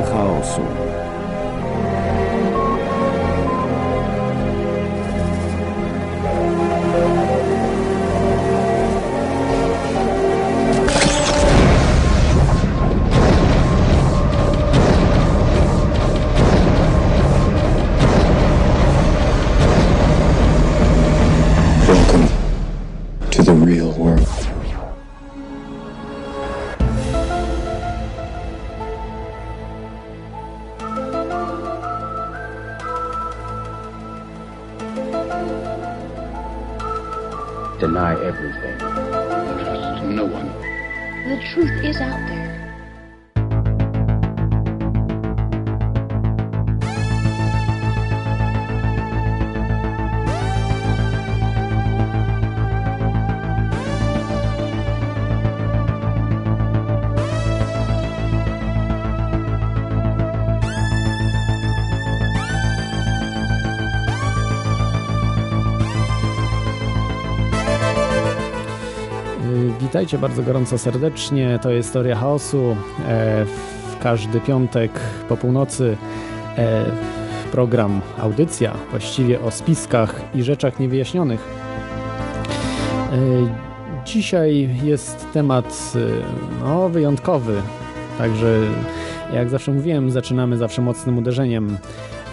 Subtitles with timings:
[0.00, 0.60] Historia chaosu.
[0.62, 0.89] Welcome
[70.00, 71.58] Witajcie bardzo gorąco serdecznie.
[71.62, 72.76] To jest Teoria Chaosu.
[73.08, 73.44] E,
[73.90, 74.92] W każdy piątek
[75.28, 75.96] po północy
[76.58, 76.84] e,
[77.52, 81.48] program, audycja właściwie o spiskach i rzeczach niewyjaśnionych.
[83.12, 83.16] E,
[84.04, 85.92] Dzisiaj jest temat
[86.60, 87.62] no, wyjątkowy,
[88.18, 88.58] także
[89.34, 91.76] jak zawsze mówiłem, zaczynamy zawsze mocnym uderzeniem.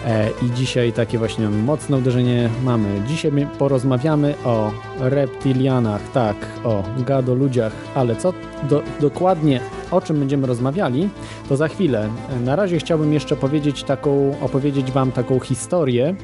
[0.06, 2.88] E, I dzisiaj takie właśnie mocne uderzenie mamy.
[3.06, 8.32] Dzisiaj my porozmawiamy o reptilianach, tak, o gado ludziach, ale co
[8.68, 11.08] do, dokładnie o czym będziemy rozmawiali,
[11.48, 12.08] to za chwilę.
[12.36, 16.14] E, Na razie chciałbym jeszcze powiedzieć taką, opowiedzieć Wam taką historię.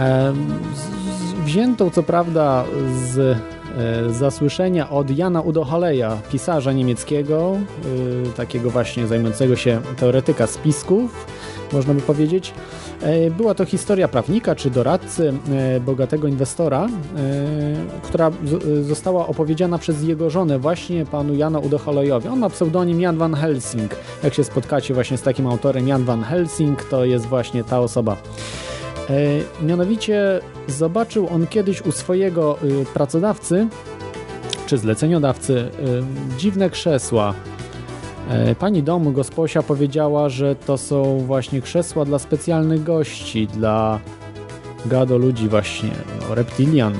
[0.00, 0.32] E,
[1.44, 2.64] wziętą co prawda
[3.04, 3.38] z
[4.10, 7.56] zasłyszenia od Jana Udohaleja, pisarza niemieckiego,
[8.36, 11.26] takiego właśnie zajmującego się teoretyka spisków,
[11.72, 12.54] można by powiedzieć.
[13.02, 16.88] E, Była to historia prawnika czy doradcy e, bogatego inwestora, e,
[18.02, 18.30] która
[18.82, 22.28] została opowiedziana przez jego żonę właśnie panu Jana Udohalejowi.
[22.28, 23.96] On ma pseudonim Jan van Helsing.
[24.24, 28.16] Jak się spotkacie właśnie z takim autorem Jan van Helsing, to jest właśnie ta osoba.
[29.62, 33.68] Mianowicie zobaczył on kiedyś u swojego y, pracodawcy
[34.66, 35.68] czy zleceniodawcy y,
[36.38, 37.34] dziwne krzesła.
[38.30, 43.98] E, Pani domu, gosposia powiedziała, że to są właśnie krzesła dla specjalnych gości, dla
[44.86, 45.90] gado ludzi właśnie,
[46.28, 46.92] no, reptilian.
[46.94, 46.98] E,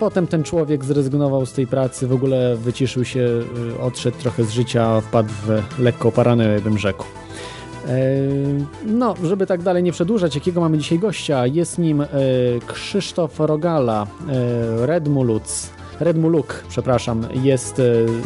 [0.00, 4.50] Potem ten człowiek zrezygnował z tej pracy, w ogóle wyciszył się, y, odszedł trochę z
[4.50, 7.04] życia, wpadł w lekką paranoję, bym rzekł.
[7.86, 7.98] E,
[8.86, 11.46] No, żeby tak dalej nie przedłużać, jakiego mamy dzisiaj gościa?
[11.46, 12.06] Jest nim e,
[12.66, 14.06] Krzysztof Rogala,
[14.82, 14.86] e,
[16.00, 18.22] Redmuluk, przepraszam, jest w-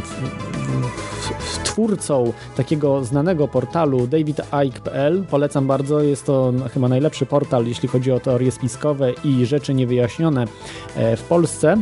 [0.00, 5.24] w- w- twórcą takiego znanego portalu davidike.pl.
[5.30, 10.44] Polecam bardzo, jest to chyba najlepszy portal, jeśli chodzi o teorie spiskowe i rzeczy niewyjaśnione
[10.96, 11.76] e, w Polsce.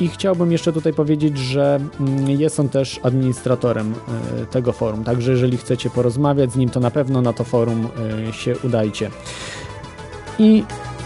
[0.00, 3.94] I chciałbym jeszcze tutaj powiedzieć, że mm, jest on też administratorem
[4.42, 7.88] e, tego forum, także jeżeli chcecie porozmawiać z nim, to na pewno na to forum
[8.28, 9.10] e, się udajcie.
[10.38, 10.64] I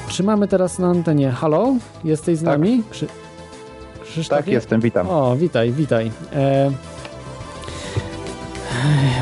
[0.09, 1.31] czy mamy teraz na antenie?
[1.31, 1.75] Halo?
[2.05, 2.49] Jesteś z Tak.
[2.59, 2.83] nami?
[2.91, 3.07] Krzy...
[4.03, 4.43] Krzysztofie?
[4.43, 5.11] Tak, jestem, witam.
[5.11, 6.11] O, witaj, witaj.
[6.33, 6.71] E...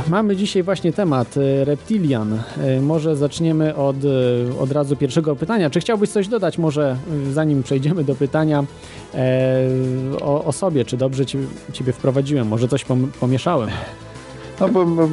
[0.09, 2.39] Mamy dzisiaj właśnie temat e, reptilian.
[2.61, 5.71] E, Może zaczniemy od, e, od razu pierwszego pytania.
[5.71, 6.97] Czy chciałbyś coś dodać, może
[7.33, 8.65] zanim przejdziemy do pytania
[9.15, 9.19] e,
[10.23, 10.85] o, o sobie?
[10.85, 12.49] Czy dobrze ciebie, ciebie wprowadziłem?
[12.49, 13.71] Może coś pom- pomieszałem?
[14.61, 15.09] No bo, bo,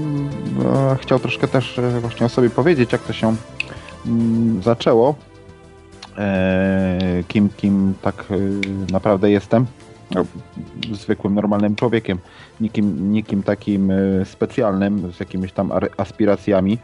[0.52, 3.36] bo chciał troszkę też właśnie o sobie powiedzieć, jak to się
[4.06, 5.16] mm, zaczęło.
[6.20, 8.36] E, kim, kim tak e,
[8.92, 9.66] naprawdę jestem.
[10.16, 10.26] No,
[10.92, 12.18] zwykłym, normalnym człowiekiem.
[12.62, 16.78] Nikim, nikim takim e, specjalnym, z jakimiś tam aspiracjami.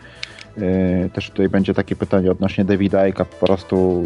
[1.14, 3.26] Też tutaj będzie takie pytanie odnośnie Davida Icke'a.
[3.26, 4.04] Po prostu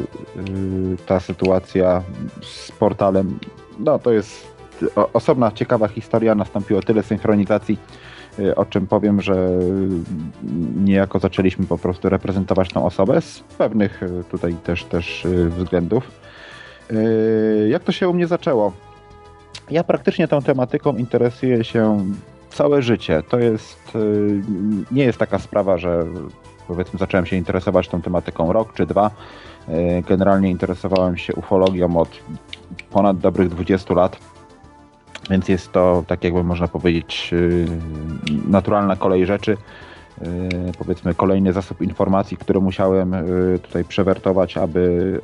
[1.06, 2.04] ta sytuacja
[2.42, 3.40] z portalem,
[3.80, 4.48] no to jest
[5.14, 6.36] osobna, ciekawa historia.
[6.36, 7.78] Nastąpiło tyle synchronizacji,
[8.56, 9.60] o czym powiem, że y,
[10.84, 16.12] niejako zaczęliśmy po prostu reprezentować tą osobę z pewnych y, tutaj też, też y, względów.
[16.92, 18.72] Y, Jak to się u mnie zaczęło?
[19.72, 22.06] Ja praktycznie tą tematyką interesuję się
[22.50, 23.24] całe życie.
[23.30, 24.42] To jest, y,
[24.92, 26.06] nie jest taka sprawa, że
[26.68, 29.12] powiedzmy zacząłem się interesować tą tematyką rok czy dwa.
[29.70, 32.10] Y, Generalnie interesowałem się ufologią od
[32.92, 34.18] ponad dobrych 20 lat.
[35.30, 37.66] Więc jest to, tak jakby można powiedzieć, yy,
[38.48, 39.58] naturalna kolej rzeczy.
[40.22, 40.28] Yy,
[40.80, 45.22] Powiedzmy, kolejny zasób informacji, który musiałem yy, tutaj przewertować, aby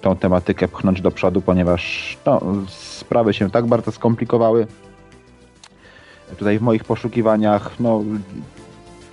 [0.00, 4.66] tą tematykę pchnąć do przodu, ponieważ no, sprawy się tak bardzo skomplikowały,
[6.36, 8.02] tutaj w moich poszukiwaniach, no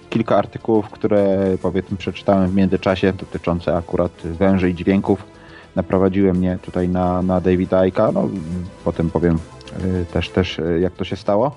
[0.10, 5.24] kilka artykułów, które powiedzmy przeczytałem w międzyczasie dotyczące akurat węży i dźwięków
[5.76, 8.30] naprowadziły mnie tutaj na, na Davida Icka, no
[8.84, 9.55] potem powiem y,
[10.14, 11.56] też, też y, jak to się stało.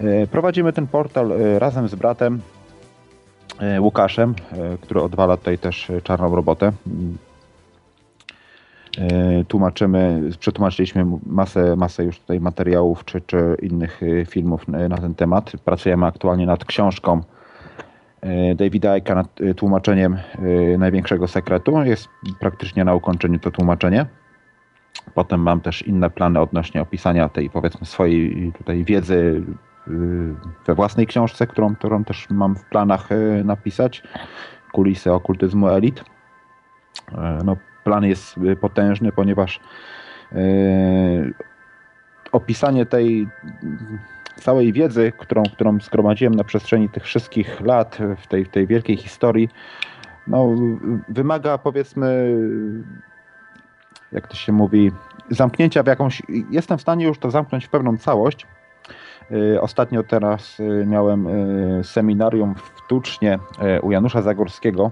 [0.00, 2.40] Y, prowadzimy ten portal razem z bratem
[3.80, 4.34] Łukaszem,
[4.80, 6.72] który odwala tutaj też czarną robotę.
[9.48, 15.52] Tłumaczymy, przetłumaczyliśmy masę, masę już tutaj materiałów czy, czy innych filmów na ten temat.
[15.64, 17.20] Pracujemy aktualnie nad książką
[18.54, 19.26] Davida Icka nad
[19.56, 20.16] tłumaczeniem
[20.78, 21.82] największego sekretu.
[21.84, 22.08] Jest
[22.40, 24.06] praktycznie na ukończeniu to tłumaczenie.
[25.14, 29.42] Potem mam też inne plany odnośnie opisania tej powiedzmy swojej tutaj wiedzy
[30.66, 33.08] we własnej książce, którą, którą też mam w planach
[33.44, 34.02] napisać.
[34.72, 36.04] Kulisy okultyzmu elit.
[37.44, 39.60] No, plan jest potężny, ponieważ
[42.32, 43.28] opisanie tej
[44.36, 48.96] całej wiedzy, którą, którą zgromadziłem na przestrzeni tych wszystkich lat w tej, w tej wielkiej
[48.96, 49.48] historii,
[50.26, 50.48] no,
[51.08, 52.36] wymaga powiedzmy,
[54.12, 54.92] jak to się mówi,
[55.30, 56.22] zamknięcia w jakąś.
[56.50, 58.46] Jestem w stanie już to zamknąć w pewną całość.
[59.32, 63.38] Y, ostatnio teraz y, miałem y, seminarium w Tucznie
[63.82, 64.90] u Janusza Zagórskiego,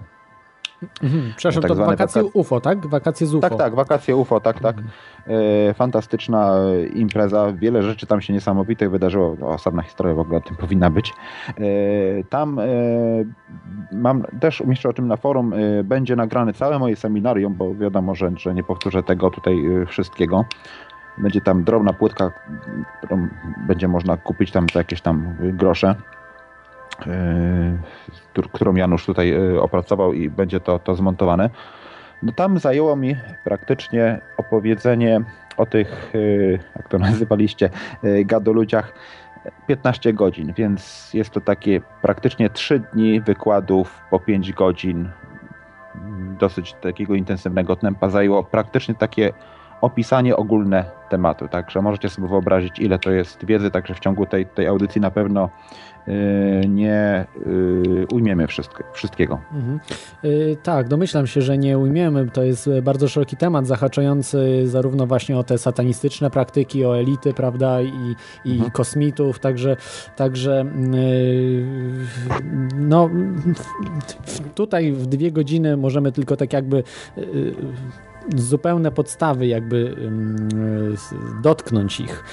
[1.03, 2.37] Mhm, przepraszam, tak to wakacje wakac...
[2.37, 2.87] UFO, tak?
[2.87, 3.49] Wakacje z UFO.
[3.49, 4.77] Tak, tak, wakacje UFO, tak, tak.
[4.79, 4.93] Mhm.
[5.71, 6.55] E, fantastyczna
[6.95, 11.15] impreza, wiele rzeczy tam się niesamowitych wydarzyło, osobna historia w ogóle o tym powinna być.
[11.49, 11.55] E,
[12.31, 12.65] tam e,
[13.93, 18.15] mam, też umieszczę o tym na forum, e, będzie nagrane całe moje seminarium, bo wiadomo,
[18.15, 20.45] że, że nie powtórzę tego tutaj e, wszystkiego.
[21.19, 22.31] Będzie tam drobna płytka,
[22.99, 23.29] którą
[23.67, 25.95] będzie można kupić tam za jakieś tam grosze.
[27.07, 27.79] E,
[28.53, 31.51] którą Janusz tutaj e, opracował i będzie to, to zmontowane.
[32.23, 35.21] No tam zajęło mi praktycznie opowiedzenie
[35.57, 36.19] o tych, e,
[36.77, 37.71] jak to nazywaliście,
[38.25, 38.93] gadoludziach
[39.67, 45.09] 15 godzin, więc jest to takie praktycznie 3 dni wykładów po 5 godzin
[46.39, 49.33] dosyć takiego intensywnego tempa zajęło praktycznie takie
[49.81, 54.47] opisanie ogólne tematu, także możecie sobie wyobrazić ile to jest wiedzy, także w ciągu tej,
[54.47, 55.49] tej audycji na pewno
[56.09, 59.41] Y, nie y, ujmiemy wszystko, wszystkiego.
[59.53, 59.81] Mhm.
[60.23, 62.31] Yy, tak, domyślam się, że nie ujmiemy.
[62.31, 67.83] To jest bardzo szeroki temat, zahaczający zarówno właśnie o te satanistyczne praktyki, o elity, prawda,
[67.83, 68.15] i,
[68.45, 68.71] i mhm.
[68.71, 69.77] kosmitów, także,
[70.17, 70.65] także
[72.75, 73.11] no
[74.55, 76.83] tutaj w dwie godziny możemy tylko tak jakby
[78.37, 79.97] zupełne podstawy jakby
[81.43, 82.25] dotknąć ich.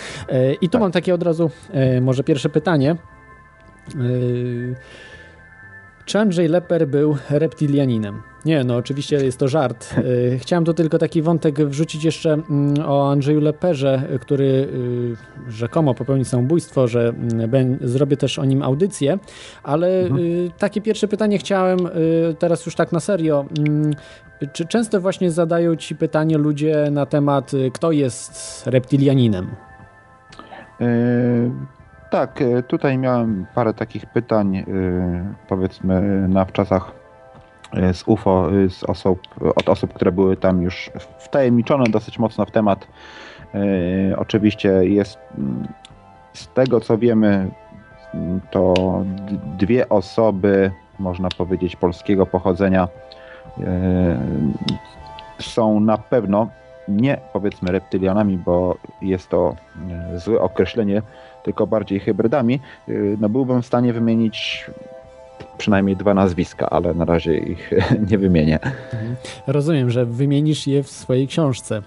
[0.61, 0.81] I tu tak.
[0.81, 1.51] mam takie od razu
[2.01, 2.95] może pierwsze pytanie.
[3.95, 4.75] Yy,
[6.05, 8.21] czy Andrzej Leper był reptilianinem?
[8.45, 9.95] Nie, no oczywiście jest to żart.
[9.97, 14.45] Yy, chciałem tu tylko taki wątek wrzucić jeszcze mm, o Andrzeju Leperze, który
[15.47, 19.19] yy, rzekomo popełnił samobójstwo, że mm, zrobię też o nim audycję,
[19.63, 20.51] ale mhm.
[20.57, 21.79] takie pierwsze pytanie chciałem
[22.39, 23.45] teraz już tak na serio.
[23.59, 23.93] Mm,
[24.53, 29.47] czy często właśnie zadają ci pytanie ludzie na temat, kto jest reptilianinem?
[32.09, 34.65] Tak, e, tutaj miałem parę takich pytań, e,
[35.47, 37.04] powiedzmy, na wczasach e,
[37.93, 39.19] z UFO, z osób,
[39.55, 42.87] od osób, które były tam już wtajemniczone dosyć mocno w temat.
[44.17, 45.17] Oczywiście jest
[46.33, 47.51] z tego co wiemy,
[48.51, 48.73] to
[49.57, 52.87] dwie osoby, można powiedzieć, polskiego pochodzenia
[55.39, 56.47] są na pewno
[56.87, 59.55] nie powiedzmy reptylianami, bo jest to
[60.15, 61.01] złe określenie,
[61.43, 62.59] tylko bardziej hybrydami,
[62.89, 64.65] y, no byłbym w stanie wymienić
[65.57, 67.71] przynajmniej dwa nazwiska, ale na razie ich
[68.11, 68.59] nie wymienię.
[68.63, 69.15] Mhm.
[69.47, 71.81] Rozumiem, że wymienisz je w swojej książce.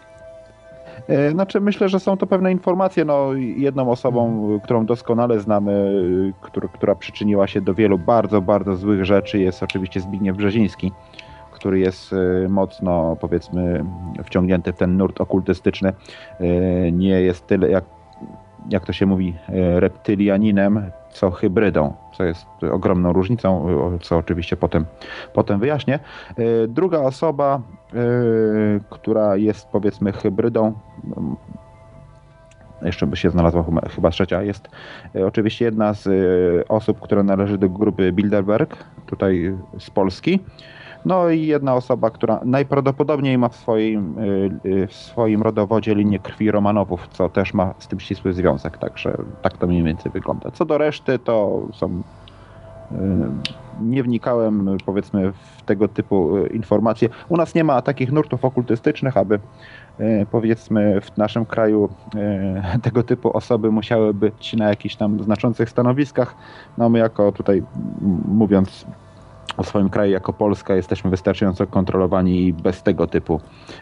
[1.11, 3.05] Y, znaczy myślę, że są to pewne informacje.
[3.05, 4.61] No, jedną osobą, mhm.
[4.61, 9.63] którą doskonale znamy, y, która, która przyczyniła się do wielu bardzo, bardzo złych rzeczy jest
[9.63, 10.93] oczywiście Zbigniew Brzeziński,
[11.53, 12.15] który jest
[12.49, 13.85] mocno powiedzmy
[14.25, 15.93] wciągnięty w ten nurt okultystyczny.
[16.93, 17.85] Nie jest tyle jak
[18.71, 23.67] jak to się mówi, e, reptylianinem, co hybrydą, co jest ogromną różnicą,
[24.03, 24.85] co oczywiście potem,
[25.33, 25.99] potem wyjaśnię.
[26.29, 27.61] E, druga osoba,
[27.95, 28.01] e,
[28.91, 30.73] która jest powiedzmy hybrydą,
[32.83, 34.69] jeszcze by się znalazła chyba trzecia, jest
[35.27, 36.09] oczywiście jedna z
[36.69, 40.41] osób, która należy do grupy Bilderberg, tutaj z Polski.
[41.09, 46.19] No i jedna osoba, która najprawdopodobniej ma w swoim, y, y, w swoim rodowodzie linię
[46.19, 50.51] krwi Romanowów, co też ma z tym ścisły związek, także tak to mniej więcej wygląda.
[50.51, 52.03] Co do reszty, to są
[52.93, 52.95] y,
[53.81, 57.09] nie wnikałem powiedzmy w tego typu informacje.
[57.29, 59.39] U nas nie ma takich nurtów okultystycznych, aby
[60.31, 61.89] powiedzmy w naszym kraju
[62.83, 66.35] tego typu osoby musiały być na jakichś tam znaczących stanowiskach.
[66.79, 67.63] No my jako tutaj
[68.29, 68.87] mówiąc
[69.59, 73.41] o swoim kraju jako Polska jesteśmy wystarczająco kontrolowani i bez tego typu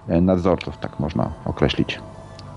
[0.09, 2.01] nadzorców, tak można określić.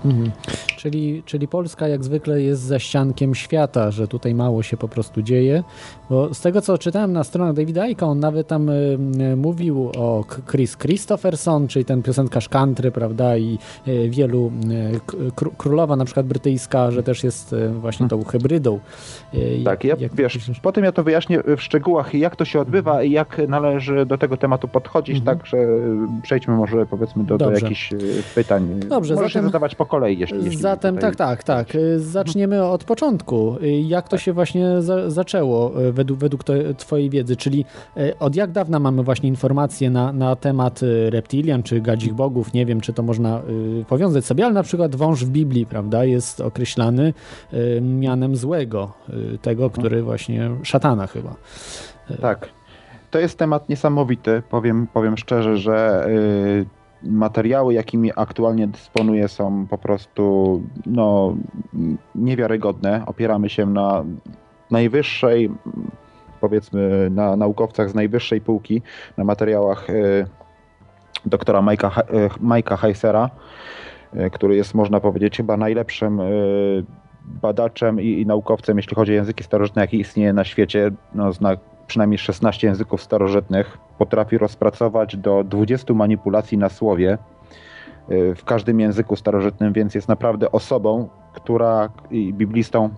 [0.04, 0.30] Mhm.
[0.76, 5.22] Czyli, czyli Polska jak zwykle jest za ściankiem świata, że tutaj mało się po prostu
[5.22, 5.62] dzieje,
[6.10, 8.98] bo z tego co czytałem na stronach Davida Icka, on nawet tam y,
[9.32, 14.52] y, mówił o Chris Christopherson, czyli ten piosenkarz country, prawda, i y, wielu
[15.56, 18.80] królowa na przykład brytyjska, że też jest właśnie tą hybrydą.
[19.64, 23.10] Tak, ja, jak wiesz, potem ja to wyjaśnię w szczegółach, jak to się odbywa i
[23.10, 25.38] jak należy do tego tematu podchodzić, mhm.
[25.38, 25.58] tak, że
[26.22, 27.90] przejdźmy może powiedzmy do, do jakichś
[28.34, 28.80] pytań.
[28.88, 29.48] Dobrze, Możesz zatem...
[29.48, 31.66] zadawać po kolei, jeśli Zatem tak, tak, tak.
[31.96, 33.56] Zaczniemy od początku.
[33.82, 34.20] Jak to tak.
[34.20, 36.44] się właśnie za, zaczęło e, według, według
[36.76, 37.36] Twojej wiedzy?
[37.36, 37.64] Czyli
[37.96, 42.52] e, od jak dawna mamy właśnie informacje na, na temat e, reptilian czy gadzich bogów?
[42.52, 43.42] Nie wiem, czy to można
[43.88, 47.14] powiązać sobie, ale na przykład wąż w Biblii, prawda, jest określany
[47.80, 48.92] mianem złego,
[49.42, 51.34] tego, który właśnie szatana chyba.
[52.20, 52.48] Tak.
[53.10, 54.42] To jest temat niesamowity.
[54.50, 56.06] Powiem, powiem szczerze, że
[57.02, 61.36] materiały, jakimi aktualnie dysponuję, są po prostu no,
[62.14, 63.02] niewiarygodne.
[63.06, 64.04] Opieramy się na
[64.70, 65.50] najwyższej,
[66.40, 68.82] powiedzmy, na naukowcach z najwyższej półki,
[69.16, 70.26] na materiałach y,
[71.26, 73.30] doktora Majka, y, Majka Heisera,
[74.14, 76.20] y, który jest, można powiedzieć, chyba najlepszym
[77.24, 80.90] badaczem i, i, naukowcem, jeśli chodzi o języki starożytne, jaki istnieje na świecie.
[81.14, 81.56] No, zna
[81.90, 87.18] przynajmniej 16 języków starożytnych, potrafi rozpracować do 20 manipulacji na słowie
[88.10, 91.88] y, w każdym języku starożytnym, więc jest naprawdę osobą, która
[92.32, 92.90] biblistą,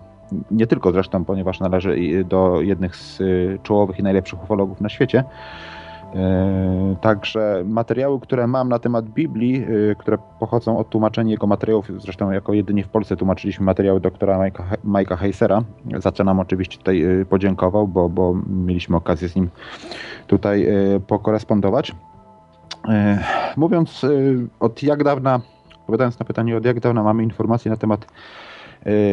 [0.51, 5.23] nie tylko zresztą, ponieważ należy do jednych z y, czołowych i najlepszych ufologów na świecie,
[5.23, 5.72] E,
[7.01, 12.31] także materiały, które mam na temat Biblii, e, które pochodzą od tłumaczenia jego materiałów, zresztą
[12.31, 14.39] jako jedynie w Polsce tłumaczyliśmy materiały doktora
[14.83, 15.63] Majka Heisera,
[15.97, 19.49] za nam oczywiście tutaj e, podziękował, bo, bo mieliśmy okazję z nim
[20.27, 20.67] tutaj
[21.07, 21.95] pokorespondować.
[23.57, 24.05] Mówiąc
[24.59, 25.41] od jak dawna,
[25.79, 28.07] odpowiadając na pytanie od jak dawna mamy informacje na temat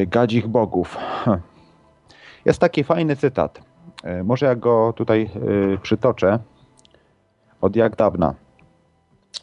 [0.06, 0.96] gadzich bogów.
[2.44, 3.62] Jest taki fajny cytat.
[4.24, 5.30] Może ja go tutaj
[5.82, 6.38] przytoczę
[7.60, 8.34] od jak dawna,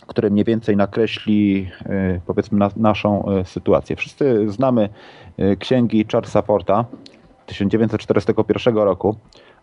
[0.07, 3.95] który mniej więcej nakreśli e, powiedzmy na, naszą e, sytuację.
[3.95, 4.89] Wszyscy znamy
[5.37, 6.85] e, księgi Charlesa Forta
[7.45, 9.15] 1941 roku.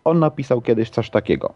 [0.04, 1.54] On napisał kiedyś coś takiego.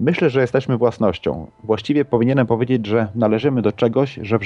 [0.00, 1.46] Myślę, że jesteśmy własnością.
[1.64, 4.44] Właściwie powinienem powiedzieć, że należymy do czegoś, że w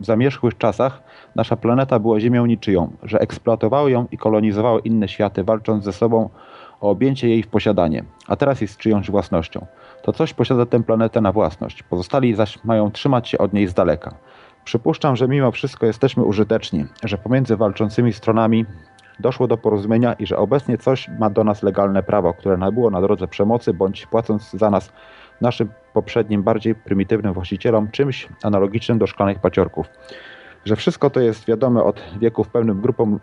[0.00, 1.02] zamierzchłych czasach
[1.36, 6.28] nasza planeta była ziemią niczyją, że eksploatowały ją i kolonizowały inne światy, walcząc ze sobą
[6.80, 9.66] o objęcie jej w posiadanie, a teraz jest czyjąś własnością
[10.04, 13.74] to coś posiada tę planetę na własność, pozostali zaś mają trzymać się od niej z
[13.74, 14.14] daleka.
[14.64, 18.66] Przypuszczam, że mimo wszystko jesteśmy użyteczni, że pomiędzy walczącymi stronami
[19.20, 23.00] doszło do porozumienia i że obecnie coś ma do nas legalne prawo, które nabyło na
[23.00, 24.92] drodze przemocy, bądź płacąc za nas
[25.40, 29.86] naszym poprzednim, bardziej prymitywnym właścicielom czymś analogicznym do szklanych paciorków.
[30.64, 33.20] Że wszystko to jest wiadome od wieków pewnym grupom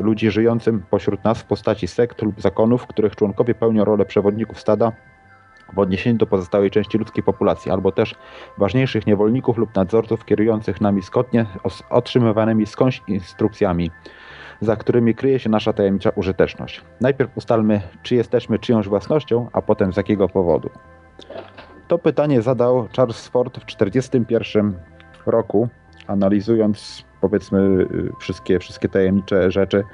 [0.00, 4.92] ludzi żyjącym pośród nas w postaci sekt lub zakonów, których członkowie pełnią rolę przewodników stada
[5.72, 8.14] w odniesieniu do pozostałej części ludzkiej populacji, albo też
[8.58, 11.46] ważniejszych niewolników lub nadzorców kierujących nami skotnie
[11.90, 13.90] otrzymywanymi skądś instrukcjami,
[14.60, 16.82] za którymi kryje się nasza tajemnicza użyteczność.
[17.00, 20.70] Najpierw ustalmy, czy jesteśmy czyjąś własnością, a potem z jakiego powodu.
[21.88, 24.78] To pytanie zadał Charles Ford w 1941
[25.26, 25.68] roku,
[26.06, 27.86] analizując powiedzmy
[28.20, 29.84] wszystkie, wszystkie tajemnicze rzeczy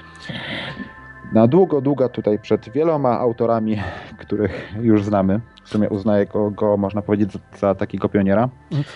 [1.34, 3.76] na długo, długo tutaj przed wieloma autorami,
[4.22, 5.40] których już znamy.
[5.64, 8.48] W sumie uznaję go, go można powiedzieć, za, za, takiego pioniera.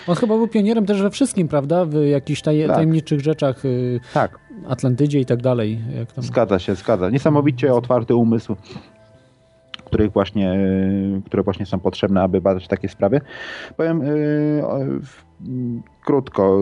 [0.07, 1.85] On chyba był pionierem też we wszystkim, prawda?
[1.85, 2.75] W jakichś taj, tak.
[2.75, 3.65] tajemniczych rzeczach.
[3.65, 4.39] Y, tak.
[4.67, 5.79] Atlantydzie i tak dalej.
[6.15, 6.23] Tam...
[6.23, 7.09] Zgadza się, zgadza.
[7.09, 8.55] Niesamowicie otwarty umysł
[9.85, 13.21] których właśnie, y, które właśnie są potrzebne, aby badać takie sprawy.
[13.77, 14.63] Powiem yy,
[16.05, 16.59] krótko,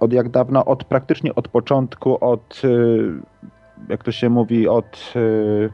[0.00, 3.22] od jak dawna, od praktycznie od początku, od yy,
[3.88, 5.70] jak to się mówi, od y,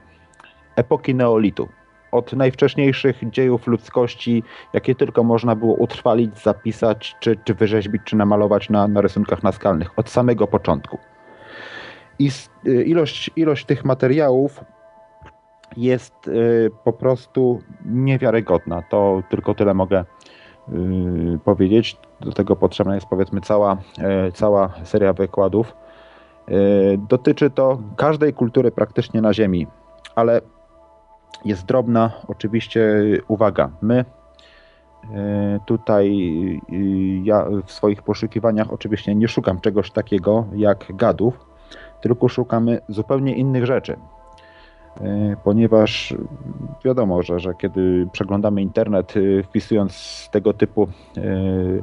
[0.77, 1.69] epoki neolitu.
[2.13, 8.71] Od najwcześniejszych dziejów ludzkości, jakie tylko można było utrwalić, zapisać, czy, czy wyrzeźbić, czy namalować
[8.71, 9.99] na, na rysunkach naskalnych.
[9.99, 10.99] Od samego początku.
[12.19, 12.31] I
[12.67, 14.65] y, ilość, ilość tych materiałów
[15.77, 18.83] jest y, po prostu niewiarygodna.
[18.91, 20.05] To tylko tyle mogę
[21.45, 21.97] powiedzieć.
[22.21, 23.77] Do tego potrzebna jest powiedzmy cała,
[24.35, 25.75] cała seria wykładów
[27.09, 29.67] dotyczy to każdej kultury praktycznie na Ziemi,
[30.15, 30.41] ale
[31.45, 32.13] jest drobna.
[32.29, 34.05] Oczywiście, uwaga, my
[35.15, 36.61] e, tutaj
[37.23, 41.47] ja w swoich poszukiwaniach oczywiście nie szukam czegoś takiego jak gadów,
[42.01, 43.97] tylko szukamy zupełnie innych rzeczy.
[45.01, 46.15] E, ponieważ
[46.85, 51.23] wiadomo, że, że kiedy przeglądamy internet, e, wpisując tego typu e,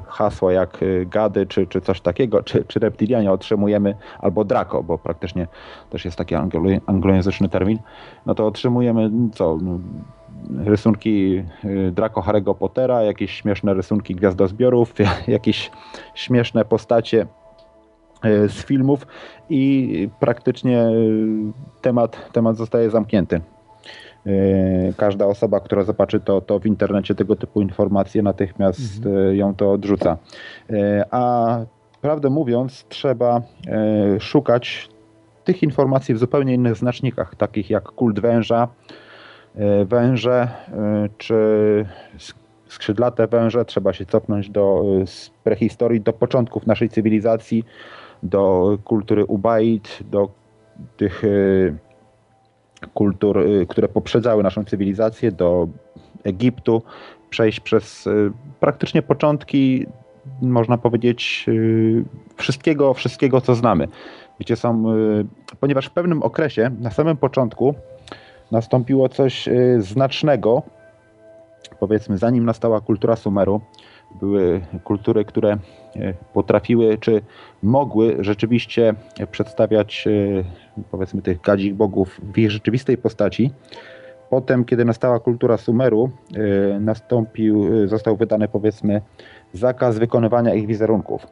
[0.07, 5.47] hasła jak gady czy, czy coś takiego, czy, czy reptilianie, otrzymujemy albo Draco, bo praktycznie
[5.89, 7.79] też jest taki anglo, anglojęzyczny termin,
[8.25, 9.57] no to otrzymujemy co?
[9.61, 9.79] No,
[10.65, 11.43] rysunki
[11.91, 14.93] Draco Harry'ego Pottera, jakieś śmieszne rysunki gwiazdozbiorów,
[15.27, 15.71] jakieś
[16.15, 17.27] śmieszne postacie
[18.23, 19.07] z filmów
[19.49, 20.91] i praktycznie e,
[21.81, 23.41] temat, temat zostaje zamknięty.
[24.25, 24.31] E,
[24.97, 29.35] każda osoba, która zobaczy to, to w internecie tego typu informacje, natychmiast mhm.
[29.35, 30.17] ją to odrzuca.
[31.11, 31.57] A
[32.01, 33.41] prawdę mówiąc, trzeba
[34.19, 34.89] szukać
[35.43, 38.67] tych informacji w zupełnie innych znacznikach, takich jak kult węża,
[39.85, 40.47] węże
[41.17, 41.35] czy
[42.67, 43.65] skrzydlate węże.
[43.65, 44.83] Trzeba się cofnąć do
[45.43, 47.63] prehistorii, do początków naszej cywilizacji,
[48.25, 50.29] do kultury Ubaid, do
[50.97, 51.75] tych y,
[52.93, 55.67] kultur, y, które poprzedzały naszą cywilizację, do
[56.23, 56.81] Egiptu,
[57.29, 59.85] przejść przez y, praktycznie początki,
[60.41, 61.45] można powiedzieć,
[62.35, 63.87] wszystkiego, wszystkiego co znamy.
[64.39, 64.83] Gdzie są,
[65.59, 67.75] ponieważ w pewnym okresie, na samym początku,
[68.51, 70.63] nastąpiło coś znacznego,
[71.79, 73.61] powiedzmy, zanim nastała kultura Sumeru,
[74.19, 75.57] były kultury, które e,
[76.33, 77.21] potrafiły czy
[77.63, 78.93] mogły rzeczywiście
[79.31, 80.43] przedstawiać e,
[80.91, 83.51] powiedzmy tych gadzich bogów w ich rzeczywistej postaci.
[84.29, 89.01] Potem, kiedy nastała kultura Sumeru, e, nastąpił, został wydany powiedzmy
[89.53, 91.27] zakaz wykonywania ich wizerunków.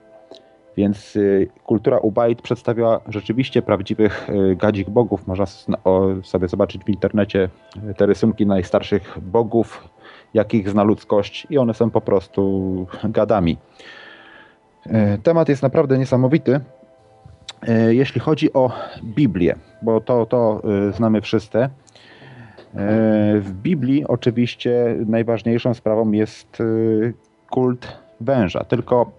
[0.77, 1.17] Więc
[1.63, 5.27] kultura Ubaid przedstawiała rzeczywiście prawdziwych gadzich bogów.
[5.27, 5.45] Można
[6.23, 7.49] sobie zobaczyć w internecie
[7.97, 9.87] te rysunki najstarszych bogów,
[10.33, 13.57] jakich zna ludzkość i one są po prostu gadami.
[14.85, 16.59] E, temat jest naprawdę niesamowity.
[17.67, 18.71] E, jeśli chodzi o
[19.03, 21.69] Biblię, bo to, to e, znamy wszyscy.
[23.39, 26.57] W Biblii oczywiście najważniejszą sprawą jest
[27.49, 29.11] kult węża, tylko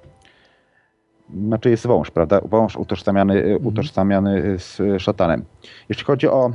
[1.46, 2.40] znaczy jest wąż, prawda?
[2.44, 3.66] Wąż utożsamiany, mhm.
[3.66, 5.44] utożsamiany z szatanem.
[5.88, 6.52] Jeśli chodzi o,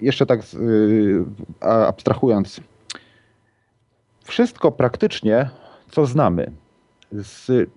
[0.00, 0.40] jeszcze tak
[1.60, 2.60] abstrahując
[4.30, 5.50] wszystko praktycznie,
[5.90, 6.50] co znamy,
[7.12, 7.70] z,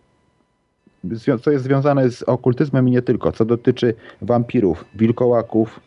[1.42, 5.80] co jest związane z okultyzmem i nie tylko, co dotyczy wampirów, wilkołaków,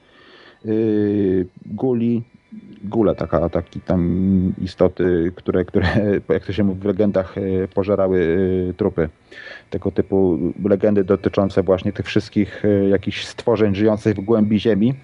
[0.65, 2.23] yy, guli,
[2.85, 5.87] gule, taka, taki tam istoty, które, które,
[6.29, 8.19] jak to się mówi w legendach, yy, pożerały
[8.67, 9.09] yy, trupy.
[9.71, 14.95] Tego typu legendy dotyczące właśnie tych wszystkich yy, jakichś stworzeń żyjących w głębi ziemi.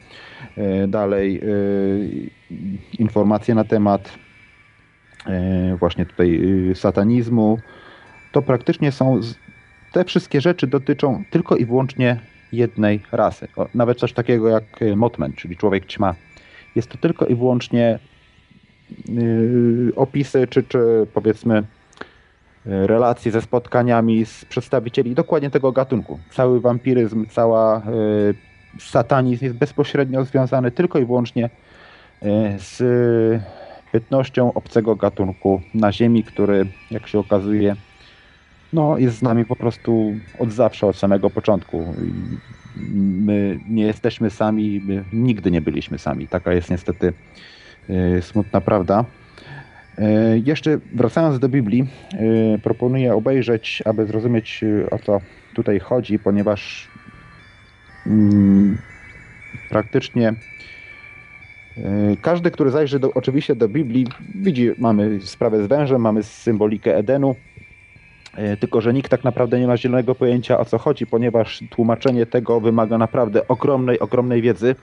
[0.88, 1.40] Dalej
[2.98, 4.18] informacje na temat
[5.78, 7.58] właśnie tutaj y, satanizmu,
[8.32, 9.20] to praktycznie są,
[9.92, 12.20] te wszystkie rzeczy dotyczą tylko i wyłącznie
[12.52, 13.48] jednej rasy.
[13.74, 16.14] Nawet coś takiego jak y, Motman, czyli człowiek ćma.
[16.76, 17.98] Jest to tylko i wyłącznie
[19.08, 21.62] yy, opisy, czy, czy powiedzmy y,
[22.86, 26.18] relacje ze spotkaniami z przedstawicieli dokładnie tego gatunku.
[26.30, 27.82] Cały wampiryzm, cała
[28.78, 31.50] satanizm jest bezpośrednio związany tylko i wyłącznie
[32.58, 32.82] z
[33.92, 37.76] bytnością obcego gatunku na Ziemi, który, jak się okazuje,
[38.72, 41.94] no, jest z nami po prostu od zawsze, od samego początku.
[43.00, 46.28] My nie jesteśmy sami, my nigdy nie byliśmy sami.
[46.28, 47.12] Taka jest niestety
[47.90, 49.04] y, smutna prawda.
[49.98, 50.02] Y,
[50.44, 51.86] jeszcze wracając do Biblii,
[52.54, 55.20] y, proponuję obejrzeć, aby zrozumieć o co
[55.54, 56.88] tutaj chodzi, ponieważ
[58.06, 58.78] mm,
[59.70, 60.34] praktycznie
[62.22, 67.34] każdy, który zajrzy do, oczywiście do Biblii, widzi, mamy sprawę z wężem, mamy symbolikę Edenu,
[68.36, 72.26] e, tylko że nikt tak naprawdę nie ma zielonego pojęcia o co chodzi, ponieważ tłumaczenie
[72.26, 74.74] tego wymaga naprawdę ogromnej, ogromnej wiedzy.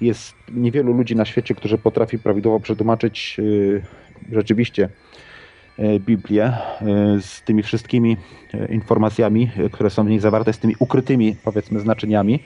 [0.00, 3.36] Jest niewielu ludzi na świecie, którzy potrafi prawidłowo przetłumaczyć
[4.32, 4.88] e, rzeczywiście
[6.00, 6.52] Biblię
[7.20, 8.16] z tymi wszystkimi
[8.68, 12.40] informacjami, które są w niej zawarte, z tymi ukrytymi, powiedzmy, znaczeniami.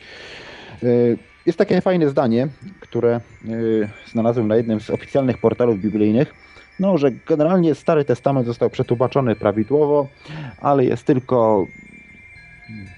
[1.46, 2.48] Jest takie fajne zdanie,
[2.80, 6.34] które y, znalazłem na jednym z oficjalnych portalów biblijnych,
[6.80, 10.08] no, że generalnie Stary Testament został przetłumaczony prawidłowo,
[10.60, 11.66] ale jest tylko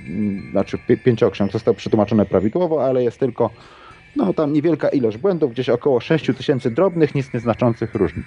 [0.09, 3.51] mm, znaczy pięcioksiąg został przetłumaczony prawidłowo, ale jest tylko
[4.17, 8.27] no tam niewielka ilość błędów, gdzieś około 6 tysięcy drobnych, nic nieznaczących różnic.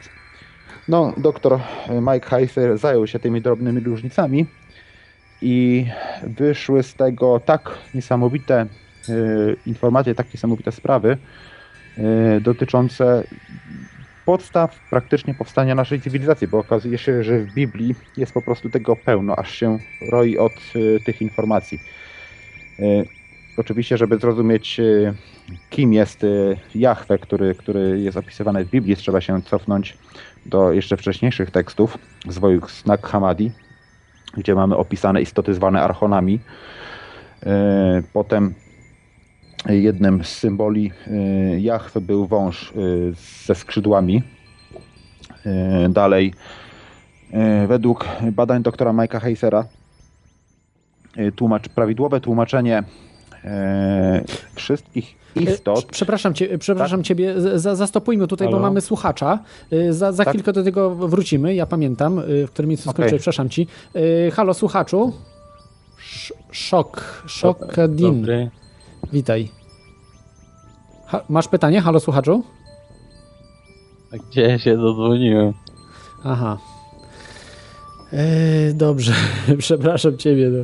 [0.88, 4.46] No, doktor Mike Heiser zajął się tymi drobnymi różnicami
[5.42, 5.86] i
[6.24, 8.66] wyszły z tego tak niesamowite
[9.66, 11.18] informacje, takie niesamowite sprawy
[11.98, 13.24] e, dotyczące
[14.26, 18.96] podstaw praktycznie powstania naszej cywilizacji, bo okazuje się, że w Biblii jest po prostu tego
[18.96, 19.80] pełno, aż się
[20.12, 21.80] roi od y, tych informacji.
[22.80, 23.06] Y,
[23.58, 25.14] oczywiście, żeby zrozumieć, y,
[25.70, 29.98] kim jest y, Jahwe, który, który jest opisywany w Biblii, trzeba się cofnąć
[30.46, 33.52] do jeszcze wcześniejszych tekstów z Wojsk Nag Hammadi,
[34.38, 36.40] gdzie mamy opisane istoty zwane archonami.
[37.44, 37.48] Y,
[38.14, 38.54] Potem
[39.70, 43.14] jednym z symboli y, Jahwe był wąż y,
[43.46, 44.24] ze skrzydłami.
[45.86, 46.34] Y, Dalej,
[47.68, 49.66] według badań doktora Mike'a Heisera,
[51.36, 52.84] tłumacz, prawidłowe tłumaczenie
[54.56, 55.86] wszystkich istot.
[55.86, 58.64] Przepraszam, cię, przepraszam ciebie, z- za, zastopujmy tutaj, bo Halo?
[58.64, 59.40] mamy słuchacza.
[59.90, 60.34] Za, za Tak?
[60.34, 63.68] chwilkę do tego wrócimy, ja pamiętam, w którym miejscu skończyłem, przepraszam ci.
[64.34, 65.14] Halo, słuchaczu.
[66.00, 68.50] Sz- Szok, Szokadin, Dobry.
[69.14, 69.50] Witaj.
[71.06, 71.82] Ha, masz pytanie?
[71.82, 72.44] Halo, słuchaczu?
[74.32, 75.54] Gdzie się dodzwoniłem?
[76.24, 76.58] Aha.
[78.14, 79.14] E, dobrze,
[79.58, 80.50] przepraszam ciebie.
[80.50, 80.60] No.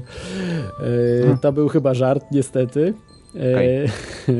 [1.34, 2.94] E, to był chyba żart, niestety.
[3.36, 3.90] E, Okej.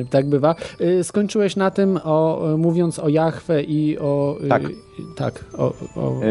[0.10, 0.56] tak bywa.
[0.80, 4.38] E, skończyłeś na tym, o, mówiąc o Jachwę i o.
[4.44, 4.62] e, Tak.
[5.16, 5.74] tak, o.
[5.96, 6.28] o, E,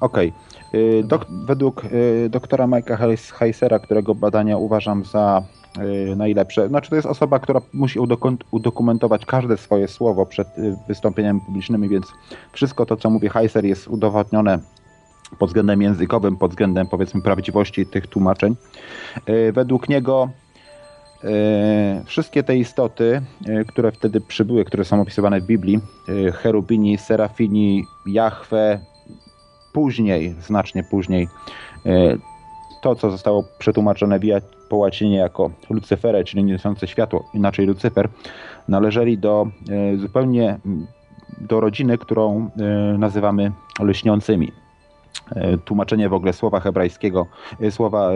[0.00, 0.32] Okej.
[0.72, 1.88] E, Dok, według e,
[2.28, 5.67] doktora Mike'a Heis- Heisera, którego badania uważam za e,
[6.16, 7.98] najlepsze, znaczy to jest osoba, która musi
[8.50, 12.06] udokumentować każde swoje słowo przed e, wystąpieniami publicznymi, więc
[12.52, 14.58] wszystko to, co mówi Heiser jest udowodnione
[15.38, 18.56] pod względem językowym, pod względem powiedzmy prawdziwości tych tłumaczeń.
[19.26, 20.28] E, Według niego
[22.04, 23.22] wszystkie te istoty,
[23.68, 25.80] które wtedy przybyły, które są opisywane w Biblii,
[26.34, 28.80] cherubini, serafini, Jahwe,
[29.72, 31.28] później, znacznie później,
[32.82, 38.08] to, co zostało przetłumaczone via- po łacinie jako Lucyferę, czyli niosące światło, inaczej Lucyfer,
[38.68, 40.86] należeli do e, zupełnie mm,
[41.40, 44.52] do rodziny, którą e, nazywamy lśniącymi.
[45.36, 47.26] E, Tłumaczenie w ogóle słowa hebrajskiego,
[47.70, 48.10] słowa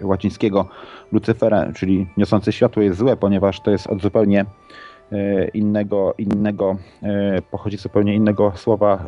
[0.00, 0.68] łacińskiego
[1.12, 4.44] Lucyfera, czyli niosące światło jest złe, ponieważ to jest od zupełnie
[5.54, 6.76] innego, innego
[7.50, 9.04] pochodzi zupełnie innego słowa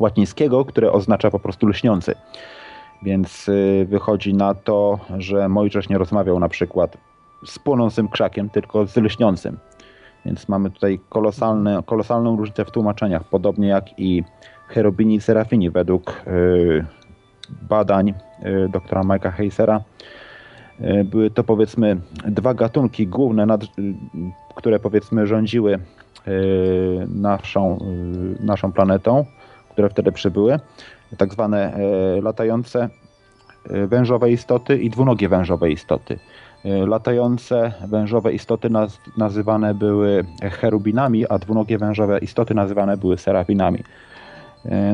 [0.00, 2.14] łacińskiego, które oznacza po prostu lśniący.
[3.02, 6.96] Więc y, wychodzi na to, że Mojżesz nie rozmawiał na przykład
[7.44, 9.58] z płonącym krzakiem, tylko z lśniącym.
[10.24, 14.24] Więc mamy tutaj kolosalne, kolosalną różnicę w tłumaczeniach, podobnie jak i
[14.68, 16.84] cherubini i serafini według y,
[17.62, 19.80] badań y, doktora Mike'a Heisera.
[21.04, 23.60] Były to powiedzmy dwa gatunki główne, nad,
[24.54, 25.78] które powiedzmy rządziły
[27.08, 27.78] naszą,
[28.40, 29.24] naszą planetą,
[29.70, 30.58] które wtedy przybyły.
[31.18, 31.78] Tak zwane
[32.18, 32.88] y, latające
[33.70, 36.18] y, wężowe istoty i dwunogie wężowe istoty.
[36.64, 43.78] Y, Latające wężowe istoty naz- nazywane były cherubinami, a dwunogie wężowe istoty nazywane były serafinami.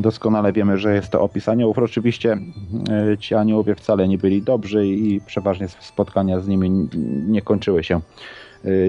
[0.01, 1.79] Doskonale wiemy, że jest to opis aniołów.
[1.79, 2.39] Oczywiście
[3.19, 6.89] ci aniołowie wcale nie byli dobrzy i przeważnie spotkania z nimi
[7.29, 8.01] nie kończyły się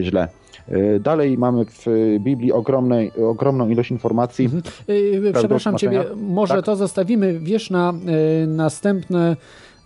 [0.02, 0.28] źle.
[0.72, 1.86] Y, Dalej mamy w
[2.20, 4.46] Biblii ogromnej, ogromną ilość informacji.
[4.46, 4.64] Mhm.
[4.88, 6.66] Yy, Przepraszam ciebie, może Tak?
[6.66, 7.94] to zostawimy, wiesz, na
[8.48, 9.36] następne.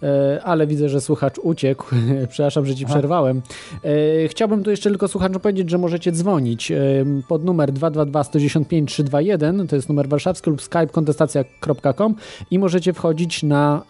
[0.04, 1.86] Y, Ale widzę, że słuchacz uciekł.
[2.30, 2.94] Przepraszam, że ci Aha.
[2.94, 3.42] przerwałem.
[3.86, 8.90] Y, Chciałbym tu jeszcze tylko słuchaczom powiedzieć, że możecie dzwonić y, pod numer 222 195
[8.92, 9.68] 321.
[9.68, 12.16] To jest numer warszawski lub skype kontestacja.com
[12.52, 13.82] i możecie wchodzić na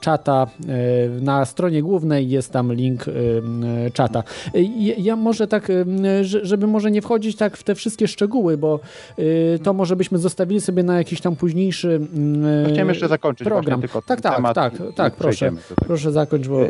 [0.00, 0.46] czata.
[1.20, 3.04] Na stronie głównej jest tam link
[3.92, 4.22] czata.
[4.98, 5.68] Ja może tak,
[6.22, 8.80] że- żeby może nie wchodzić tak w te wszystkie szczegóły, bo
[9.62, 12.00] to może byśmy zostawili sobie na jakiś tam późniejszy
[12.72, 13.80] Chciałem jeszcze zakończyć program.
[13.80, 15.52] tylko tak, tak, temat tak, tak, proszę.
[15.62, 15.84] Tego.
[15.86, 16.60] Proszę zakończ, bo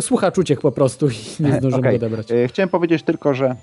[0.00, 1.98] słuchacz uciekł po prostu i nie zdążymy Okej.
[1.98, 2.32] go odebrać.
[2.32, 3.56] E, Chciałem powiedzieć tylko, że e,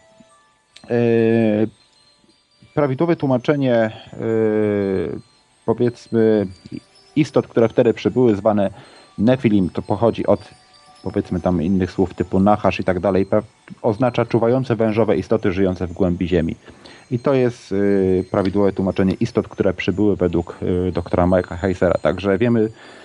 [2.73, 3.91] prawidłowe tłumaczenie e,
[5.65, 6.47] powiedzmy
[7.15, 8.71] istot, które wtedy przybyły, zwane
[9.17, 10.39] Nefilim, to pochodzi od
[11.03, 13.25] powiedzmy tam innych słów typu Nachasz i tak dalej,
[13.81, 16.55] oznacza czuwające wężowe istoty żyjące w głębi ziemi.
[17.11, 17.75] I to jest e,
[18.23, 21.95] prawidłowe tłumaczenie istot, które przybyły według e, doktora Mike'a Heisera.
[22.01, 22.98] Także wiemy, E,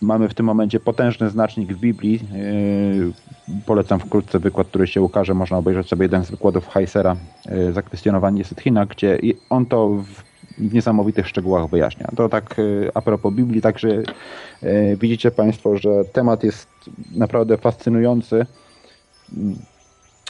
[0.00, 2.20] Mamy w tym momencie potężny znacznik w Biblii.
[2.34, 5.34] E, Polecam wkrótce wykład, który się ukaże.
[5.34, 9.18] Można obejrzeć sobie jeden z wykładów Heisera, e, Zakwestionowanie Sythina, gdzie
[9.50, 12.08] on to w niesamowitych szczegółach wyjaśnia.
[12.16, 12.62] To tak e,
[12.94, 13.88] a propos Biblii, także
[14.62, 16.68] e, widzicie Państwo, że temat jest
[17.16, 18.46] naprawdę fascynujący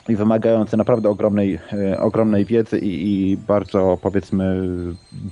[0.08, 4.62] i wymagający naprawdę ogromnej, e, ogromnej wiedzy i, i bardzo powiedzmy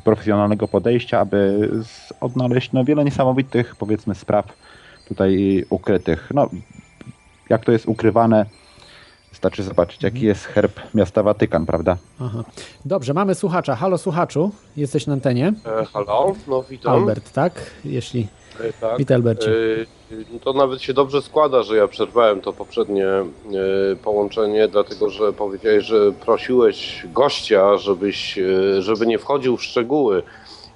[0.04, 1.70] profesjonalnego podejścia, aby
[2.20, 4.46] odnaleźć no, wiele niesamowitych powiedzmy spraw
[5.08, 6.30] tutaj ukrytych.
[6.34, 6.48] No,
[7.50, 8.46] jak to jest ukrywane,
[9.34, 11.96] Wystarczy zobaczyć, jaki jest herb miasta Watykan, prawda?
[12.20, 12.44] Aha.
[12.84, 13.76] Dobrze, mamy słuchacza.
[13.76, 15.52] Halo słuchaczu, jesteś na antenie.
[15.80, 16.92] E, halo, no witam.
[16.92, 17.70] Albert, tak?
[17.84, 18.28] Jeśli...
[18.60, 18.98] E, tak.
[18.98, 19.50] Witaj, Albercie.
[19.50, 19.86] E,
[20.44, 23.26] to nawet się dobrze składa, że ja przerwałem to poprzednie e,
[24.04, 30.22] połączenie, dlatego że powiedziałeś, że prosiłeś gościa, żebyś, e, żeby nie wchodził w szczegóły.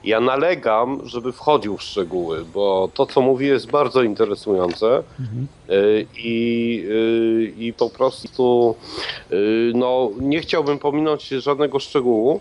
[0.05, 5.47] Ja nalegam, żeby wchodził w szczegóły, bo to, co mówi, jest bardzo interesujące Mhm.
[5.69, 5.73] E,
[6.17, 6.85] i,
[7.59, 8.75] i po prostu
[9.75, 12.41] no, nie chciałbym pominąć żadnego szczegółu,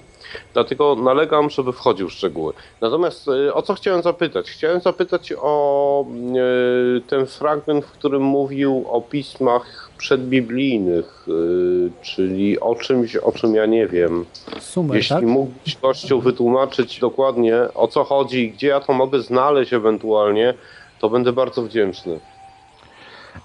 [0.53, 2.53] dlatego nalegam, żeby wchodził w szczegóły.
[2.81, 4.49] Natomiast e, o co chciałem zapytać?
[4.49, 12.75] Chciałem zapytać o e, ten fragment, w którym mówił o pismach przedbiblijnych, e, czyli o
[12.75, 14.25] czymś, o czym ja nie wiem.
[14.59, 15.25] Sumer, Jeśli tak?
[15.25, 20.53] mógłbyś gościu wytłumaczyć dokładnie o co chodzi i gdzie ja to mogę znaleźć ewentualnie,
[20.99, 22.19] to będę bardzo wdzięczny.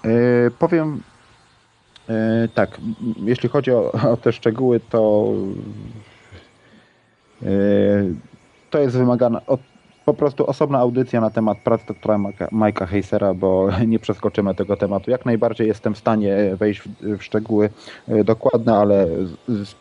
[0.05, 0.09] E,
[0.59, 1.01] powiem
[2.09, 2.77] e, tak,
[3.25, 5.25] jeśli chodzi o, o te szczegóły, to
[8.69, 9.59] to jest wymagana od,
[10.05, 12.17] po prostu osobna audycja na temat prac doktora
[12.51, 15.11] Mike'a Heisera, bo nie przeskoczymy tego tematu.
[15.11, 17.69] Jak najbardziej jestem w stanie wejść w, w szczegóły
[18.07, 19.07] e, dokładne, ale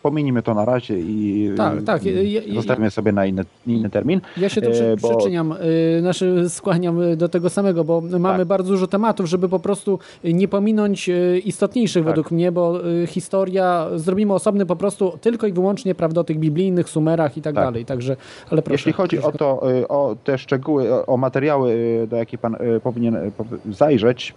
[0.03, 4.21] pominijmy to na razie i Tak, tak, ja- zostawimy sobie na inny, inny termin.
[4.37, 8.39] Ja się tu przy, E, bo- przyczyniam, y, znaczy skłaniam do tego samego, bo mamy
[8.39, 8.47] Tak.
[8.49, 11.11] bardzo dużo tematów, żeby po prostu nie pominąć
[11.45, 12.11] istotniejszych Tak.
[12.11, 16.89] według mnie, bo historia, zrobimy osobny po prostu tylko i wyłącznie, prawda, o tych biblijnych
[16.89, 17.65] sumerach i tak, Tak.
[17.65, 18.17] dalej, także,
[18.51, 18.75] ale proszę.
[18.75, 19.89] Jeśli chodzi o to, y,
[20.25, 23.33] te szczegóły, o- materiały, y, do jakich pan y, powinien y,
[23.71, 24.35] zajrzeć,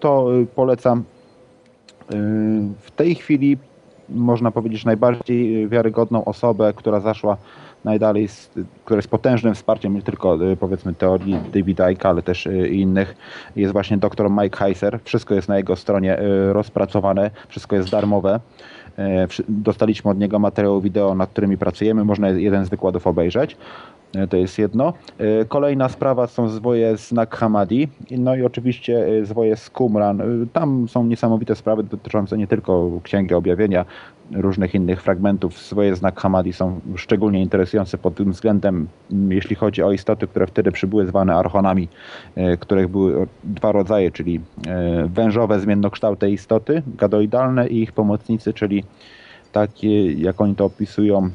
[0.00, 1.04] to polecam.
[2.80, 3.58] W tej chwili
[4.08, 7.36] można powiedzieć najbardziej wiarygodną osobę, która zaszła
[7.84, 8.28] najdalej,
[8.84, 13.14] która jest potężnym wsparciem nie tylko powiedzmy teorii Davida Icke, ale też innych,
[13.56, 15.00] jest właśnie dr Mike Heiser.
[15.04, 16.18] Wszystko jest na jego stronie
[16.52, 18.40] rozpracowane, wszystko jest darmowe.
[19.48, 22.04] Dostaliśmy od niego materiał wideo, nad którymi pracujemy.
[22.04, 23.56] Można jeden z wykładów obejrzeć.
[24.14, 24.92] E, To jest jedno.
[25.18, 27.88] E, Kolejna sprawa są zwoje z Nag Hammadi.
[28.10, 30.46] No i oczywiście e, zwoje z Qumran.
[30.52, 33.84] Tam są niesamowite sprawy dotyczące nie tylko Księgi Objawienia,
[34.32, 35.58] różnych innych fragmentów.
[35.58, 38.88] Zwoje z Nag Hammadi są szczególnie interesujące pod tym względem,
[39.28, 41.88] jeśli chodzi o istoty, które wtedy przybyły zwane archonami,
[42.60, 44.40] których były dwa rodzaje, czyli
[45.06, 48.84] wężowe, zmiennokształte istoty, gadoidalne i ich pomocnicy, czyli
[49.52, 51.30] takie, jak oni to opisują,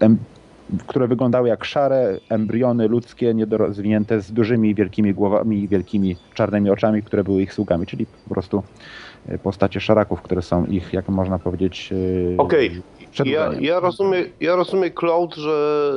[0.00, 0.18] em,
[0.86, 7.02] które wyglądały jak szare embriony ludzkie, niedorozwinięte, z dużymi, wielkimi głowami i wielkimi czarnymi oczami,
[7.02, 8.62] które były ich sługami, czyli po prostu
[9.28, 11.92] e, postacie szaraków, które są ich, jak można powiedzieć,
[12.34, 13.62] e, Okej, ja, przedłużeniem.
[13.64, 15.90] ja, rozumiem, ja rozumiem, Claude, że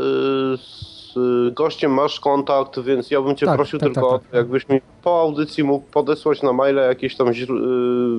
[0.55, 4.21] y, z y, gościem masz kontakt, więc ja bym cię Tak, prosił tak, tylko, tak,
[4.21, 4.33] tak.
[4.33, 7.33] jakbyś mi po audycji mógł podesłać na maile jakieś tam, y,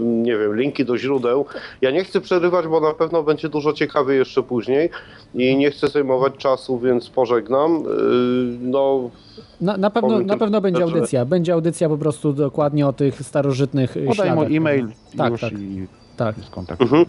[0.05, 1.45] nie wiem, linki do źródeł.
[1.81, 4.91] Ja nie chcę przerywać, bo na pewno będzie dużo ciekawiej jeszcze później
[5.35, 7.77] i nie chcę zajmować czasu, więc pożegnam.
[7.77, 9.11] Y, No,
[9.61, 11.25] Na, na, pewno, na pewno będzie że- audycja.
[11.25, 14.35] Będzie audycja po prostu dokładnie o tych starożytnych Podaj śladach.
[14.35, 15.53] mu e-mail Tak, już tak.
[15.53, 16.37] i Tak.
[16.51, 16.81] kontakt.
[16.83, 17.03] Mhm.
[17.03, 17.07] E,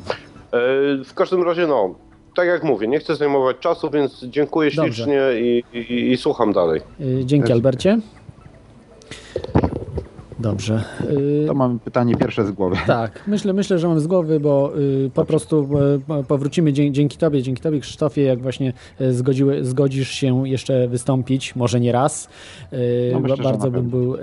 [1.04, 1.95] W każdym razie, no,
[2.36, 4.93] tak jak mówię, nie chcę zajmować czasu, więc dziękuję Dobrze.
[4.93, 6.82] ślicznie i, i, i słucham dalej.
[7.24, 8.00] Dzięki Albercie.
[10.39, 10.84] Dobrze.
[11.48, 12.76] To mam pytanie pierwsze z głowy.
[12.88, 15.69] Tak, myślę, myślę, że mam z głowy, bo y, po prostu
[16.21, 21.56] y, powrócimy dzięki Tobie, dzięki Tobie Krzysztofie, jak właśnie y, zgodziły, zgodzisz się jeszcze wystąpić,
[21.56, 22.28] może nie raz.
[22.74, 24.15] Y, No, myślę, bardzo bym był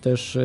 [0.00, 0.38] też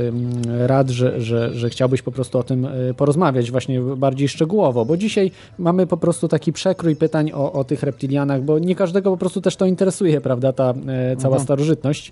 [0.67, 5.31] rad, że, że, że chciałbyś po prostu o tym porozmawiać właśnie bardziej szczegółowo, bo dzisiaj
[5.57, 9.41] mamy po prostu taki przekrój pytań o, o tych reptilianach, bo nie każdego po prostu
[9.41, 11.39] też to interesuje, prawda, ta e, cała Mhm.
[11.43, 12.11] starożytność.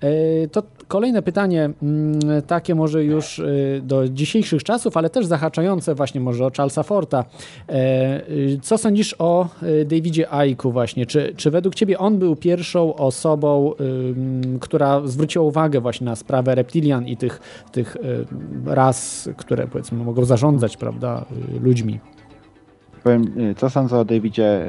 [0.00, 3.44] E, To kolejne pytanie, mm, takie może już e,
[3.82, 7.24] do dzisiejszych czasów, ale też zahaczające właśnie może o Charlesa Forta.
[7.68, 11.06] E, y, Co sądzisz o e, Davidzie Icke'u właśnie?
[11.06, 13.72] Czy, czy według ciebie on był pierwszą osobą,
[14.60, 17.40] która zwróciła uwagę właśnie na sprawę reptilian i tych,
[17.72, 18.26] tych y,
[18.66, 21.24] ras, które powiedzmy mogą zarządzać, prawda,
[21.56, 22.00] y, ludźmi?
[23.04, 24.66] Powiem, y, co sądzę o Davidzie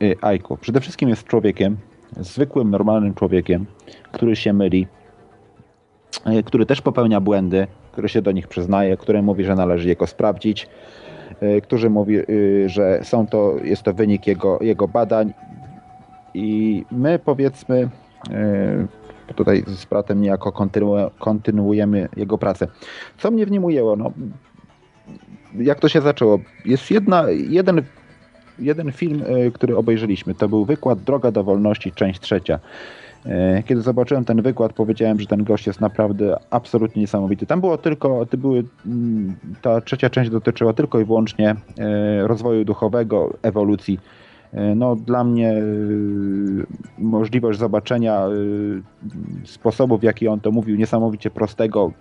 [0.00, 0.56] y, y, Icke'u.
[0.56, 1.76] Przede wszystkim jest człowiekiem,
[2.20, 3.66] zwykłym, normalnym człowiekiem,
[4.12, 4.99] który się myli, y,
[6.44, 10.06] który też popełnia błędy, który się do nich przyznaje, który mówi, że należy je go
[10.06, 10.68] sprawdzić,
[11.42, 15.32] y, który mówi, y, że są to, jest to wynik jego, jego badań
[16.34, 17.88] i my powiedzmy
[19.36, 22.66] tutaj z bratem niejako kontynu- kontynuujemy jego pracę.
[23.18, 23.96] Co mnie w nim ujęło?
[23.96, 24.12] No,
[25.58, 26.38] jak to się zaczęło?
[26.64, 27.82] Jest jedna, jeden,
[28.58, 29.22] jeden film,
[29.54, 30.34] który obejrzeliśmy.
[30.34, 32.58] To był wykład Droga do Wolności, część trzecia.
[33.26, 37.46] E, Kiedy zobaczyłem ten wykład, powiedziałem, że ten gość jest naprawdę absolutnie niesamowity.
[37.46, 42.64] Tam było tylko, to były, mm, ta trzecia część dotyczyła tylko i wyłącznie e, rozwoju
[42.64, 44.00] duchowego, ewolucji.
[44.52, 45.54] E, No, dla mnie
[46.98, 48.26] możliwość zobaczenia
[49.44, 51.92] sposobu, w jaki on to mówił, niesamowicie prostego.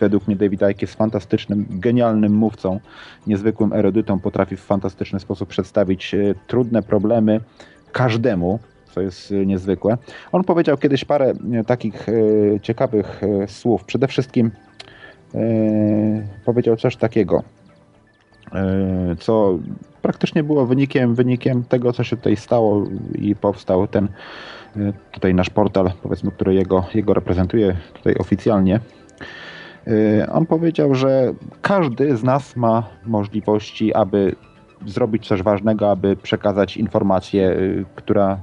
[0.00, 2.80] Według mnie David Icke jest fantastycznym, genialnym mówcą,
[3.26, 6.14] niezwykłym erudytą, potrafi w fantastyczny sposób przedstawić
[6.46, 7.40] trudne problemy
[7.92, 8.58] każdemu,
[8.94, 9.98] co jest e, niezwykłe.
[10.32, 12.12] On powiedział kiedyś parę e, takich e,
[12.60, 13.84] ciekawych słów.
[13.84, 14.50] Przede wszystkim
[16.44, 17.42] powiedział coś takiego,
[19.18, 19.58] co
[20.02, 24.08] praktycznie było wynikiem, wynikiem tego, co się tutaj stało i powstał ten
[25.10, 28.80] tutaj nasz portal, powiedzmy, który jego, jego reprezentuje tutaj oficjalnie.
[30.32, 34.36] On powiedział, że każdy z nas ma możliwości, aby
[34.86, 38.38] zrobić coś ważnego, aby przekazać informację, y, która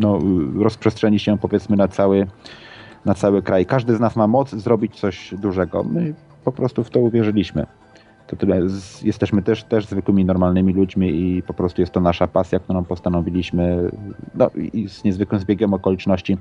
[0.00, 0.18] no,
[0.58, 2.26] rozprzestrzeni się powiedzmy na cały,
[3.04, 3.66] na cały kraj.
[3.66, 5.84] Każdy z nas ma moc zrobić coś dużego.
[5.84, 7.66] My po prostu w to uwierzyliśmy.
[8.26, 8.60] To tyle.
[9.02, 13.90] Jesteśmy też, też zwykłymi, normalnymi ludźmi i po prostu jest to nasza pasja, którą postanowiliśmy.
[14.34, 16.38] No i z niezwykłym zbiegiem okoliczności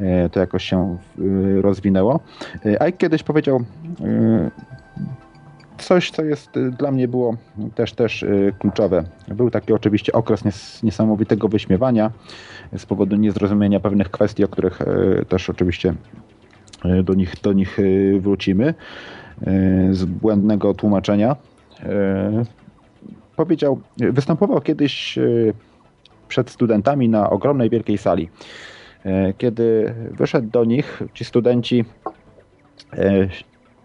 [0.00, 2.20] e, to jakoś się e, rozwinęło.
[2.64, 3.60] E, Ike kiedyś powiedział
[5.78, 7.36] coś, co jest y, dla mnie było
[7.74, 9.04] też, też y, kluczowe.
[9.28, 12.10] Był taki oczywiście okres nies niesamowitego wyśmiewania
[12.76, 15.94] z powodu niezrozumienia pewnych kwestii, o których y, też oczywiście
[16.84, 18.74] y, do nich, do nich y, wrócimy, y,
[19.94, 21.36] z błędnego tłumaczenia.
[21.82, 22.62] Y,
[23.36, 25.54] Powiedział, występował kiedyś y,
[26.28, 28.28] przed studentami na ogromnej, wielkiej sali.
[29.06, 31.84] Y, Kiedy wyszedł do nich, ci studenci
[32.94, 33.28] y,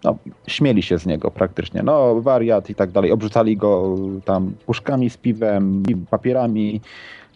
[0.04, 1.82] no, śmieli się z niego praktycznie.
[1.82, 3.12] No, wariat i tak dalej.
[3.12, 6.80] Obrzucali go tam puszkami z piwem, papierami.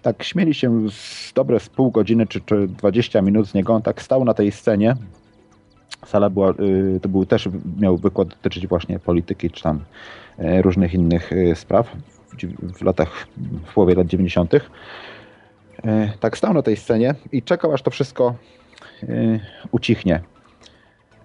[0.03, 3.75] Tak śmieli się z dobre z pół godziny czy, czy 20 minut z niego.
[3.75, 4.95] On tak stał na tej scenie.
[6.07, 7.49] Sala była, y, to był też,
[7.81, 9.85] miał wykład dotyczyć właśnie polityki czy tam
[10.39, 11.97] y, różnych innych y, spraw
[12.75, 13.27] w latach,
[13.67, 14.55] w połowie lat 90.
[14.55, 14.61] Y,
[16.21, 18.35] Tak stał na tej scenie i czekał, aż to wszystko
[19.03, 20.21] y, ucichnie.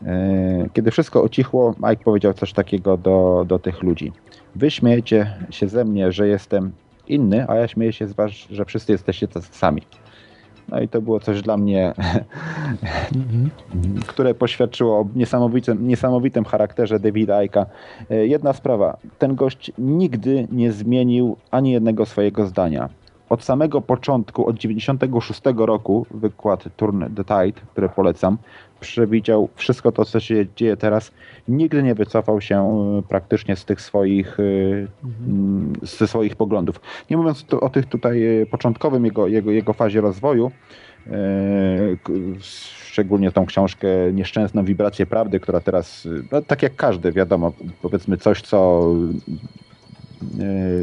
[0.06, 4.12] E, Kiedy wszystko ucichło, Mike powiedział coś takiego do, do tych ludzi.
[4.56, 6.72] Wy śmiejecie się ze mnie, że jestem
[7.08, 9.82] inny, a ja śmieję się z was, że wszyscy jesteście tacy sami.
[10.70, 11.94] No i to było coś dla mnie,
[14.08, 17.66] które poświadczyło o niesamowitym, niesamowitym charakterze Davida Ike'a.
[18.10, 22.90] E, Jedna sprawa, ten gość nigdy nie zmienił ani jednego swojego zdania.
[23.30, 28.38] Od samego początku, od 96 roku, wykład Turn the Tide, który polecam,
[28.80, 31.12] przewidział wszystko to, co się dzieje teraz.
[31.48, 32.58] Nigdy nie wycofał się
[33.00, 34.44] e, praktycznie z tych swoich, e,
[35.28, 36.82] mm, ze swoich poglądów.
[37.10, 40.52] Nie mówiąc tu, o tych tutaj e, początkowym jego, jego, jego fazie rozwoju,
[42.40, 48.42] szczególnie tą książkę Nieszczęsną Wibrację Prawdy, która teraz, no, tak jak każdy, wiadomo, powiedzmy coś,
[48.42, 48.84] co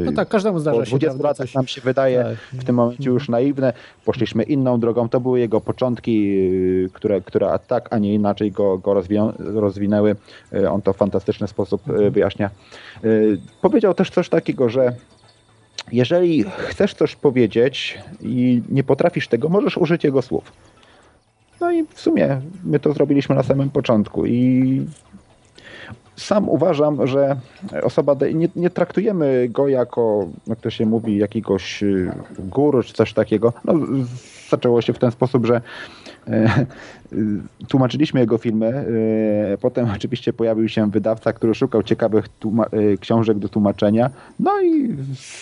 [0.05, 0.89] No tak, każdemu po zdarza się.
[0.89, 2.61] 20 prawda, latach nam się wydaje tak.
[2.61, 3.73] w tym momencie już naiwne.
[4.05, 5.09] Poszliśmy inną drogą.
[5.09, 6.27] To były jego początki,
[6.81, 8.93] yy, które, które tak, a nie inaczej go, go
[9.39, 10.15] rozwinęły.
[10.51, 12.49] Yy, On to w fantastyczny sposób yy, wyjaśnia.
[13.03, 14.95] Yy, Powiedział też coś takiego, że
[15.91, 20.51] jeżeli chcesz coś powiedzieć i nie potrafisz tego, możesz użyć jego słów.
[21.61, 24.85] No i w sumie my to zrobiliśmy na samym początku i
[26.15, 27.35] sam uważam, że
[27.83, 33.13] osoba, nie, nie traktujemy go jako, jak to się mówi, jakiegoś y, guru czy coś
[33.13, 33.53] takiego.
[33.65, 33.73] No,
[34.49, 35.61] zaczęło się w ten sposób, że
[36.27, 36.65] e,
[37.13, 37.17] y,
[37.67, 38.67] tłumaczyliśmy jego filmy.
[39.53, 44.09] e, Potem oczywiście pojawił się wydawca, który szukał ciekawych e, książek do tłumaczenia.
[44.39, 44.95] No i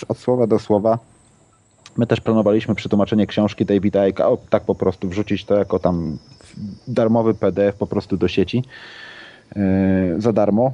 [0.07, 0.99] od słowa do słowa
[1.97, 6.17] My też planowaliśmy przetłumaczenie książki Davida o, tak po prostu wrzucić to jako tam
[6.87, 8.63] darmowy PDF po prostu do sieci
[10.17, 10.73] za darmo,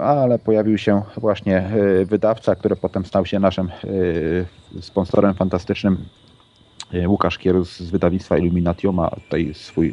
[0.00, 6.04] ale pojawił się właśnie e, wydawca, który potem stał się naszym e, sponsorem fantastycznym.
[6.94, 9.92] E, Łukasz Kierus z wydawnictwa Illuminatium ma tutaj swój, e,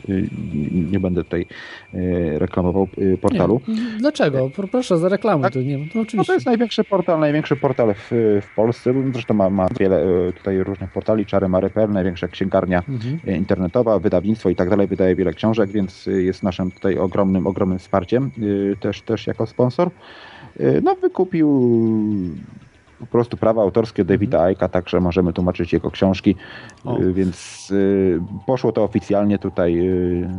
[0.92, 1.46] nie będę tutaj
[1.94, 2.88] e, reklamował
[3.22, 3.62] portalu.
[3.68, 4.50] Nie, dlaczego?
[4.50, 5.54] Pro- Proszę, zareklamuj Tak.
[5.54, 5.62] to.
[5.62, 6.28] Nie, no, No oczywiście.
[6.28, 8.08] to jest największy portal, największy portal w,
[8.52, 8.94] w Polsce.
[9.14, 10.06] Zresztą ma, ma wiele
[10.38, 11.26] tutaj różnych portali.
[11.26, 13.20] Czary Mary.pl, największa księgarnia Mhm.
[13.38, 14.88] internetowa, wydawnictwo i tak dalej.
[14.88, 18.32] Wydaje wiele książek, więc jest naszym tutaj ogromnym, ogromnym wsparciem.
[18.80, 19.90] Też, też jako sponsor.
[20.84, 21.72] No wykupił
[23.00, 26.36] po prostu prawa autorskie Davida Icke'a, także możemy tłumaczyć jego książki,
[26.86, 26.98] O.
[26.98, 29.92] e, więc e, poszło to oficjalnie tutaj, e,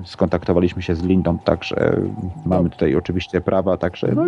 [0.05, 2.01] skontaktowaliśmy się z Lindą, także
[2.47, 4.27] mamy tutaj oczywiście prawa, także no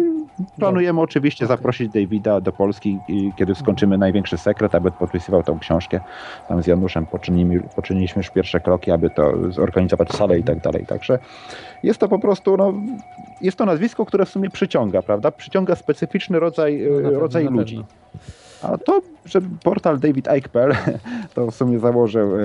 [0.56, 2.98] Planujemy oczywiście zaprosić Davida do Polski,
[3.36, 6.00] kiedy skończymy największy sekret, aby podpisywał tą książkę.
[6.48, 10.86] Tam z Januszem poczynimy, poczyniliśmy już pierwsze kroki, aby to zorganizować salę i tak dalej.
[10.86, 11.18] Także
[11.82, 12.72] jest to po prostu, no,
[13.42, 15.30] jest to nazwisko, które w sumie przyciąga, prawda?
[15.30, 17.84] Przyciąga specyficzny rodzaj, No, pewno, rodzaj ludzi.
[18.62, 20.72] A to, że portal davidike.pl,
[21.34, 22.40] to w sumie założył e,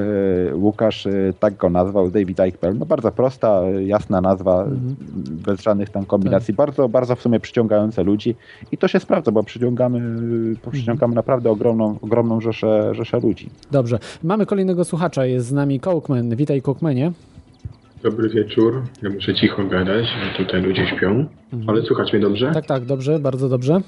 [0.55, 2.77] Łukasz, e, tak go nazwał, davidike.pl.
[2.77, 4.95] No bardzo prosta, e, jasna nazwa, Mhm.
[5.45, 6.53] bez żadnych tam kombinacji.
[6.53, 8.35] Bardzo, bardzo w sumie przyciągające ludzi
[8.71, 9.99] i to się sprawdza, bo przyciągamy,
[10.67, 13.49] e, przyciągamy naprawdę ogromną, ogromną rzeszę, rzeszę ludzi.
[13.71, 13.99] Dobrze.
[14.23, 16.35] Mamy kolejnego słuchacza, jest z nami Cokeman.
[16.35, 17.11] Witaj Cookmanie.
[18.05, 18.83] Dobry wieczór.
[19.03, 21.25] Ja muszę cicho gadać, bo tutaj ludzie śpią.
[21.67, 22.51] Ale słuchać mnie dobrze?
[22.53, 23.81] Tak, tak, dobrze, bardzo dobrze.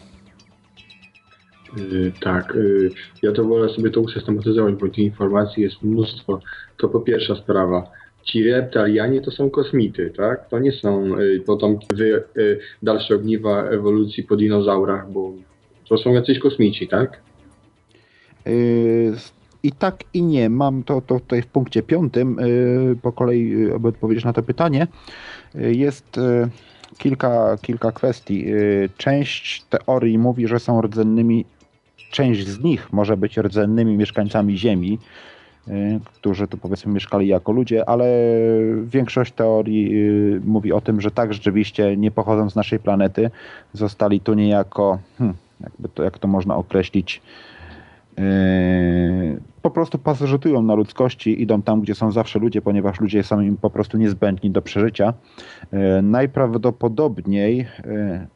[1.78, 2.56] Y, tak.
[2.56, 2.92] y,
[3.22, 6.40] ja to wolę sobie to usystematyzować, bo tych informacji jest mnóstwo.
[6.78, 7.92] To po pierwsza sprawa.
[8.24, 10.50] Ci reptalianie to są kosmity, tak?
[10.50, 15.34] To nie są y, potomki wy, y, dalsze ogniwa ewolucji po dinozaurach, bo
[15.90, 17.22] to są jacyś kosmici, tak?
[19.68, 20.50] I tak i nie.
[20.50, 24.44] Mam to, to tutaj w punkcie piątym, yy, po kolei, yy, aby odpowiedzieć na to
[24.44, 24.88] pytanie.
[25.56, 26.20] Yy, Jest
[26.98, 28.46] kilka, kilka kwestii.
[28.98, 31.46] Część teorii mówi, że są rdzennymi,
[32.12, 35.00] część z nich może być rdzennymi mieszkańcami Ziemi,
[36.06, 38.06] którzy tu powiedzmy mieszkali jako ludzie, ale
[38.84, 39.92] większość teorii
[40.46, 43.30] mówi o tym, że tak rzeczywiście nie pochodzą z naszej planety,
[43.74, 47.22] zostali tu niejako, hmm, jakby to, jak to można określić,
[49.62, 53.58] po prostu pasożytują na ludzkości, idą tam, gdzie są zawsze ludzie, ponieważ ludzie są im
[53.58, 55.14] po prostu niezbędni do przeżycia.
[55.72, 58.28] Yy, Najprawdopodobniej yy,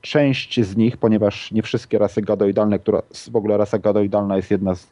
[0.00, 3.02] część z nich, ponieważ nie wszystkie rasy gadoidalne, która
[3.32, 4.86] w ogóle rasa gadoidalna jest jedna z,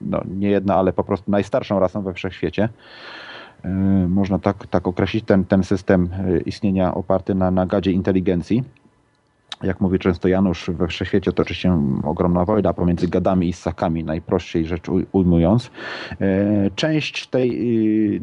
[0.00, 2.68] no nie jedna, ale po prostu najstarszą rasą we wszechświecie.
[3.64, 3.70] Yy,
[4.08, 8.64] Można tak, tak określić ten, ten system yy, istnienia oparty na, na gadzie inteligencji
[9.62, 14.66] jak mówi często Janusz, we wszechświecie toczy się ogromna wojna pomiędzy gadami i ssakami, najprościej
[14.66, 15.70] rzecz uj- ujmując.
[16.20, 17.50] E, Część tej
[18.16, 18.20] y,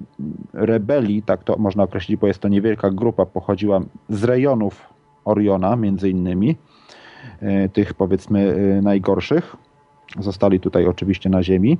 [0.54, 3.80] rebelii, tak to można określić, bo jest to niewielka grupa, pochodziła
[4.10, 4.90] z rejonów
[5.26, 6.56] Oriona, między innymi,
[7.42, 9.56] e, tych powiedzmy y, najgorszych.
[10.20, 11.78] Zostali tutaj oczywiście na Ziemi.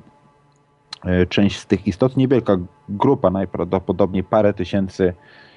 [1.06, 2.58] E, Część z tych istot, niewielka
[2.90, 5.49] grupa, najprawdopodobniej parę tysięcy e,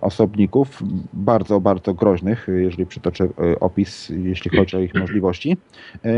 [0.00, 5.56] osobników, bardzo, bardzo groźnych, jeżeli przytoczę e, opis, jeśli chodzi o ich możliwości.
[6.04, 6.10] E,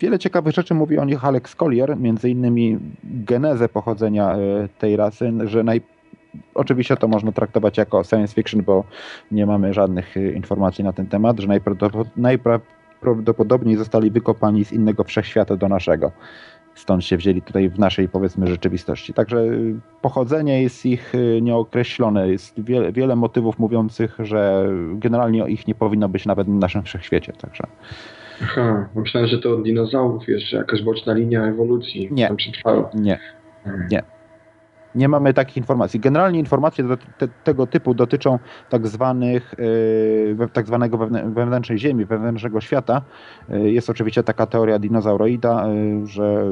[0.00, 4.38] Wiele ciekawych rzeczy mówi o nich Alex Collier, między innymi genezę pochodzenia e,
[4.78, 5.80] tej rasy, że naj...
[6.54, 8.84] Oczywiście to można traktować jako science fiction, bo
[9.30, 15.04] nie mamy żadnych e, informacji na ten temat, że najprawdopod- najprawdopodobniej zostali wykopani z innego
[15.04, 16.12] wszechświata do naszego.
[16.74, 19.14] Stąd się wzięli tutaj w naszej, powiedzmy, rzeczywistości.
[19.14, 22.28] Także y, pochodzenie jest ich y, nieokreślone.
[22.28, 27.32] Jest wiele, wiele motywów mówiących, że generalnie ich nie powinno być nawet w naszym wszechświecie.
[27.32, 27.64] Także
[28.42, 32.08] Aha, myślałem, że to od dinozaurów jeszcze jakaś boczna linia ewolucji.
[32.10, 32.28] Nie.
[32.94, 33.18] Nie,
[33.90, 34.02] nie.
[34.94, 36.00] Nie mamy takich informacji.
[36.00, 38.38] Generalnie informacje do, te, tego typu dotyczą
[38.70, 39.54] tak zwanych,
[40.34, 43.02] we- tak zwanego wewnę- wewnętrznej ziemi, wewnętrznego świata.
[43.48, 46.44] Yy, Jest oczywiście taka teoria dinozauroida, yy, że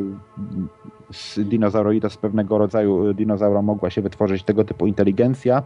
[1.12, 5.62] z dinozauroida, z pewnego rodzaju y, dinozaura mogła się wytworzyć tego typu inteligencja,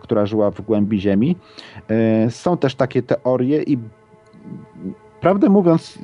[0.00, 1.36] która żyła w głębi ziemi.
[2.28, 3.78] Są też takie teorie i
[5.20, 5.98] prawdę mówiąc,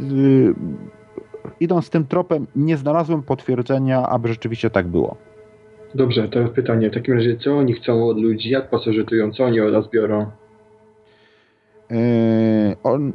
[1.61, 5.17] idąc tym tropem, nie znalazłem potwierdzenia, aby rzeczywiście tak było.
[5.95, 6.91] Dobrze, teraz pytanie.
[6.91, 8.51] W takim razie, co oni chcą od ludzi?
[8.51, 9.33] Jak pasożytują?
[9.33, 10.27] Co oni od nas biorą?
[11.91, 11.97] Yy,
[12.83, 13.13] On,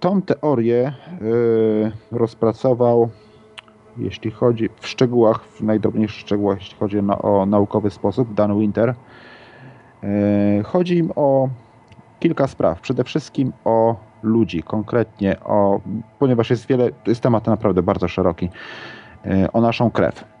[0.00, 3.08] tą teorię yy, rozpracował,
[3.98, 8.94] jeśli chodzi w szczegółach, w najdrobniejszych szczegółach, jeśli chodzi na, o naukowy sposób, Dan Winter.
[10.02, 10.08] Yy,
[10.64, 11.48] Chodzi im o
[12.20, 12.80] kilka spraw.
[12.80, 15.80] Przede wszystkim o ludzi, konkretnie o,
[16.18, 18.48] ponieważ jest wiele, jest temat naprawdę bardzo szeroki,
[19.52, 20.33] o naszą krew.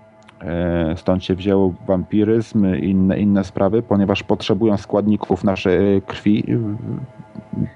[0.88, 6.58] Yy, Stąd się wziął wampiryzm i inne, inne sprawy, ponieważ potrzebują składników naszej krwi, yy,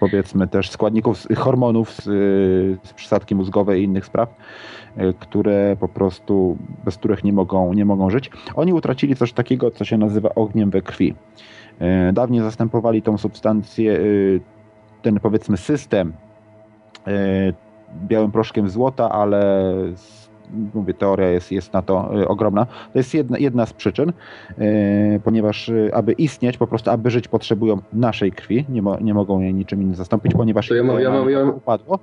[0.01, 2.05] powiedzmy też składników, hormonów z,
[2.83, 4.35] z przysadki mózgowej i innych spraw,
[5.19, 8.31] które po prostu, bez których nie mogą, nie mogą żyć.
[8.55, 11.15] Oni utracili coś takiego, co się nazywa ogniem we krwi.
[12.13, 14.01] Dawniej zastępowali tą substancję,
[15.03, 16.13] ten powiedzmy system
[18.07, 20.28] białym proszkiem złota, ale z-
[20.75, 22.67] mówię, teoria jest, jest na to yy, ogromna.
[22.67, 24.13] To jest jedna, jedna z przyczyn,
[24.59, 29.15] yy, ponieważ yy, aby istnieć, po prostu aby żyć potrzebują naszej krwi, nie, mo, nie
[29.15, 31.99] mogą jej niczym innym zastąpić, ponieważ To ja mam- ja mam- ja mam- upadło.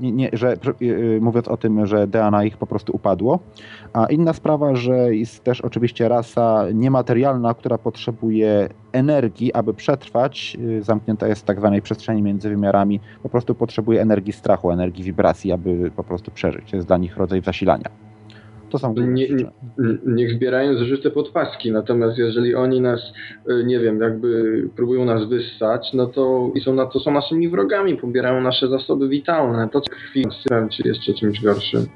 [0.00, 3.38] Nie, że yy, mówiąc o tym, że DNA ich po prostu upadło.
[3.92, 10.54] A inna sprawa, że jest też oczywiście rasa niematerialna, która potrzebuje energii, aby przetrwać.
[10.60, 13.00] Yy, zamknięta jest w tak zwanej przestrzeni między wymiarami.
[13.22, 16.70] Po prostu potrzebuje energii strachu, energii wibracji, aby po prostu przeżyć.
[16.70, 18.09] To jest dla nich rodzaj zasilania.
[18.70, 19.44] To są nie, nie,
[20.06, 23.00] niech zbierają zużyte podpaski, natomiast jeżeli oni nas,
[23.50, 27.48] y, nie wiem, jakby próbują nas wyssać, no to i są, na, to są naszymi
[27.48, 30.26] wrogami, pobierają nasze zasoby witalne, to krwi,
[30.70, 31.86] czy jeszcze czymś gorszym.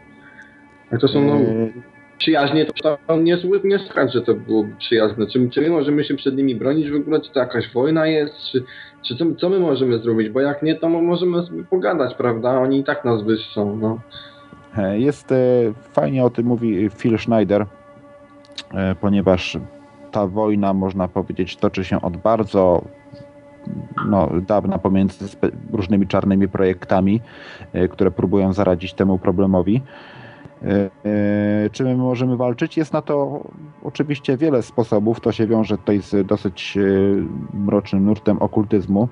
[0.92, 1.72] Jak to są no, yy.
[2.18, 5.26] przyjaźnie, to, to nie, nie słychać, że to było przyjazne.
[5.26, 7.20] Czy, czy my możemy się przed nimi bronić w ogóle?
[7.20, 8.34] Czy to jakaś wojna jest?
[8.52, 8.64] Czy,
[9.08, 10.28] czy co, co my możemy zrobić?
[10.28, 12.58] Bo jak nie, to możemy sobie pogadać, prawda?
[12.58, 14.00] Oni i tak nas wyssą, no.
[14.78, 15.36] E, jest e,
[15.92, 17.66] fajnie o tym mówi Phil Schneider,
[18.74, 19.58] e, ponieważ
[20.10, 22.84] ta wojna, można powiedzieć, toczy się od bardzo
[24.06, 25.36] no, dawna pomiędzy
[25.72, 27.20] różnymi czarnymi projektami,
[27.90, 29.82] które próbują zaradzić temu problemowi.
[31.72, 32.76] Czy my możemy walczyć?
[32.76, 33.40] Jest na to
[33.82, 35.20] oczywiście wiele sposobów.
[35.20, 36.78] To się wiąże tutaj z dosyć
[37.54, 39.08] mrocznym nurtem okultyzmu.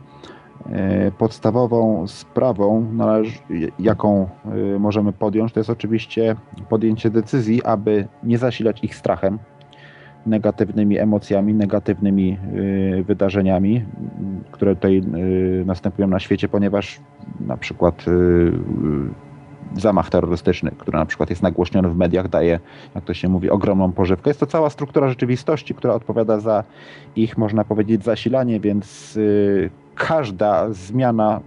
[0.71, 2.87] E, podstawową sprawą,
[3.79, 4.29] jaką
[4.75, 6.37] e, możemy podjąć, to jest oczywiście
[6.69, 9.39] podjęcie decyzji, aby nie zasilać ich strachem,
[10.27, 12.39] negatywnymi emocjami, negatywnymi
[12.99, 13.85] e, wydarzeniami,
[14.51, 15.03] które tutaj
[15.67, 17.01] następują na świecie, ponieważ
[17.41, 18.05] na przykład
[19.77, 22.61] zamach terrorystyczny, który na przykład jest nagłośniony w mediach, daje,
[22.95, 24.31] jak to się mówi, ogromną pożywkę.
[24.31, 26.65] Jest to cała struktura rzeczywistości, która odpowiada za
[27.17, 29.19] ich, można powiedzieć, zasilanie, więc
[29.95, 31.41] każda zmiana,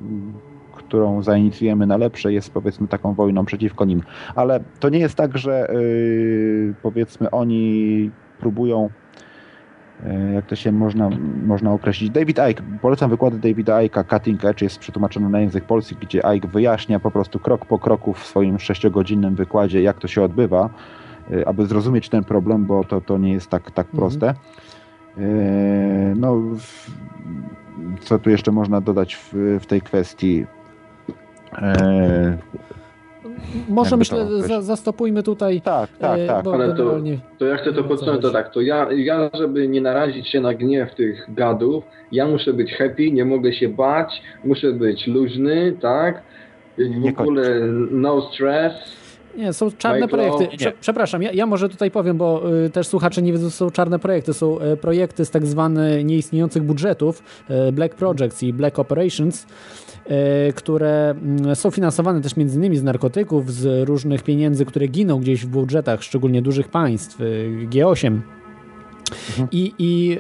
[0.73, 4.01] którą zainicjujemy na lepsze, jest powiedzmy taką wojną przeciwko nim.
[4.35, 8.89] Ale to nie jest tak, że yy, powiedzmy oni próbują
[10.05, 11.09] yy, jak to się można,
[11.45, 12.09] można określić.
[12.09, 16.47] David Icke, polecam wykłady Davida Icke'a, Cutting Edge jest przetłumaczony na język polski, gdzie Icke
[16.47, 20.69] wyjaśnia po prostu krok po kroku w swoim sześciogodzinnym wykładzie, jak to się odbywa,
[21.29, 23.97] yy, aby zrozumieć ten problem, bo to, to nie jest tak, tak mhm.
[23.97, 24.33] proste.
[25.17, 25.23] Yy,
[26.15, 26.41] no,
[27.99, 30.45] co tu jeszcze można dodać w, w tej kwestii?
[31.57, 32.37] E,
[33.69, 35.61] może myślę, za, zastopujmy tutaj.
[35.61, 36.47] Tak, tak, e, tak.
[36.47, 36.99] Ale to,
[37.37, 40.53] to ja chcę to podsumować, to tak, to ja, ja, żeby nie narazić się na
[40.53, 46.21] gniew tych gadów, ja muszę być happy, nie mogę się bać, muszę być luźny, tak?
[46.77, 47.59] W ogóle
[47.91, 48.73] no stress,
[49.37, 50.57] nie, są czarne projekty.
[50.57, 53.99] Prze przepraszam, ja, ja, może tutaj powiem, bo y, też słuchacze nie wiedzą, są czarne
[53.99, 54.33] projekty.
[54.33, 57.23] Są y, projekty z tak zwanych nieistniejących budżetów,
[57.69, 59.45] y, Black Projects i Black Operations,
[60.49, 65.19] y, które mm, są finansowane też między innymi z narkotyków, z różnych pieniędzy, które giną
[65.19, 68.34] gdzieś w budżetach, szczególnie dużych państw, y, G8 Mhm.
[69.51, 70.17] I, i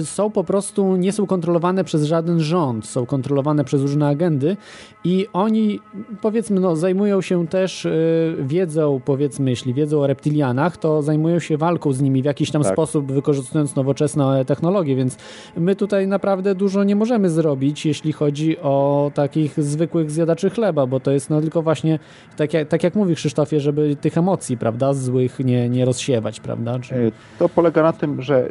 [0.00, 4.56] y, są po prostu, nie są kontrolowane przez żaden rząd, są kontrolowane przez różne agendy
[5.04, 5.80] i oni,
[6.20, 11.56] powiedzmy, no, zajmują się też y, wiedzą, powiedzmy, jeśli wiedzą o reptilianach, to zajmują się
[11.56, 12.72] walką z nimi w jakiś tam tak.
[12.72, 15.16] sposób, wykorzystując nowoczesne technologie, więc
[15.56, 21.00] my tutaj naprawdę dużo nie możemy zrobić, jeśli chodzi o takich zwykłych zjadaczy chleba, bo
[21.00, 21.98] to jest no tylko właśnie,
[22.36, 26.78] tak jak, tak jak mówi Krzysztofie, żeby tych emocji, prawda, złych nie, nie rozsiewać, prawda?
[26.78, 26.94] Czy...
[26.94, 28.48] E, to polega na tym, że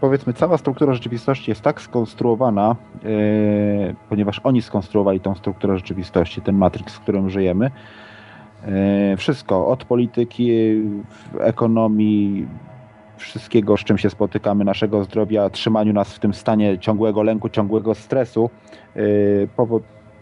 [0.00, 3.10] powiedzmy cała struktura rzeczywistości jest tak skonstruowana, yy,
[4.08, 7.70] ponieważ oni skonstruowali tą strukturę rzeczywistości, ten matrix, w którym żyjemy.
[9.10, 10.50] Yy, wszystko, od polityki,
[11.40, 12.46] ekonomii,
[13.16, 17.94] wszystkiego, z czym się spotykamy, naszego zdrowia, trzymaniu nas w tym stanie ciągłego lęku, ciągłego
[17.94, 18.50] stresu,
[18.96, 19.48] yy,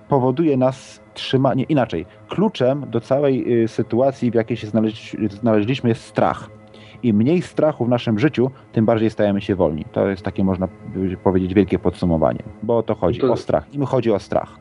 [0.08, 4.66] powoduje nas trzymanie, inaczej, kluczem do całej sytuacji, w jakiej się
[5.30, 6.50] znaleźliśmy jest strach
[7.04, 9.84] im mniej strachu w naszym życiu, tym bardziej stajemy się wolni.
[9.92, 10.68] To jest takie, można
[11.24, 13.32] powiedzieć, wielkie podsumowanie, bo o to chodzi, to...
[13.32, 13.74] o strach.
[13.74, 14.56] Im chodzi o strach.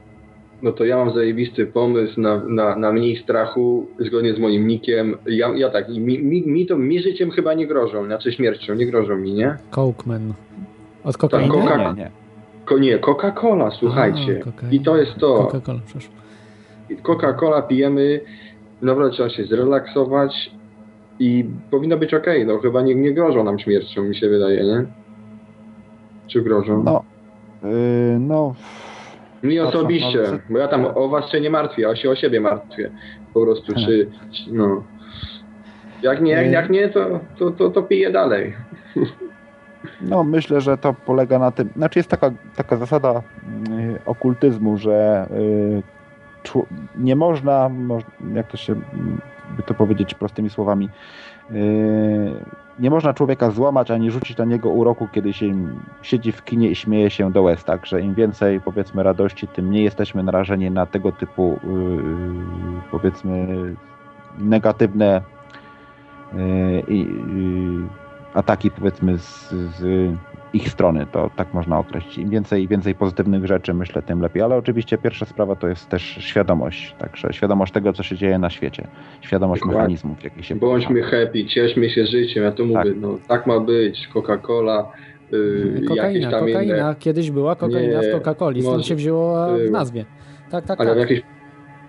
[0.62, 5.18] No to ja mam zajebisty pomysł na, na, na mniej strachu, zgodnie z moim nikiem.
[5.26, 8.86] Ja, ja tak, mi, mi, mi to, mi życiem chyba nie grożą, znaczy śmiercią, nie
[8.86, 9.58] grożą mi, nie?
[9.72, 10.34] Cokeman.
[11.04, 11.54] Od kokainy?
[11.54, 12.10] Tak, Coca, nie,
[12.72, 12.90] nie.
[12.90, 14.42] nie Coca-Cola, słuchajcie.
[14.64, 15.38] A, I to jest to.
[15.38, 16.12] Coca-Cola, przepraszam.
[17.04, 18.22] Coca-Cola pijemy,
[18.82, 20.52] naprawdę trzeba się zrelaksować,
[21.20, 24.86] i powinno być ok, no chyba nie, nie grożą nam śmiercią, mi się wydaje, nie?
[26.28, 26.84] Czy grożą?
[26.84, 27.04] No,
[27.64, 28.56] yy, no...
[29.44, 32.92] Mi osobiście, bo ja tam o was się nie martwię, a się o siebie martwię.
[33.34, 34.84] Po prostu, czy, czy no...
[36.02, 38.54] Jak nie, jak, jak nie, to, to, to, to piję dalej.
[40.02, 41.70] No, myślę, że to polega na tym.
[41.76, 43.22] Znaczy, jest taka, taka zasada
[43.70, 46.64] y, okultyzmu, że y,
[46.98, 47.70] nie można,
[48.34, 48.76] jak to się
[49.58, 50.90] by to powiedzieć prostymi słowami,
[52.80, 55.54] nie można człowieka złamać ani rzucić na niego uroku, kiedy się
[56.02, 57.64] siedzi w kinie i śmieje się do łez.
[57.64, 61.60] Także im więcej powiedzmy radości, tym mniej jesteśmy narażeni na tego typu
[62.92, 63.48] powiedzmy
[64.38, 65.22] negatywne
[68.34, 70.12] ataki powiedzmy z, z
[70.54, 72.18] ich strony, to tak można określić.
[72.18, 74.44] Im więcej, więcej pozytywnych rzeczy, myślę, tym lepiej.
[74.44, 78.50] Ale oczywiście pierwsza sprawa to jest też świadomość, także świadomość tego, co się dzieje na
[78.50, 78.88] świecie.
[79.22, 79.78] Świadomość Dokładnie.
[79.82, 83.02] mechanizmów, jakie się Bądźmy happy, cieszmy się życiem, ja to mówię, Tak.
[83.02, 84.86] no tak ma być, Coca-Cola,
[85.32, 86.76] yy, jakieś Kokaina, tam kokaina.
[86.76, 90.06] inne, Kiedyś była kokaina Nie, w Coca-Coli, stąd może się wzięło w nazwie.
[90.52, 91.00] Tak, tak, ale tak.
[91.00, 91.22] jakieś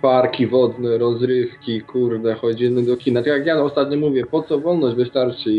[0.04, 3.20] parki wodne, rozrywki, kurde, chodzimy do kina.
[3.20, 4.96] Tak jak ja ostatnio mówię, po co wolność?
[4.96, 5.50] Wystarczy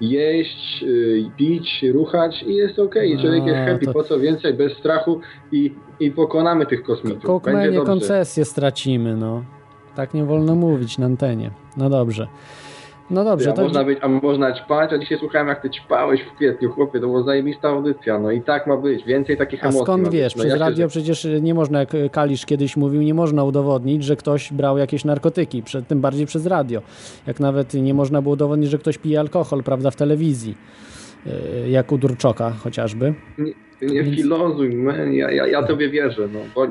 [0.00, 3.14] jeść, yy, pić, ruchać i jest okej.
[3.14, 5.20] No, Człowiek jest happy, to- po co więcej, bez strachu
[5.52, 7.22] i, i pokonamy tych kosmitów.
[7.22, 7.86] Dobrze.
[7.86, 9.44] koncesję stracimy, no.
[9.94, 11.50] Tak nie wolno mówić na antenie.
[11.76, 12.28] No dobrze.
[13.10, 16.20] No dobrze, a, to można być, a można ćpać, a dzisiaj słuchałem jak ty ćpałeś
[16.20, 19.68] w kwietniu, chłopie, to była zajebista audycja, no i tak ma być, więcej takich A
[19.68, 20.18] emocji skąd ma być.
[20.20, 20.36] wiesz?
[20.36, 24.04] No Przez ja się- radio przecież nie można, jak Kalisz kiedyś mówił, nie można udowodnić,
[24.04, 26.82] że ktoś brał jakieś narkotyki, tym bardziej przez radio.
[27.26, 30.54] Jak nawet nie można było udowodnić, że ktoś pije alkohol, prawda, w telewizji.
[31.26, 33.14] Yy, Jak u Durczoka chociażby.
[33.82, 36.66] Nie, filozuj, man, ja, ja, ja tobie wierzę, no,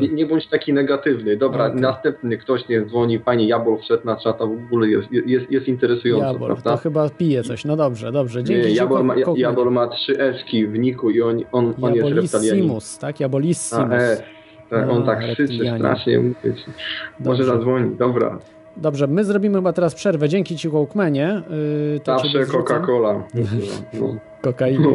[0.00, 1.36] nie, nie bądź taki negatywny.
[1.36, 1.80] Dobra, Okej.
[1.80, 6.26] następny ktoś nie dzwoni, panie Jabol wszedł na czata, w ogóle jest, jest, jest interesująco,
[6.26, 6.70] Jabol, prawda?
[6.70, 7.64] to chyba pije coś.
[7.64, 8.44] No dobrze, dobrze.
[8.44, 9.14] Dzięki nie, Jabol ma.
[9.36, 12.70] Jabol ma trzy eski w niku i on, on, on jest reptilianin.
[13.00, 13.20] Tak?
[13.20, 13.92] Jabolissimus.
[13.92, 14.22] A, e,
[14.70, 16.54] tak, on A, tak krzyczy strasznie, mówię.
[17.20, 18.38] Może zadzwoni, dobra.
[18.78, 20.28] Dobrze, my zrobimy chyba teraz przerwę.
[20.28, 21.42] Dzięki ci, Coke-Manie.
[21.94, 22.46] Yy, to Zawsze.
[22.46, 23.22] Coca-Cola.
[24.00, 24.14] No.
[24.42, 24.88] Kokaina.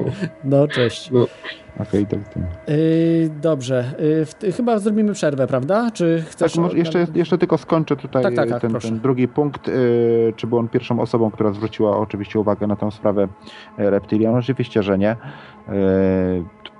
[0.44, 1.12] No, cześć.
[1.12, 1.26] No.
[1.80, 2.20] Okej, tak.
[2.34, 2.44] tak.
[2.68, 3.94] Yy, dobrze,
[4.44, 5.92] yy, chyba zrobimy przerwę, prawda?
[5.94, 6.54] Czy chcesz...
[6.54, 9.68] Tak, może jeszcze, jeszcze tylko skończę tutaj Tak, tak, e, tak, ten, ten drugi punkt.
[9.68, 9.72] e,
[10.36, 13.28] Czy był on pierwszą osobą, która zwróciła oczywiście uwagę na tę sprawę
[13.78, 14.36] e, reptilian?
[14.36, 15.12] Oczywiście, że nie.
[15.12, 15.16] E,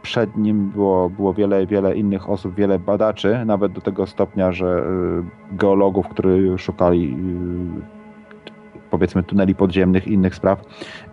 [0.04, 4.68] Przed nim było, było wiele, wiele innych osób, wiele badaczy, nawet do tego stopnia, że
[4.68, 10.62] e, geologów, którzy szukali e, powiedzmy tuneli podziemnych innych spraw.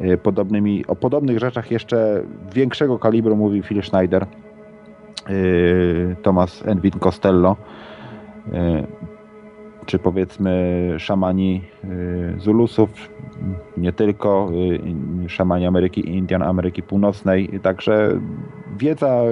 [0.00, 2.22] E, Podobnymi, o podobnych rzeczach jeszcze
[2.54, 4.26] większego kalibru mówił Phil Schneider,
[6.22, 7.56] Thomas Edwin Costello,
[9.86, 11.88] czy powiedzmy szamani e,
[12.40, 12.90] Zulusów,
[13.76, 14.50] nie tylko,
[15.24, 17.60] e, szamani Ameryki Indian Ameryki Północnej.
[17.62, 18.20] Także
[18.78, 19.22] wiedza,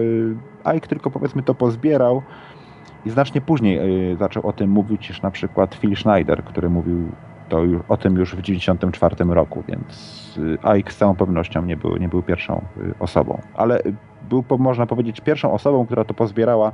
[0.65, 2.23] e, Ike tylko powiedzmy to pozbierał
[3.07, 3.81] i znacznie później
[4.19, 7.09] zaczął o tym mówić niż na przykład Phil Schneider, który mówił
[7.49, 11.77] to już, o tym już w 1994 roku, więc y, Ike z całą pewnością nie
[11.77, 13.41] był, nie był pierwszą y, osobą.
[13.55, 13.95] Ale y,
[14.29, 16.73] był, można powiedzieć, pierwszą osobą, która to pozbierała,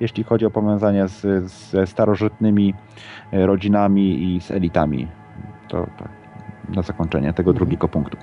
[0.00, 2.74] jeśli chodzi o powiązanie z, ze starożytnymi
[3.32, 5.08] rodzinami i z elitami.
[5.68, 6.08] To tak,
[6.68, 8.16] na zakończenie tego drugiego punktu.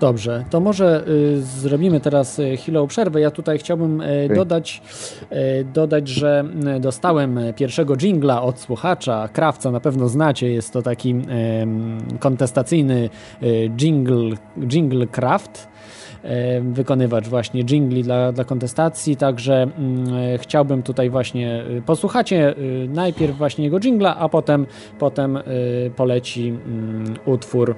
[0.00, 3.20] Dobrze, to może y, zrobimy teraz y, chwilę przerwę.
[3.20, 4.82] Ja tutaj chciałbym y, dodać,
[5.32, 6.44] y, dodać, że
[6.76, 9.28] y, dostałem pierwszego jingla od słuchacza.
[9.32, 11.14] Krawca na pewno znacie, jest to taki
[12.20, 13.10] kontestacyjny
[13.42, 14.36] y, jingle,
[14.68, 15.68] jingle craft.
[16.22, 20.06] em, Wykonywacz właśnie jingli dla, dla kontestacji, także mm,
[20.38, 24.66] chciałbym tutaj właśnie y, posłuchacie y, najpierw właśnie jego jingla, a potem,
[24.98, 25.42] potem y,
[25.96, 27.74] poleci mm, utwór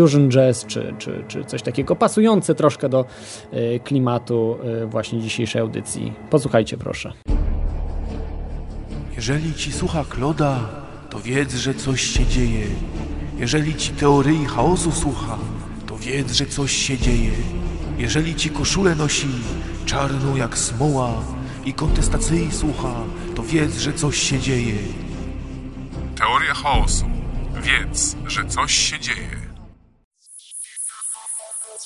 [0.00, 3.04] fusion jazz, czy, czy, czy coś takiego pasujące troszkę do
[3.52, 6.12] y, klimatu y, właśnie dzisiejszej audycji.
[6.30, 7.12] Posłuchajcie proszę.
[9.16, 10.60] Jeżeli ci słucha Kloda,
[11.10, 12.66] to wiedz, że coś się dzieje.
[13.38, 15.38] Jeżeli ci teorii chaosu słucha,
[15.86, 17.30] to wiedz, że coś się dzieje.
[17.98, 19.28] Jeżeli ci koszulę nosi
[19.86, 21.12] czarną jak smoła
[21.64, 22.94] i kontestacyjni słucha,
[23.34, 24.74] to wiedz, że coś się dzieje.
[26.16, 27.04] Teoria chaosu.
[27.62, 29.45] Wiedz, że coś się dzieje.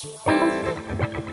[0.03, 1.30] Thank you.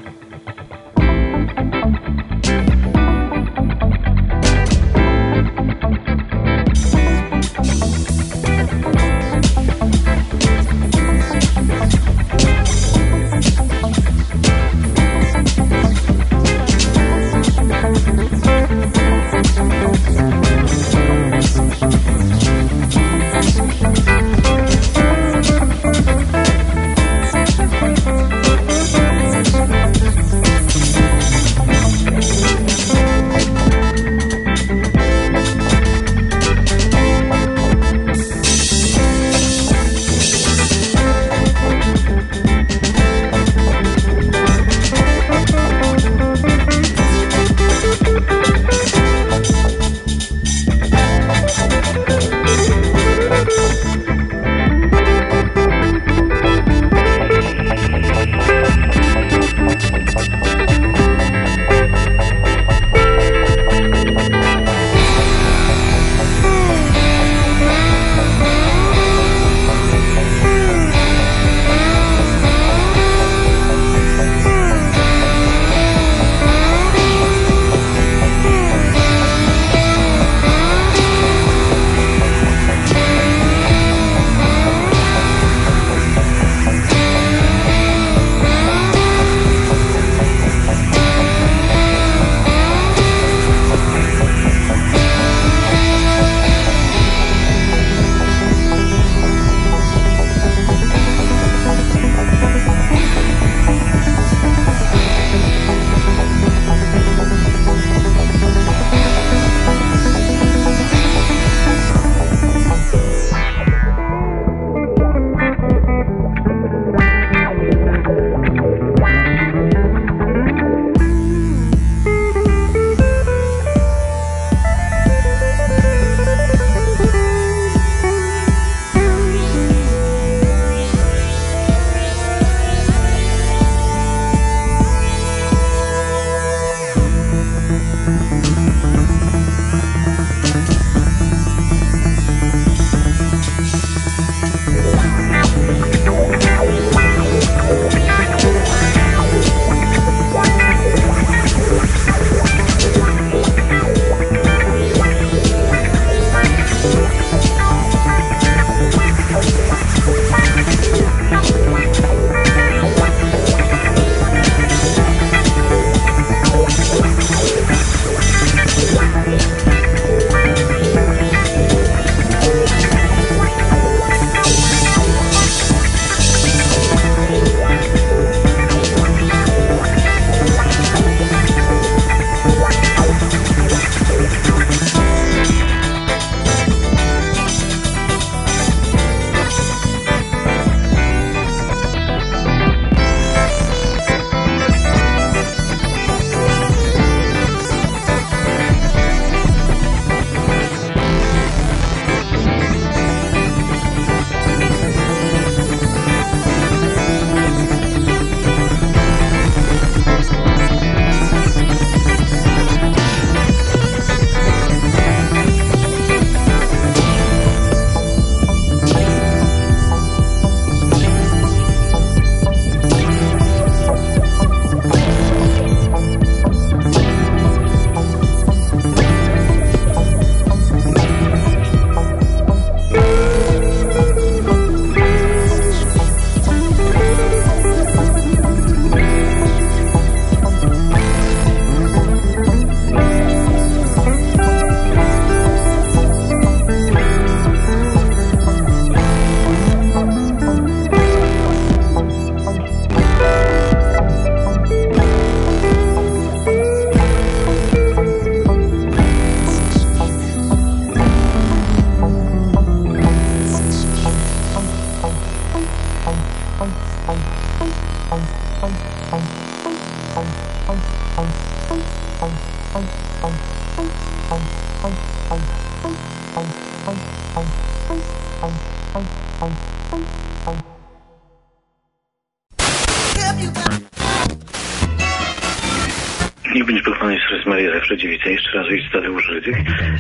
[286.59, 288.31] Niech będzie pochwalony Jezus Maria zawsze dziewica.
[288.31, 289.57] Jeszcze raz ojciec Tadeusz Rydych.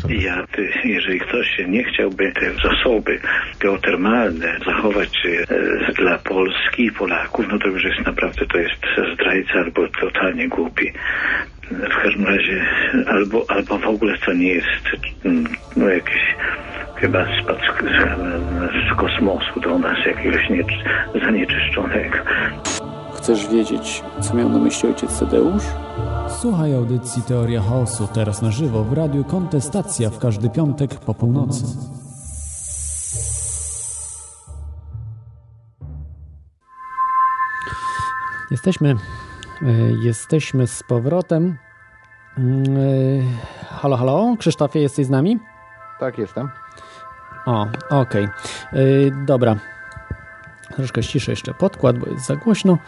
[0.08, 3.20] Ja, ty, jeżeli ktoś nie chciałby te zasoby
[3.60, 8.80] geotermalne zachować e, dla Polski i Polaków, no to już jest naprawdę, to jest
[9.14, 10.92] zdrajca albo totalnie głupi.
[11.70, 12.66] W każdym razie,
[13.06, 14.84] albo, albo w ogóle to nie jest
[15.24, 15.44] mm,
[15.76, 16.22] no, jakiś
[16.96, 17.88] chyba spadł
[18.90, 20.64] z, kosmosu do nas jakiegoś nie,
[21.24, 22.18] zanieczyszczonego.
[23.16, 25.64] Chcesz wiedzieć, co miał na myśli ojciec Tadeusz?
[26.30, 31.64] Słuchaj audycji Teoria Chaosu teraz na żywo w radiu Kontestacja w każdy piątek po północy.
[38.50, 38.94] Jesteśmy,
[39.62, 39.72] e,
[40.02, 41.58] jesteśmy z powrotem.
[42.38, 45.38] Mm, e, Halo, halo, Krzysztofie, jesteś z nami?
[46.00, 46.48] Tak, jestem.
[47.46, 48.24] O, okej.
[48.24, 49.24] Okay.
[49.26, 49.56] Dobra.
[50.76, 52.78] Troszkę ściszę jeszcze podkład, bo jest za głośno.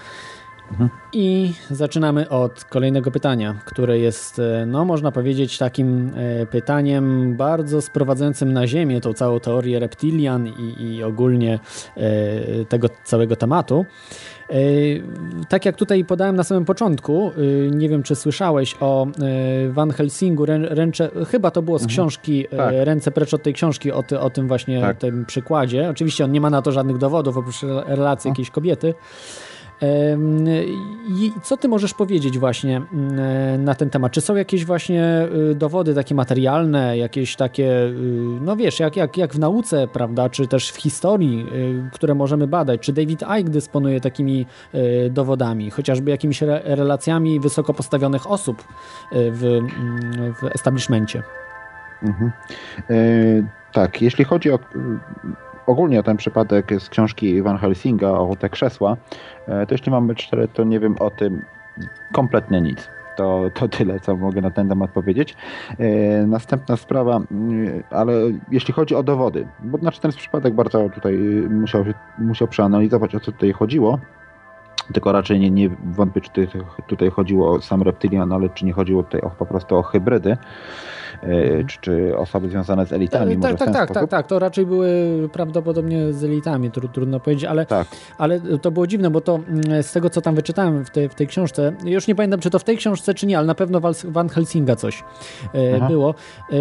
[1.12, 7.82] I zaczynamy od kolejnego pytania, które jest, e, no można powiedzieć, takim e, pytaniem bardzo
[7.82, 11.58] sprowadzającym na ziemię tą całą teorię reptilian i, i ogólnie
[11.96, 13.86] e, tego całego tematu.
[15.48, 17.32] Tak jak tutaj podałem na samym początku,
[17.70, 19.06] nie wiem czy słyszałeś o
[19.68, 21.94] Van Helsingu, ręcze, chyba to było z mhm.
[21.94, 22.74] książki tak.
[22.78, 24.98] Ręce precz od tej książki, o, ty, o tym właśnie tak.
[24.98, 25.90] tym przykładzie.
[25.90, 28.32] Oczywiście on nie ma na to żadnych dowodów oprócz relacji no.
[28.32, 28.94] jakiejś kobiety.
[31.08, 34.12] I co ty możesz powiedzieć właśnie mm, na ten temat?
[34.12, 37.92] Czy są jakieś właśnie y, dowody takie materialne, jakieś takie, y,
[38.40, 42.46] no wiesz, jak, jak, jak w nauce, prawda, czy też w historii, y, które możemy
[42.46, 42.80] badać?
[42.80, 44.46] Czy David Icke dysponuje takimi
[45.10, 48.64] dowodami, chociażby jakimiś relacjami wysoko postawionych osób
[49.12, 51.22] w, mm, w establishmencie?
[52.02, 52.32] Mhm.
[52.90, 52.94] E,
[53.72, 54.58] tak, jeśli chodzi o
[55.70, 58.96] ogólnie o ten przypadek z książki Van Helsinga o te krzesła,
[59.48, 61.44] e, to jeśli mamy cztery, to nie wiem o tym
[62.12, 62.88] kompletnie nic.
[63.16, 65.36] To, to tyle, co mogę na ten temat powiedzieć.
[65.78, 68.12] E, następna sprawa, mm, ale
[68.50, 71.16] jeśli chodzi o dowody, bo znaczy ten przypadek bardzo tutaj
[71.50, 71.84] musiał,
[72.18, 73.98] musiał przeanalizować, o co tutaj chodziło,
[74.92, 76.48] tylko raczej nie, nie wątpię, czy
[76.86, 80.36] tutaj chodziło o sam reptilian, ale czy nie chodziło tutaj o, po prostu o hybrydy.
[81.22, 83.36] E, czy, czy osoby związane z elitami.
[83.38, 84.88] Tak, tak, tak, tak, tak, to raczej były
[85.32, 87.88] prawdopodobnie z elitami, trudno powiedzieć, ale, tak.
[88.18, 91.14] ale to było dziwne, bo to mm, z tego, co tam wyczytałem w tej, w
[91.14, 93.80] tej książce, już nie pamiętam, czy to w tej książce, czy nie, ale na pewno
[94.04, 95.04] Van Helsinga coś
[95.54, 95.88] e, Aha.
[95.88, 96.14] było,
[96.50, 96.54] e,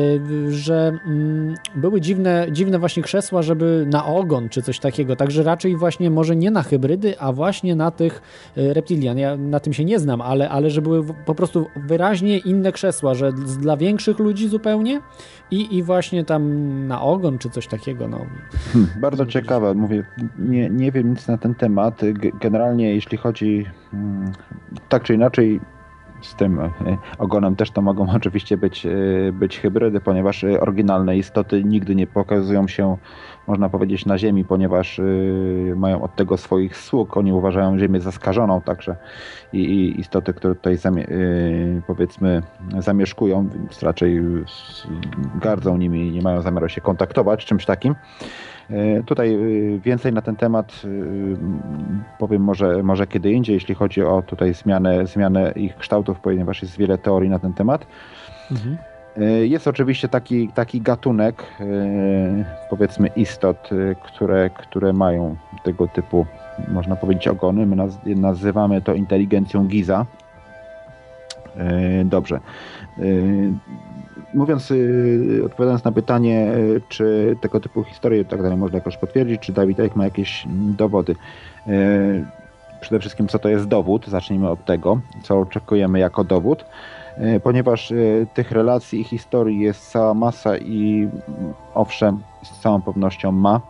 [0.52, 5.78] że mm, były dziwne, dziwne właśnie krzesła, żeby na ogon, czy coś takiego, także raczej
[5.78, 8.22] właśnie może nie na hybrydy, a właśnie na tych
[8.56, 9.18] reptilian.
[9.18, 13.14] Ja na tym się nie znam, ale, ale że były po prostu wyraźnie inne krzesła,
[13.14, 15.02] że dla większych ludzi zupełnie
[15.52, 18.08] i, i właśnie tam na ogon czy coś takiego.
[18.08, 18.26] No.
[18.74, 20.04] Hmm, bardzo ciekawe, mówię,
[20.40, 22.02] nie, nie wiem nic na ten temat.
[22.42, 24.32] Generalnie jeśli chodzi hmm,
[24.90, 25.60] tak czy inaczej
[26.22, 26.72] z tym e,
[27.18, 28.90] ogonem też to mogą oczywiście być, e,
[29.34, 32.98] być hybrydy, ponieważ e, oryginalne istoty nigdy nie pokazują się
[33.50, 37.18] można powiedzieć, na Ziemi, ponieważ y, mają od tego swoich sług.
[37.18, 38.96] Oni uważają Ziemię zaskażoną także
[39.54, 42.42] i, i istoty, które tutaj zamie y, powiedzmy
[42.80, 44.22] zamieszkują, więc raczej
[45.42, 47.96] gardzą nimi i nie mają zamiaru się kontaktować, czymś takim.
[48.72, 49.38] Y, tutaj
[49.84, 50.82] więcej na ten temat
[52.20, 56.78] powiem może, może kiedy indziej, jeśli chodzi o tutaj zmianę, zmianę ich kształtów, ponieważ jest
[56.78, 57.88] wiele teorii na ten temat.
[58.52, 58.78] Mhm.
[59.18, 61.66] E, jest oczywiście taki, taki gatunek, e,
[62.70, 66.26] powiedzmy, istot, e, które, które mają tego typu,
[66.68, 67.66] można powiedzieć, ogony.
[67.66, 67.76] My
[68.16, 70.06] nazywamy to inteligencją Giza.
[72.06, 72.40] Dobrze.
[74.34, 74.74] Mówiąc,
[75.46, 76.52] odpowiadając na pytanie,
[76.90, 80.46] czy tego typu historie tak dalej można jakoś potwierdzić, czy Dawid ma jakieś
[80.78, 81.16] dowody.
[82.82, 84.08] Przede wszystkim, co to jest dowód?
[84.08, 86.66] Zacznijmy od tego, co oczekujemy jako dowód.
[87.20, 87.96] E, ponieważ e,
[88.34, 91.10] tych relacji i historii jest cała masa i
[91.74, 93.62] owszem, z całą pewnością ma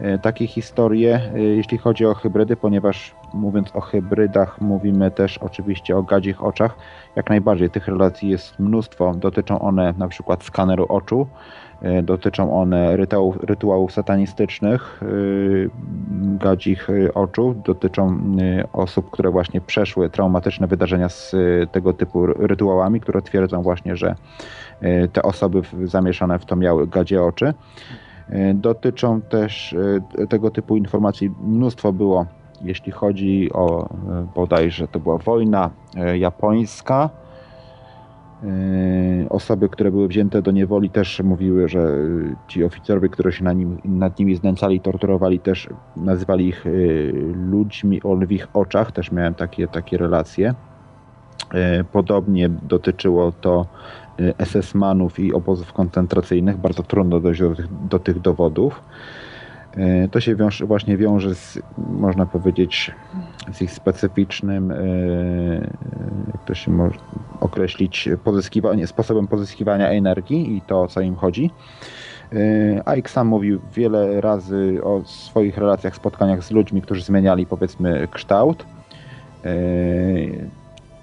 [0.00, 6.02] e, takie historie, jeśli chodzi o hybrydy, ponieważ mówiąc o hybrydach, mówimy też oczywiście o
[6.02, 6.76] gadzich oczach.
[7.16, 9.14] Jak najbardziej tych relacji jest mnóstwo.
[9.14, 11.26] Dotyczą one na przykład skaneru oczu,
[12.02, 15.06] dotyczą one rytuałów, rytuałów satanistycznych, e,
[16.38, 18.36] gadzich e, oczu, dotyczą
[18.72, 21.36] osób, które właśnie przeszły traumatyczne wydarzenia z
[21.72, 24.14] tego typu rytuałami, które twierdzą właśnie, że
[25.12, 27.54] te osoby zamieszane w to miały gadzie oczy.
[28.54, 29.76] Dotyczą też
[30.28, 31.30] tego typu informacji.
[31.40, 32.26] Mnóstwo było,
[32.62, 33.88] jeśli chodzi o
[34.34, 35.70] bodajże to była wojna
[36.14, 37.10] japońska,
[39.30, 43.56] Osoby, które były wzięte do niewoli też mówiły, że yy, ci oficerowie, którzy się nad,
[43.56, 47.12] nim, nad nimi znęcali, torturowali też, nazywali ich yy,
[47.50, 50.54] ludźmi o lwich oczach, też miałem takie, takie relacje.
[51.92, 53.66] Podobnie dotyczyło to
[54.38, 56.56] SS-manów i obozów koncentracyjnych.
[56.56, 58.82] Bardzo trudno dojść do tych, do tych dowodów.
[59.76, 62.92] Yy, To się wiąże, właśnie wiąże z, można powiedzieć,
[63.52, 65.70] z ich specyficznym, yy,
[66.32, 66.98] jak to się może
[67.40, 71.50] określić, pozyskiwanie, sposobem pozyskiwania energii i to, o co im chodzi.
[72.98, 78.66] Ike sam mówił wiele razy o swoich relacjach, spotkaniach z ludźmi, którzy zmieniali, powiedzmy, kształt.
[79.44, 80.48] Yy,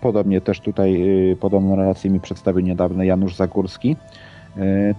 [0.02, 1.06] Podobnie też tutaj
[1.40, 3.96] podobną relację mi przedstawił niedawno Janusz Zagórski.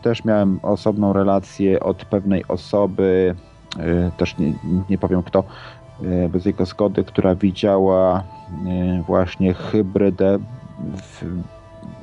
[0.03, 3.35] Też miałem osobną relację od pewnej osoby,
[4.17, 4.53] też nie,
[4.91, 5.45] nie powiem kto,
[6.01, 8.23] yy, bez jego zgody, która widziała
[8.65, 10.39] yy, właśnie hybrydę
[10.97, 11.25] w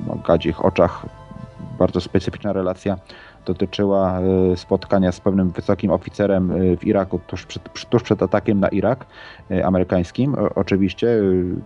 [0.06, 1.06] no, gadzich oczach.
[1.78, 2.96] Bardzo specyficzna relacja
[3.46, 4.20] dotyczyła
[4.56, 9.06] spotkania z pewnym wysokim oficerem w Iraku tuż przed, tuż przed atakiem na Irak
[9.64, 10.36] amerykańskim.
[10.54, 11.08] Oczywiście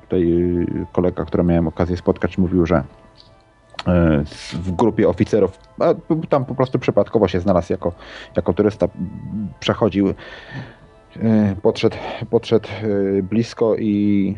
[0.02, 0.44] tutaj
[0.92, 2.82] kolega, który miałem okazję spotkać, mówił, że
[4.52, 5.58] w grupie oficerów,
[6.28, 7.92] tam po prostu przypadkowo się znalazł jako,
[8.36, 8.88] jako turysta,
[9.60, 10.14] przechodził, yy,
[11.62, 11.96] podszedł,
[12.30, 14.36] podszedł yy, blisko i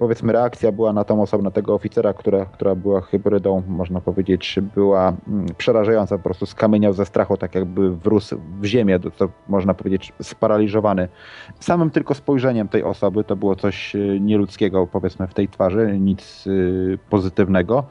[0.00, 4.58] powiedzmy reakcja była na tą osobę, na tego oficera, która, która była hybrydą, można powiedzieć,
[4.74, 9.74] była mm, przerażająca, po prostu skamieniał ze strachu, tak jakby wrósł w ziemię, to, można
[9.74, 11.08] powiedzieć sparaliżowany.
[11.60, 16.46] Samym tylko spojrzeniem tej osoby to było coś y, nieludzkiego, powiedzmy, w tej twarzy, nic
[16.46, 17.84] y, pozytywnego.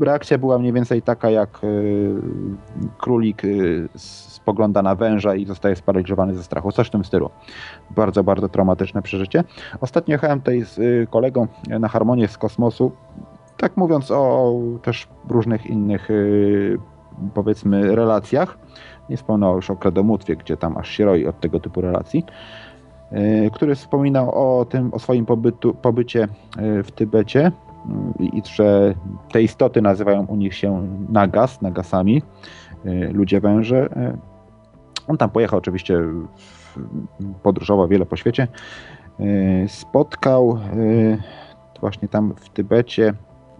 [0.00, 2.10] Reakcja była mniej więcej taka, jak y,
[2.98, 3.42] królik
[4.42, 7.30] spogląda na węża i zostaje sparaliżowany ze strachu, coś w tym stylu.
[7.90, 9.44] Bardzo, bardzo traumatyczne przeżycie.
[9.80, 11.46] Ostatnio jechałem tutaj z y, kolegą
[11.80, 12.92] na harmonię z kosmosu,
[13.56, 16.78] tak mówiąc o też różnych innych y,
[17.34, 18.58] powiedzmy relacjach.
[19.10, 22.24] Nie wspomnę już o kredomótwie, gdzie tam aż się roi od tego typu relacji,
[23.12, 26.28] y, który wspominał o tym, o swoim pobytu, pobycie
[26.84, 27.52] w Tybecie
[28.20, 28.94] y, i że
[29.32, 32.22] te istoty nazywają u nich się nagas, nagasami,
[33.12, 33.88] ludzie węże.
[35.08, 35.98] On tam pojechał oczywiście,
[37.42, 38.48] podróżował wiele po świecie.
[39.20, 41.18] Y, Spotkał y,
[41.80, 43.14] właśnie tam w Tybecie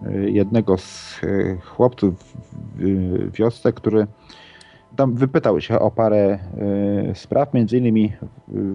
[0.06, 1.20] y, jednego z
[1.64, 2.14] chłopców
[2.76, 4.06] w wiosce, który
[4.96, 6.38] tam wypytał się o parę
[7.14, 8.12] spraw, między innymi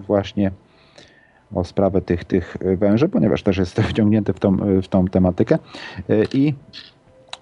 [0.08, 0.52] właśnie
[1.56, 5.58] o sprawę tych, tych węży, ponieważ też jest wciągnięty w tą, w tą tematykę
[6.34, 6.54] i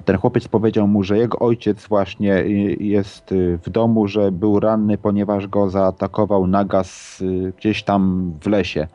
[0.05, 2.43] ten chłopiec powiedział mu, że jego ojciec właśnie
[2.79, 3.33] jest
[3.63, 7.23] w domu, że był ranny, ponieważ go zaatakował nagas
[7.57, 8.87] gdzieś tam w lesie.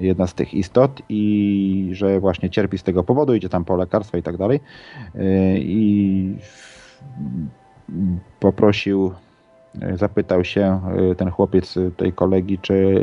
[0.00, 4.18] Jedna z tych istot i że właśnie cierpi z tego powodu, idzie tam po lekarstwa
[4.18, 4.60] i tak dalej.
[5.14, 5.20] Y,
[5.58, 6.36] I
[8.40, 9.12] poprosił,
[9.92, 10.80] y, zapytał się
[11.12, 12.94] y, ten chłopiec tej kolegi, czy,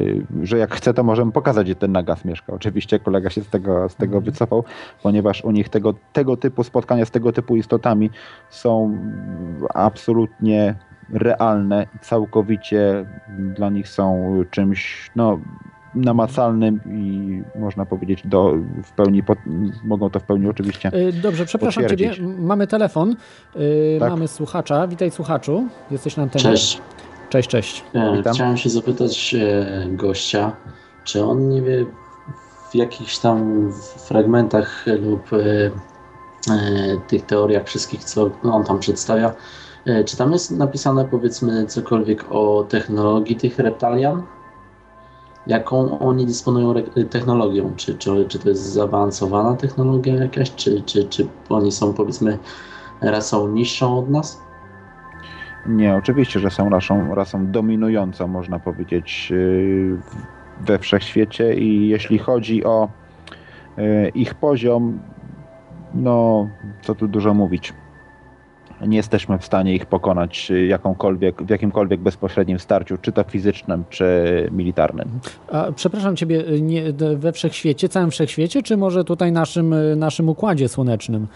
[0.43, 2.53] że jak chce, to możemy pokazać, gdzie ten nagas mieszka.
[2.53, 4.63] Oczywiście kolega się z tego, z tego wycofał,
[5.03, 8.09] ponieważ u nich tego, tego typu spotkania z tego typu istotami
[8.49, 8.97] są
[9.73, 10.75] absolutnie
[11.13, 13.05] realne, całkowicie
[13.55, 15.39] dla nich są czymś no,
[15.95, 19.37] namacalnym i można powiedzieć do, w pełni, pod,
[19.83, 21.89] mogą to w pełni oczywiście Y, Dobrze, przepraszam.
[21.89, 22.11] Ciebie.
[22.39, 23.15] Mamy telefon.
[23.55, 24.09] Y, Tak.
[24.09, 24.87] Mamy słuchacza.
[24.87, 25.67] Witaj słuchaczu.
[25.91, 26.43] Jesteś na antenie.
[26.43, 26.81] Cześć.
[27.29, 27.83] Cześć, cześć.
[27.93, 28.33] E, Witam.
[28.33, 30.51] Chciałem się zapytać e, gościa,
[31.03, 31.85] czy on nie wie
[32.71, 33.69] w jakichś tam
[34.07, 35.37] fragmentach lub e,
[37.07, 39.33] tych teoriach wszystkich, co on tam przedstawia,
[40.05, 44.23] czy tam jest napisane powiedzmy cokolwiek o technologii tych reptalian?
[45.47, 46.73] Jaką oni dysponują
[47.09, 47.73] technologią?
[47.75, 52.37] Czy, czy, czy to jest zaawansowana technologia jakaś, czy, czy, czy oni są powiedzmy
[53.01, 54.41] rasą niższą od nas?
[55.65, 59.97] Nie, oczywiście, że są rasą, rasą dominującą, można powiedzieć, yy,
[60.61, 62.89] we wszechświecie i jeśli chodzi o
[63.77, 64.99] yy, ich poziom,
[65.93, 66.47] no
[66.81, 67.73] co tu dużo mówić.
[68.87, 73.83] Nie jesteśmy w stanie ich pokonać yy, jakąkolwiek, w jakimkolwiek bezpośrednim starciu, czy to fizycznym,
[73.89, 74.05] czy
[74.51, 75.09] militarnym.
[75.51, 76.83] A, przepraszam Ciebie, y, nie,
[77.15, 81.27] we wszechświecie, całym wszechświecie, czy może tutaj naszym, y, naszym układzie słonecznym?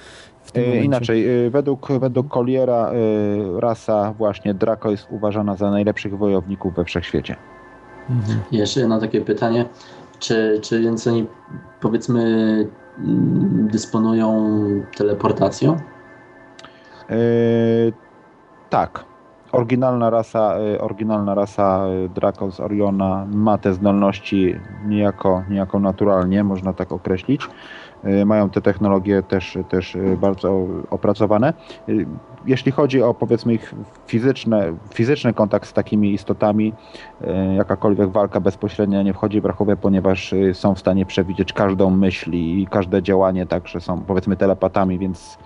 [0.55, 0.83] Momencie?
[0.83, 2.91] Inaczej, według, według Colliera
[3.59, 7.35] rasa właśnie Draco jest uważana za najlepszych wojowników we wszechświecie.
[8.09, 8.39] Mhm.
[8.51, 9.65] Jeszcze jedno takie pytanie.
[10.19, 11.25] Czy, czy więc oni
[11.81, 12.21] powiedzmy
[12.99, 14.59] mm, dysponują
[14.97, 15.77] teleportacją?
[17.09, 17.93] Yy,
[18.69, 19.05] tak.
[19.51, 24.55] Oryginalna rasa, yy, oryginalna rasa yy, Draco z Oriona ma te zdolności
[24.85, 27.49] niejako, niejako naturalnie, można tak określić.
[28.25, 31.53] mają te technologie też, też bardzo opracowane.
[32.45, 33.73] Jeśli chodzi o powiedzmy ich
[34.07, 36.73] fizyczne, fizyczny kontakt z takimi istotami,
[37.55, 42.67] jakakolwiek walka bezpośrednia nie wchodzi w rachubę, ponieważ są w stanie przewidzieć każdą myśl i
[42.71, 45.37] każde działanie, także są powiedzmy telepatami, więc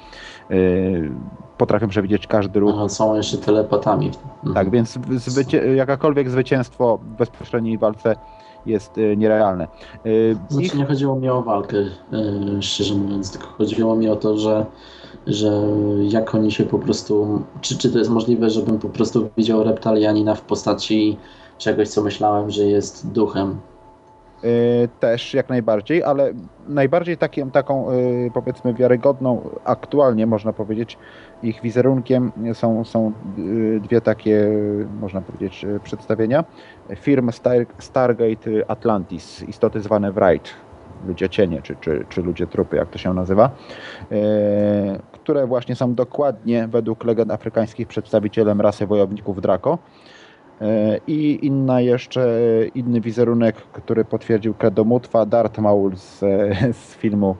[1.58, 2.74] potrafią przewidzieć każdy ruch.
[2.76, 4.12] Aha, są jeszcze telepatami.
[4.54, 8.16] Tak, więc zwycię- jakakolwiek zwycięstwo w bezpośredniej walce
[8.66, 9.68] jest y, nierealne.
[10.06, 11.78] Y, Znaczy ich- nie chodziło mi o walkę,
[12.62, 14.66] szczerze mówiąc, tylko chodziło mi o to, że,
[15.28, 15.62] że
[16.00, 20.36] jak oni się po prostu, czy, czy to jest możliwe, żebym po prostu widział reptalianina
[20.36, 21.18] w postaci
[21.58, 23.60] czegoś, co myślałem, że jest duchem.
[24.44, 26.34] Y, Też jak najbardziej, ale
[26.68, 30.98] najbardziej takim, taką y, powiedzmy wiarygodną, aktualnie można powiedzieć,
[31.42, 34.48] ich wizerunkiem są, są y, dwie takie,
[35.00, 36.44] można powiedzieć, przedstawienia.
[36.96, 40.54] Firm Star, Stargate Atlantis, istoty zwane Wright,
[41.06, 43.52] ludzie cienie, czy, czy, czy ludzie trupy, jak to się nazywa,
[45.12, 49.78] które właśnie są dokładnie według legend afrykańskich przedstawicielem rasy wojowników Draco.
[50.62, 52.22] E, I inna jeszcze,
[52.62, 57.36] e, inny wizerunek, który potwierdził Kredomutwa, Darth Maul z, e, z filmu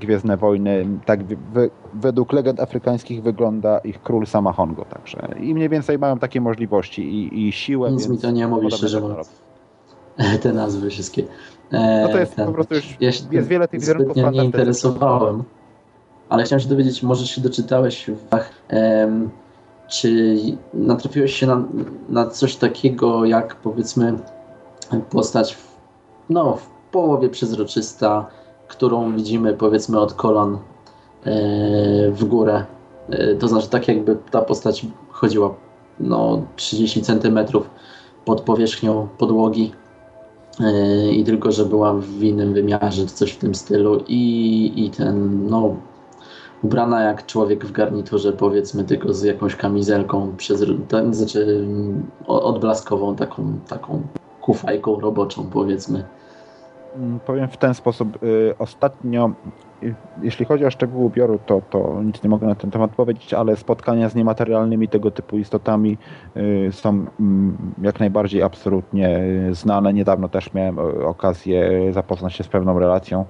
[0.00, 0.86] Gwiezdne Wojny.
[1.06, 4.84] Tak wy- według legend afrykańskich wygląda ich król Samahongo.
[4.84, 7.92] Także i mniej więcej mają takie możliwości i, i siłę.
[7.92, 9.30] Nic mi to nie mówi, szczerze mówiąc.
[10.42, 11.22] Te nazwy wszystkie.
[11.72, 14.44] E, No to jest ten- po prostu już, ja się jest wiele tych wizerunków nie
[14.44, 15.42] interesowałem,
[16.28, 18.34] ale chciałem się dowiedzieć, może się doczytałeś w
[18.68, 19.30] em,
[19.90, 20.36] czy
[20.74, 21.64] natrafiłeś się na,
[22.08, 24.18] na coś takiego jak powiedzmy
[25.10, 25.76] postać w,
[26.30, 28.26] no, w połowie przezroczysta,
[28.68, 30.58] którą widzimy powiedzmy od kolan e,
[32.10, 32.64] w górę.
[33.10, 35.54] E, to znaczy tak jakby ta postać chodziła
[36.00, 37.70] no, 30 centymetrów
[38.24, 39.72] pod powierzchnią podłogi
[40.60, 45.46] Yy, i tylko, że była w innym wymiarze, coś w tym stylu i, i ten,
[45.46, 45.76] no
[46.62, 51.66] ubrana jak człowiek w garniturze, powiedzmy, tylko z jakąś kamizelką, przez, ten, znaczy
[52.26, 54.02] odblaskową, taką, taką
[54.40, 56.04] kufajką roboczą, powiedzmy.
[56.96, 58.22] Mm, Powiem w ten sposób.
[58.22, 59.30] y, Ostatnio,
[60.22, 63.56] jeśli chodzi o szczegóły ubioru, to, to nic nie mogę na ten temat powiedzieć, ale
[63.56, 65.98] spotkania z niematerialnymi tego typu istotami
[66.36, 69.18] y, są mm, jak najbardziej absolutnie
[69.50, 69.92] y, znane.
[69.92, 73.24] Niedawno też miałem y, okazję zapoznać się z pewną relacją,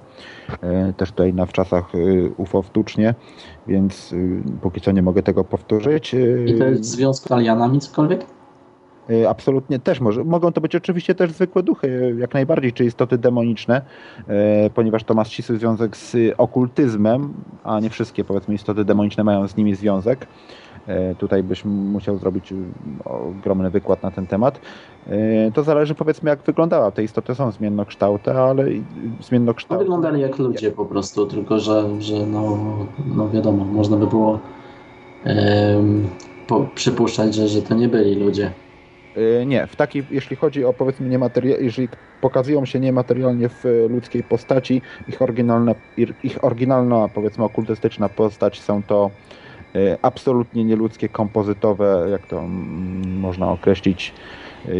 [0.97, 1.91] też tutaj na wczasach
[2.37, 3.15] UFO w Tucznie,
[3.67, 4.15] więc
[4.61, 6.15] póki co nie mogę tego powtórzyć.
[6.45, 8.25] I to jest w związku z alianami cokolwiek?
[9.09, 10.23] Y, Absolutnie też może.
[10.23, 13.81] Mogą to być oczywiście też zwykłe duchy, y, jak najbardziej, czy istoty demoniczne,
[14.19, 17.33] y, ponieważ to ma ścisły związek z okultyzmem,
[17.63, 20.27] a nie wszystkie powiedzmy istoty demoniczne mają z nimi związek.
[21.17, 22.53] Tutaj byś musiał zrobić
[23.05, 24.61] ogromny wykład na ten temat.
[25.53, 26.91] To zależy powiedzmy jak wyglądała.
[26.91, 29.83] Te istoty są zmiennokształte, ale i- No, zmiennokształte.
[29.83, 32.57] wyglądali jak ludzie po prostu, tylko że, że no,
[33.15, 34.39] no wiadomo, można by było
[36.47, 38.51] po, przypuszczać, że, że to nie byli ludzie.
[39.17, 41.89] Y, Nie, w takiej, jeśli chodzi o powiedzmy niemateria, jeżeli
[42.19, 45.75] pokazują się niematerialnie w y, ludzkiej postaci, ich oryginalna,
[46.23, 49.11] ich oryginalna powiedzmy okultystyczna postać są to
[49.75, 54.13] y, absolutnie nieludzkie, kompozytowe, jak to mm, można określić,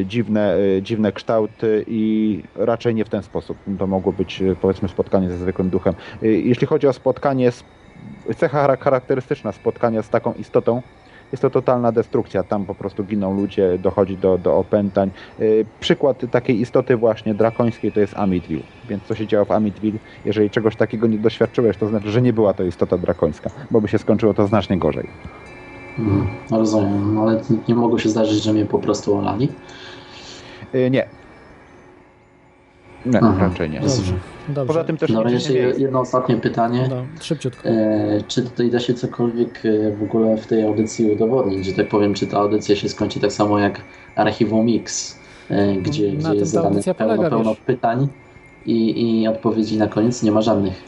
[0.06, 3.62] dziwne, dziwne kształty i raczej nie w ten sposób.
[3.80, 5.94] To mogło być powiedzmy spotkanie ze zwykłym duchem.
[6.22, 7.52] Jeśli chodzi o spotkanie,
[8.38, 10.84] cecha chara- charakterystyczna spotkania z taką istotą,
[11.32, 12.44] jest to totalna destrukcja.
[12.44, 15.12] Tam po prostu giną ludzie, dochodzi do, do opętań.
[15.40, 18.64] Yy, przykład takiej istoty właśnie drakońskiej to jest Amityville.
[18.90, 20.00] Więc co się działo w Amityville?
[20.26, 23.88] Jeżeli czegoś takiego nie doświadczyłeś, to znaczy, że nie była to istota drakońska, bo by
[23.88, 25.08] się skończyło to znacznie gorzej.
[26.00, 29.50] Mhm, rozumiem, ale nie mogło się zdarzyć, że mnie po prostu olali.
[30.74, 31.08] Yy, nie.
[33.06, 33.80] Nie, Aha, raczej nie.
[33.80, 34.20] rozumiem.
[34.48, 34.68] Dobrze.
[34.68, 36.88] Poza tym też Dobra, nic jeszcze jedno ostatnie pytanie.
[36.90, 37.70] No, szybciutko.
[37.70, 41.88] E, czy tutaj da się cokolwiek e, w ogóle w tej audycji udowodnić, że tak
[41.88, 43.82] powiem, czy ta audycja się skończy tak samo jak
[44.16, 45.18] Archiwum Mix,
[45.50, 47.60] e, gdzie, Na gdzie jest zadane pełno, polega, pełno wiesz.
[47.66, 48.08] pytań
[48.66, 50.84] i, i odpowiedzi na koniec nie ma żadnych.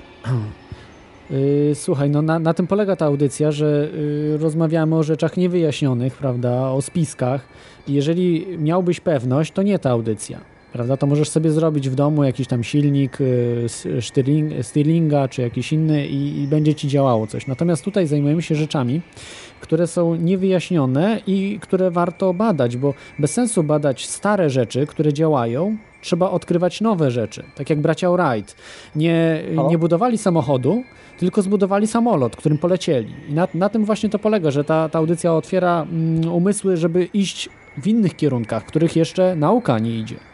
[1.30, 6.18] Yy, Słuchaj, no na, na tym polega ta audycja, że yy, rozmawiamy o rzeczach niewyjaśnionych,
[6.18, 7.41] prawda, o spiskach.
[7.88, 10.39] I jeżeli miałbyś pewność, to nie ta audycja,
[10.74, 13.17] prawda, to możesz sobie zrobić w domu jakiś tam silnik
[13.99, 17.47] Stirling, Stirlinga czy jakiś inny i, i będzie ci działało coś.
[17.47, 19.01] Natomiast tutaj zajmujemy się rzeczami,
[19.61, 25.78] które są niewyjaśnione i które warto badać, bo bez sensu badać stare rzeczy, które działają,
[26.01, 27.43] trzeba odkrywać nowe rzeczy.
[27.55, 28.55] Tak jak bracia Wright.
[28.95, 30.84] Nie, nie budowali samochodu,
[31.17, 33.13] tylko zbudowali samolot, którym polecieli.
[33.30, 37.05] I na, na tym właśnie to polega, że ta, ta audycja otwiera mm, umysły, żeby
[37.13, 40.32] iść w innych kierunkach, których jeszcze nauka nie idzie.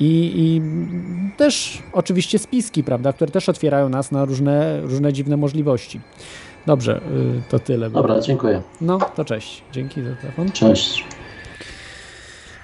[0.00, 0.62] I, I,
[1.36, 6.00] też oczywiście spiski, prawda, które też otwierają nas na różne, różne dziwne możliwości.
[6.66, 7.00] Dobrze,
[7.38, 7.90] y, to tyle.
[7.90, 8.62] Dobra, dziękuję.
[8.80, 9.62] No, to cześć.
[9.72, 10.50] Dzięki za telefon.
[10.50, 11.04] Cześć.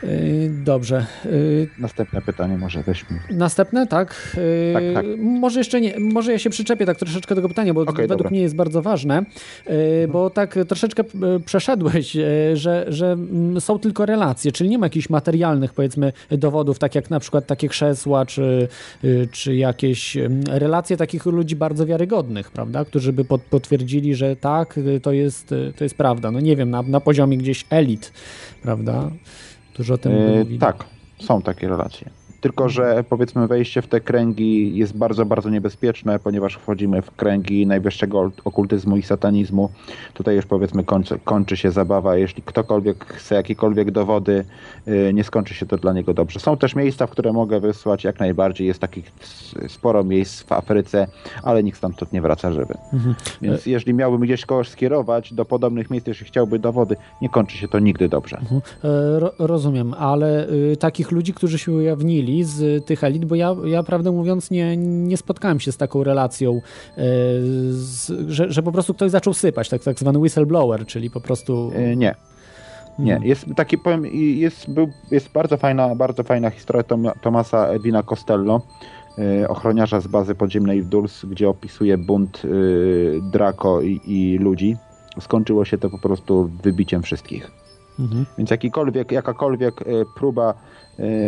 [0.05, 1.07] Y, dobrze.
[1.27, 3.19] Y, Następne pytanie może weźmy.
[3.31, 4.37] Następne, tak?
[4.73, 5.07] Tak, tak.
[5.19, 8.19] Może jeszcze nie, może ja się przyczepię tak troszeczkę do tego pytania, bo Okej, według
[8.19, 8.31] dobra.
[8.31, 9.25] mnie jest bardzo ważne,
[9.67, 11.03] Yy, bo tak troszeczkę
[11.37, 16.13] y, przeszedłeś, y, że, że mm, są tylko relacje, czyli nie ma jakichś materialnych powiedzmy
[16.31, 18.69] dowodów, tak jak na przykład takie krzesła, czy,
[19.05, 24.37] y, czy jakieś ym, relacje takich ludzi bardzo wiarygodnych, prawda, którzy by pot- potwierdzili, że
[24.37, 26.31] tak, y, to jest, y, to jest prawda.
[26.31, 28.13] No nie wiem, na, na poziomie gdzieś elit,
[28.63, 29.11] prawda?
[29.75, 30.59] Którzy o tym E, mówili.
[30.59, 30.85] tak,
[31.21, 32.11] są takie relacje.
[32.41, 37.67] Tylko, że powiedzmy wejście w te kręgi jest bardzo, bardzo niebezpieczne, ponieważ wchodzimy w kręgi
[37.67, 39.71] najwyższego okultyzmu i satanizmu.
[40.15, 42.17] Tutaj już powiedzmy kończy, kończy się zabawa.
[42.17, 44.45] Jeśli ktokolwiek chce jakiekolwiek dowody,
[44.89, 46.41] y, nie skończy się to dla niego dobrze.
[46.41, 48.67] Są też miejsca, w które mogę wysłać jak najbardziej.
[48.67, 49.13] Jest takich
[49.69, 51.07] sporo miejsc w Afryce,
[51.43, 52.75] ale nikt stamtąd nie wraca żywy.
[52.93, 53.15] Mhm.
[53.43, 57.69] Więc jeżeli miałbym gdzieś kogoś skierować do podobnych miejsc, jeśli chciałby dowody, nie kończy się
[57.69, 58.39] to nigdy dobrze.
[58.39, 58.61] Mhm.
[58.85, 63.57] E, Ro, rozumiem, ale y, takich ludzi, którzy się ujawnili z tych elit, bo ja,
[63.65, 66.61] ja prawdę mówiąc nie, nie spotkałem się z taką relacją, y,
[67.73, 71.73] z, że, że po prostu ktoś zaczął sypać, tak, tak zwany whistleblower, czyli po prostu...
[71.93, 72.15] Y, Nie.
[72.99, 73.29] Nie, Mhm.
[73.29, 78.61] jest taki powiem, jest, był, jest bardzo fajna, bardzo fajna historia Tom, Tomasa Edwina Costello,
[79.43, 84.77] y, ochroniarza z bazy podziemnej w Dulce, gdzie opisuje bunt y, Draco i, i ludzi.
[85.21, 87.51] Skończyło się to po prostu wybiciem wszystkich.
[87.99, 88.27] Mhm.
[88.39, 89.85] Więc jakikolwiek, jakakolwiek
[90.17, 90.55] próba,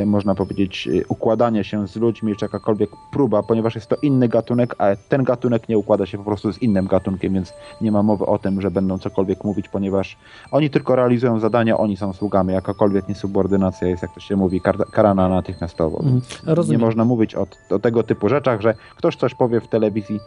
[0.06, 4.74] można powiedzieć, y, układania się z ludźmi, czy jakakolwiek próba, ponieważ jest to inny gatunek,
[4.78, 8.26] a ten gatunek nie układa się po prostu z innym gatunkiem, więc nie ma mowy
[8.26, 10.16] o tym, że będą cokolwiek mówić, ponieważ
[10.50, 12.52] oni tylko realizują zadania, oni są sługami.
[12.54, 15.98] Jakakolwiek niesubordynacja jest, jak to się mówi, kar karana natychmiastowo.
[15.98, 16.20] Mhm.
[16.68, 20.20] Nie można mówić o, o tego typu rzeczach, że ktoś coś powie w telewizji,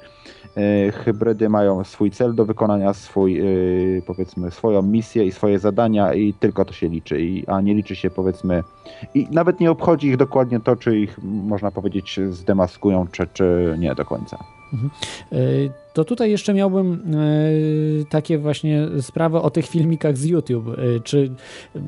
[0.58, 3.44] e, hybrydy mają swój cel do wykonania, swój, e,
[4.08, 7.96] powiedzmy, swoją misję i swoje zadania i tylko to się liczy, I, a nie liczy
[7.96, 8.64] się powiedzmy
[9.14, 13.96] i nawet nie obchodzi ich dokładnie to, czy ich, można powiedzieć, zdemaskują, czy, czy nie
[13.96, 14.38] do końca.
[14.74, 14.90] Mhm.
[15.96, 20.68] To tutaj jeszcze miałbym y, takie właśnie sprawy o tych filmikach z YouTube.
[20.68, 21.32] Y, Czy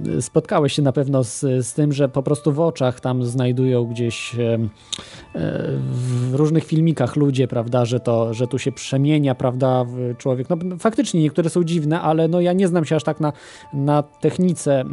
[0.07, 3.85] y, spotkałeś się na pewno z, z tym, że po prostu w oczach tam znajdują
[3.85, 4.57] gdzieś e,
[5.91, 9.85] w różnych filmikach ludzie, prawda, że to, że tu się przemienia, prawda,
[10.17, 10.49] człowiek.
[10.49, 13.33] No faktycznie niektóre są dziwne, ale no ja nie znam się aż tak na,
[13.73, 14.83] na technice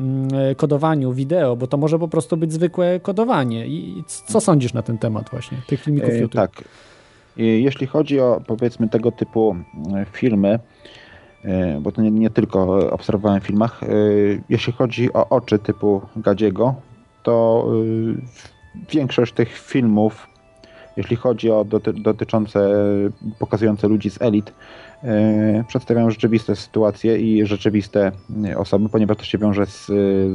[0.56, 3.66] kodowaniu wideo, bo to może po prostu być zwykłe kodowanie.
[3.66, 6.34] I co sądzisz na ten temat właśnie, tych filmików E, YouTube?
[6.34, 6.64] Tak.
[7.36, 9.56] Jeśli chodzi o powiedzmy tego typu
[9.94, 10.58] e, filmy,
[11.44, 13.86] e, bo to nie, nie tylko obserwowałem w filmach, e,
[14.48, 16.74] jeśli chodzi o oczy typu Gadziego,
[17.22, 17.66] to
[18.92, 20.28] większość tych filmów,
[20.96, 22.70] jeśli chodzi o doty, dotyczące,
[23.38, 24.52] pokazujące ludzi z elit,
[25.68, 28.12] przedstawiają rzeczywiste sytuacje i rzeczywiste
[28.56, 29.86] osoby, ponieważ to się wiąże z,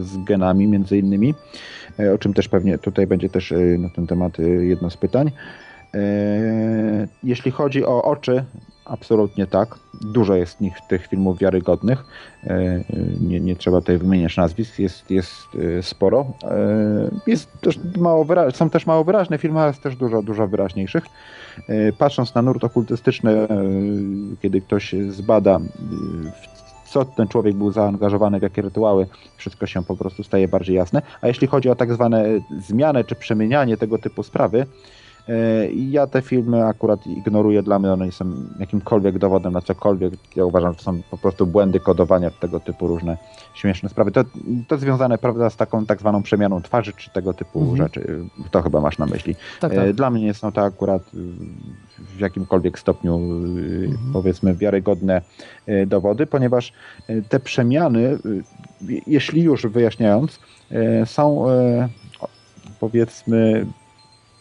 [0.06, 1.34] z genami między innymi,
[2.16, 5.32] o czym też pewnie tutaj będzie też na ten temat jedno z pytań.
[5.94, 8.44] E, Jeśli chodzi o oczy,
[8.86, 9.76] absolutnie tak.
[10.02, 12.06] Dużo jest nich, tych filmów wiarygodnych.
[12.44, 12.84] E,
[13.22, 15.36] Nie, nie trzeba tutaj wymieniać nazwisk, jest, jest
[15.78, 16.26] e, sporo.
[17.28, 21.03] Jest też mało są też mało wyraźne filmy, ale jest też dużo, dużo wyraźniejszych.
[21.98, 23.48] Patrząc na nurt okultystyczny,
[24.41, 25.60] kiedy ktoś zbada,
[26.90, 29.07] co ten człowiek był zaangażowany, w jakie rytuały,
[29.38, 31.02] wszystko się po prostu staje bardziej jasne.
[31.22, 32.26] A jeśli chodzi o tak zwane
[32.68, 34.66] zmianę czy przemienianie tego typu sprawy,
[35.76, 38.26] Ja te filmy akurat ignoruję, dla mnie one nie są
[38.60, 40.14] jakimkolwiek dowodem na cokolwiek.
[40.35, 43.18] Ja uważam, że to są po prostu błędy kodowania, tego typu różne
[43.53, 44.11] śmieszne sprawy.
[44.11, 44.23] To,
[44.68, 47.77] to związane prawda, z taką tak zwaną przemianą twarzy, czy tego typu Mhm.
[47.77, 48.19] rzeczy.
[48.51, 49.35] To chyba masz na myśli.
[49.60, 49.93] Tak, E, tak.
[49.93, 51.03] Dla mnie nie są to akurat
[51.99, 54.14] w jakimkolwiek stopniu y, Mhm.
[54.14, 55.22] powiedzmy wiarygodne
[55.69, 56.73] y, dowody, ponieważ
[57.30, 58.19] te przemiany, y,
[59.07, 60.39] jeśli już wyjaśniając,
[61.06, 61.45] są
[62.80, 63.65] powiedzmy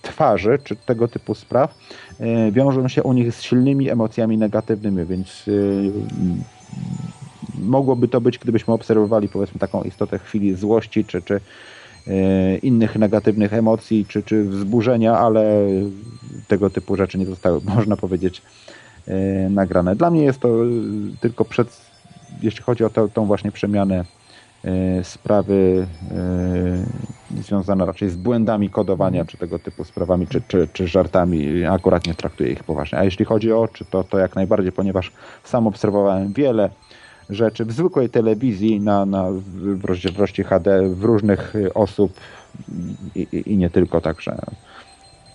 [0.08, 1.74] twarzy, czy tego typu spraw,
[2.20, 5.52] e, wiążą się u nich z silnymi emocjami negatywnymi, więc e,
[7.60, 11.40] mogłoby to być, gdybyśmy obserwowali powiedzmy taką istotę chwili złości, czy, czy
[12.06, 15.68] e, innych negatywnych emocji, czy, czy wzburzenia, ale
[16.48, 18.42] tego typu rzeczy nie zostały, można powiedzieć,
[19.50, 19.96] nagrane.
[19.96, 20.48] Dla mnie jest to
[21.20, 21.80] tylko przed,
[22.42, 24.04] jeśli chodzi o tę tą właśnie przemianę
[25.02, 25.86] sprawy
[27.36, 31.64] e, związane raczej z błędami kodowania, czy tego typu sprawami, czy, czy, czy żartami.
[31.64, 32.98] Akurat nie traktuję ich poważnie.
[32.98, 35.12] A jeśli chodzi o oczy, to, to jak najbardziej, ponieważ
[35.44, 36.70] sam obserwowałem wiele
[37.30, 42.12] rzeczy w zwykłej telewizji na, na, w rozdzielczości HD w różnych osób
[43.14, 44.36] i, i, i nie tylko, także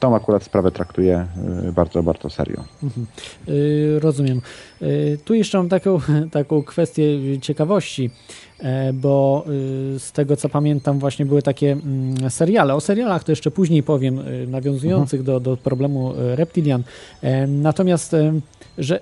[0.03, 1.27] tą akurat sprawę traktuję
[1.67, 2.63] y, bardzo, bardzo serio.
[2.84, 3.07] Mhm.
[3.47, 4.41] Y, rozumiem.
[4.81, 5.99] Y, tu jeszcze mam taką,
[6.31, 7.03] taką kwestię
[7.41, 8.09] ciekawości,
[8.59, 9.45] e, bo
[9.97, 12.75] z tego co pamiętam właśnie były takie mm, seriale.
[12.75, 15.25] O serialach to jeszcze później powiem, nawiązujących mhm.
[15.25, 16.84] do, do problemu reptilian.
[17.21, 18.15] E, natomiast,
[18.77, 18.99] że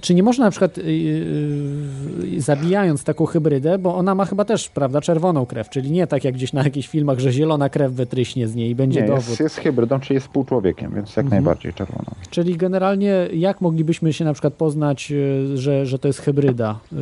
[0.00, 5.00] czy nie można na przykład yy, zabijając taką hybrydę, bo ona ma chyba też, prawda,
[5.00, 8.54] czerwoną krew, czyli nie tak jak gdzieś na jakichś filmach, że zielona krew wytryśnie z
[8.54, 9.28] niej i będzie nie, dowód.
[9.28, 11.30] Jest, jest hybrydą, czy jest półczłowiekiem, więc jak mhm.
[11.30, 12.10] najbardziej czerwoną.
[12.30, 16.96] Czyli generalnie jak moglibyśmy się na przykład poznać, y, że, że to jest hybryda y,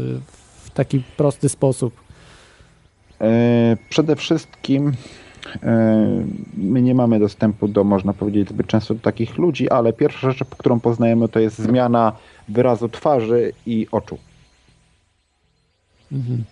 [0.65, 2.05] w taki prosty sposób?
[3.21, 4.93] E, przede wszystkim
[5.63, 6.25] e,
[6.57, 10.49] my nie mamy dostępu do, można powiedzieć, zbyt często do takich ludzi, ale pierwsza rzecz,
[10.59, 12.13] którą poznajemy, to jest zmiana
[12.49, 14.19] wyrazu twarzy i oczu.
[16.13, 16.45] Mhm.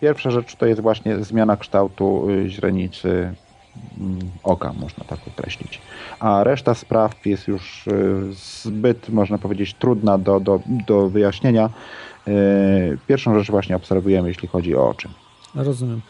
[0.00, 3.34] Pierwsza rzecz to jest właśnie zmiana kształtu y, źrenicy
[3.98, 5.80] mm, oka, można tak określić.
[6.18, 8.22] A reszta spraw jest już y,
[8.64, 11.70] zbyt, można powiedzieć, trudna do, do, do wyjaśnienia.
[12.28, 15.08] Y, pierwszą rzecz właśnie obserwujemy, jeśli chodzi o oczy.
[15.54, 16.00] Rozumiem.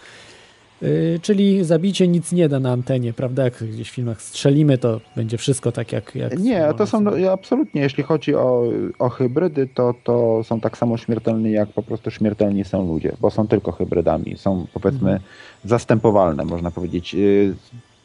[0.82, 3.44] Yy, czyli zabicie nic nie da na antenie, prawda?
[3.44, 6.14] Jak gdzieś w filmach strzelimy, to będzie wszystko tak jak.
[6.14, 8.64] jak nie, to są absolutnie, jeśli chodzi o,
[8.98, 13.30] o hybrydy, to, to są tak samo śmiertelni, jak po prostu śmiertelni są ludzie, bo
[13.30, 14.36] są tylko hybrydami.
[14.36, 15.20] Są powiedzmy mhm.
[15.64, 17.14] zastępowalne, można powiedzieć.
[17.14, 17.54] Yy,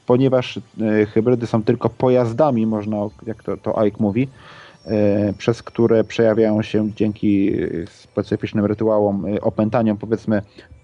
[0.05, 4.27] ponieważ yy, hybrydy są tylko pojazdami, można, jak to, to Ike mówi,
[5.37, 7.51] przez które przejawiają się dzięki
[7.89, 10.76] specyficznym rytuałom, opętaniom powiedzmy Y,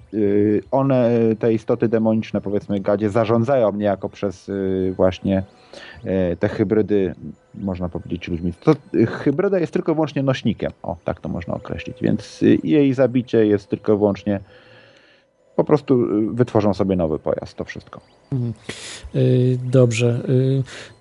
[0.72, 1.10] one,
[1.40, 5.44] te istoty demoniczne, powiedzmy gadzie, zarządzają niejako przez y, właśnie
[6.06, 7.16] y, te hybrydy,
[7.56, 8.54] można powiedzieć ludźmi.
[8.64, 8.76] To,
[9.08, 13.98] hybryda jest tylko wyłącznie nośnikiem, o tak to można określić, więc jej zabicie jest tylko
[13.98, 14.40] wyłącznie
[15.56, 18.02] po prostu wytworzą sobie nowy pojazd, to wszystko.
[18.32, 18.54] Mhm.
[19.72, 20.22] Dobrze.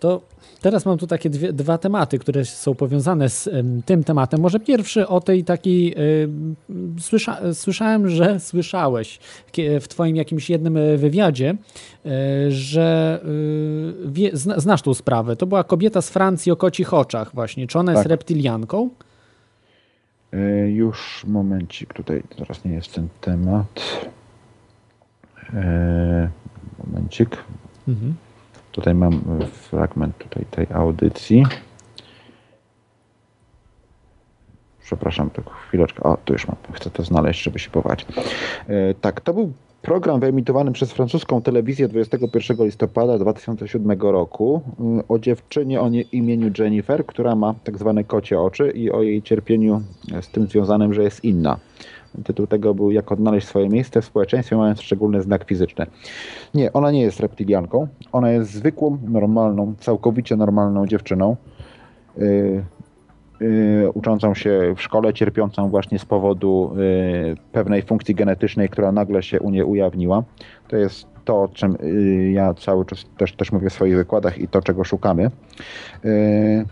[0.01, 0.21] To
[0.63, 3.51] Teraz mam tu takie dwie, dwa tematy, które są powiązane z
[3.85, 4.41] tym tematem.
[4.41, 5.95] Może pierwszy o tej takiej.
[6.99, 9.19] słysza, słyszałem, że słyszałeś
[9.81, 11.55] w Twoim jakimś jednym e, wywiadzie,
[12.07, 15.37] e, że e, wie, znasz tą sprawę.
[15.37, 17.67] To była kobieta z Francji o kocich oczach, właśnie.
[17.67, 17.99] Czy ona tak.
[17.99, 18.91] jest reptylianką?
[20.67, 23.81] Już momencik, tutaj teraz nie jest ten temat.
[26.85, 27.37] Momencik.
[27.89, 28.15] Mhm.
[28.73, 31.45] Tutaj mam e, fragment tutaj tej audycji.
[34.83, 36.03] Przepraszam, tylko chwileczkę.
[36.03, 36.57] O, tu już mam.
[36.73, 38.07] Chcę to znaleźć, żeby się pować.
[38.69, 44.63] E, tak, to był program wyemitowany przez francuską telewizję 21 listopada 2007 roku
[44.99, 49.23] e, o dziewczynie o imieniu Jennifer, która ma tak zwane kocie oczy i o jej
[49.23, 49.83] cierpieniu
[50.21, 51.59] z tym związanym, że jest inna.
[52.25, 55.87] Tytuł tego był Jak odnaleźć swoje miejsce w społeczeństwie, mając szczególny znak fizyczny.
[56.55, 57.89] Nie, ona nie jest reptilianką.
[58.13, 61.37] Ona jest zwykłą, normalną, całkowicie normalną dziewczyną.
[62.17, 62.65] Yy,
[63.41, 69.23] yy, uczącą się w szkole, cierpiącą właśnie z powodu yy, pewnej funkcji genetycznej, która nagle
[69.23, 70.23] się u niej ujawniła.
[70.69, 74.39] To jest to, o czym y, ja cały czas też, też mówię w swoich wykładach
[74.39, 75.31] i to, czego szukamy.
[76.05, 76.65] Y,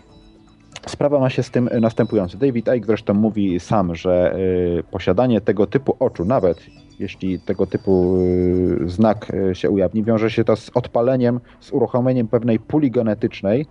[0.87, 2.39] Sprawa ma się z tym następująco.
[2.39, 4.37] David Icke zresztą mówi sam, że
[4.79, 6.67] y, posiadanie tego typu oczu, nawet
[6.99, 12.59] jeśli tego typu y, znak się ujawni, wiąże się to z odpaleniem, z uruchomieniem pewnej
[12.59, 13.67] puli genetycznej,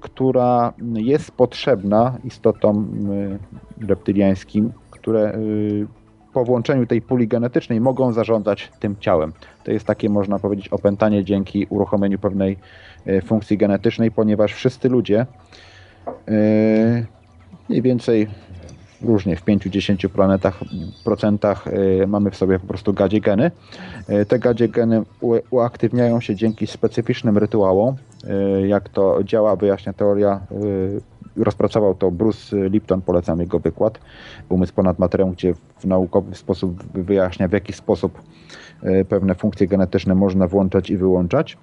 [0.00, 3.08] która jest potrzebna istotom
[3.88, 5.38] reptyliańskim, które
[6.32, 9.32] po włączeniu tej puli genetycznej mogą zarządzać tym ciałem.
[9.64, 12.56] To jest takie, można powiedzieć, opętanie dzięki uruchomieniu pewnej
[13.24, 15.71] funkcji genetycznej, ponieważ wszyscy ludzie E,
[17.68, 18.28] mniej więcej
[19.04, 20.60] różnie w 5-10 planetach,
[21.04, 23.50] procentach e, mamy w sobie po prostu gadzie geny.
[24.08, 25.02] E, te gadzie geny
[25.50, 27.96] uaktywniają się dzięki specyficznym rytuałom.
[28.66, 30.40] Jak to działa, wyjaśnia teoria
[31.36, 33.98] rozpracował to Bruce Lipton, polecam jego wykład
[34.48, 38.22] Umysł ponad materią, gdzie w naukowy sposób wyjaśnia w jaki sposób
[39.08, 41.56] pewne funkcje genetyczne można włączać i wyłączać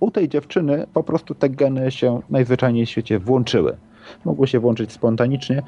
[0.00, 3.76] u tej dziewczyny po prostu te geny się najzwyczajniej w świecie włączyły.
[4.24, 5.62] Mogły się włączyć spontanicznie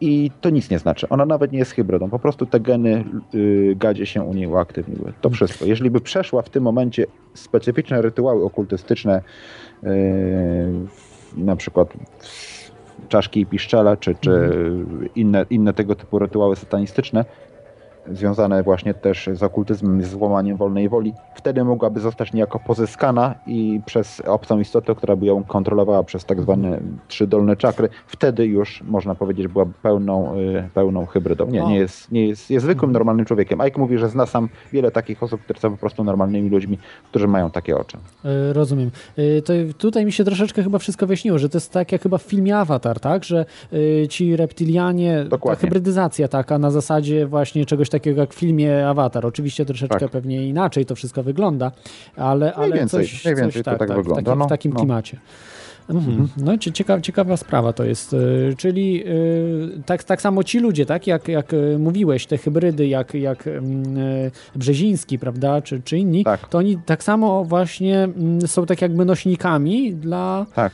[0.00, 1.08] i to nic nie znaczy.
[1.08, 2.10] Ona nawet nie jest hybrydą.
[2.10, 5.12] Po prostu te geny yy, gadzie się u niej uaktywniły.
[5.20, 5.64] To wszystko.
[5.64, 9.22] Jeżeli by przeszła w tym momencie specyficzne rytuały okultystyczne,
[9.82, 9.90] yy,
[11.36, 11.94] na przykład
[13.08, 15.08] czaszki i piszczele, czy, czy mhm.
[15.14, 17.24] inne, inne tego typu rytuały satanistyczne,
[18.12, 23.80] związane właśnie też z okultyzmem, z złamaniem wolnej woli, wtedy mogłaby zostać niejako pozyskana i
[23.86, 28.82] przez obcą istotę, która by ją kontrolowała przez tak zwane trzy dolne czakry, wtedy już
[28.82, 31.46] można powiedzieć byłaby pełną, y, pełną hybrydą.
[31.46, 33.60] Nie, nie jest, nie jest, jest zwykłym, normalnym człowiekiem.
[33.60, 36.78] Ike mówi, że zna sam wiele takich osób, które są po prostu normalnymi ludźmi,
[37.10, 37.98] którzy mają takie oczy.
[38.24, 38.90] E, Rozumiem.
[39.16, 42.18] E, To tutaj mi się troszeczkę chyba wszystko wyjaśniło, że to jest tak jak chyba
[42.18, 43.24] w filmie Avatar, tak?
[43.24, 43.44] Że
[44.02, 45.60] e, ci reptilianie, ta Dokładnie.
[45.60, 49.26] hybrydyzacja taka na zasadzie właśnie czegoś takiego jak w filmie Avatar.
[49.26, 50.10] Oczywiście troszeczkę Tak.
[50.10, 51.72] pewnie inaczej to wszystko wygląda,
[52.16, 54.46] ale, ale więcej, coś, mniej coś więcej to tak, tak tak, wygląda, w takim, no,
[54.46, 54.78] w takim no.
[54.78, 55.16] klimacie.
[55.88, 56.28] Mhm.
[56.36, 58.12] No cie- ciekawa, ciekawa sprawa to jest.
[58.12, 62.88] Y, Czyli y, tak, tak samo ci ludzie, tak jak, jak y, mówiłeś, te hybrydy,
[62.88, 63.84] jak, jak mm,
[64.56, 69.94] Brzeziński, prawda, czy, czy inni, to oni tak samo właśnie mm, są tak jakby nośnikami
[69.94, 70.72] dla, Tak.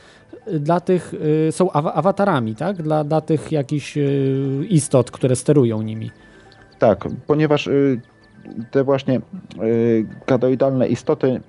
[0.59, 1.13] dla tych,
[1.51, 3.97] są awa- awatarami, tak, dla, dla tych jakichś
[4.69, 6.11] istot, które sterują nimi.
[6.79, 8.01] Tak, ponieważ y,
[8.71, 9.21] te właśnie
[9.63, 11.39] y, gadoidalne istoty, y,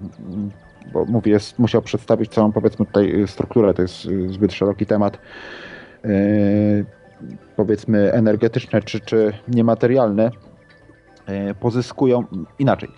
[0.93, 5.19] bo mówię, jest, musiał przedstawić całą powiedzmy tutaj strukturę, to jest y, zbyt szeroki temat,
[7.57, 10.31] powiedzmy energetyczne czy, czy niematerialne,
[11.61, 12.25] pozyskują
[12.59, 12.89] inaczej.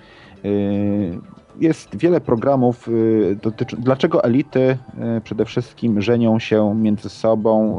[1.60, 2.88] Jest wiele programów,
[3.42, 4.78] dotyczy, dlaczego elity
[5.24, 7.78] przede wszystkim żenią się między sobą,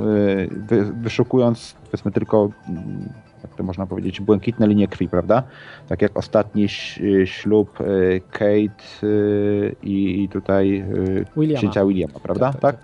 [0.52, 3.10] wy, wyszukując powiedzmy tylko mm,
[3.44, 5.44] jak to można powiedzieć, błękitne linie krwi, prawda?
[5.88, 11.58] Tak jak ostatni ś- ślub y, Kate y, i tutaj y, Williama.
[11.60, 12.54] księcia Williama, prawda?
[12.54, 12.78] Tak,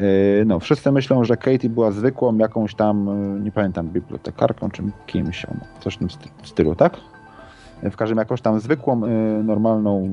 [0.00, 4.82] Y, No, wszyscy myślą, że Katie była zwykłą jakąś tam, y, nie pamiętam, bibliotekarką czy
[5.06, 5.46] kimś,
[5.80, 6.96] coś w tym sty- stylu, tak?
[7.84, 9.08] Y, W każdym jakąś tam zwykłą, y,
[9.44, 10.08] normalną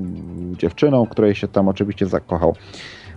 [0.57, 2.55] dziewczyną, której się tam oczywiście zakochał.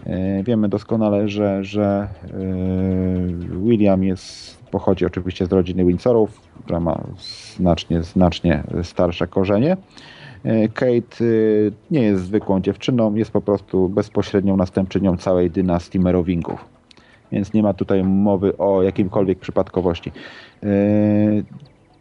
[0.06, 7.00] Y, Wiemy doskonale, że, że y, William jest, pochodzi oczywiście z rodziny Windsorów, która ma
[7.58, 9.76] znacznie, znacznie starsze korzenie.
[10.46, 16.64] Y, Kate y, nie jest zwykłą dziewczyną, jest po prostu bezpośrednią następczynią całej dynastii Merowingów.
[17.32, 20.12] Więc nie ma tutaj mowy o jakimkolwiek przypadkowości.
[20.64, 21.44] Y,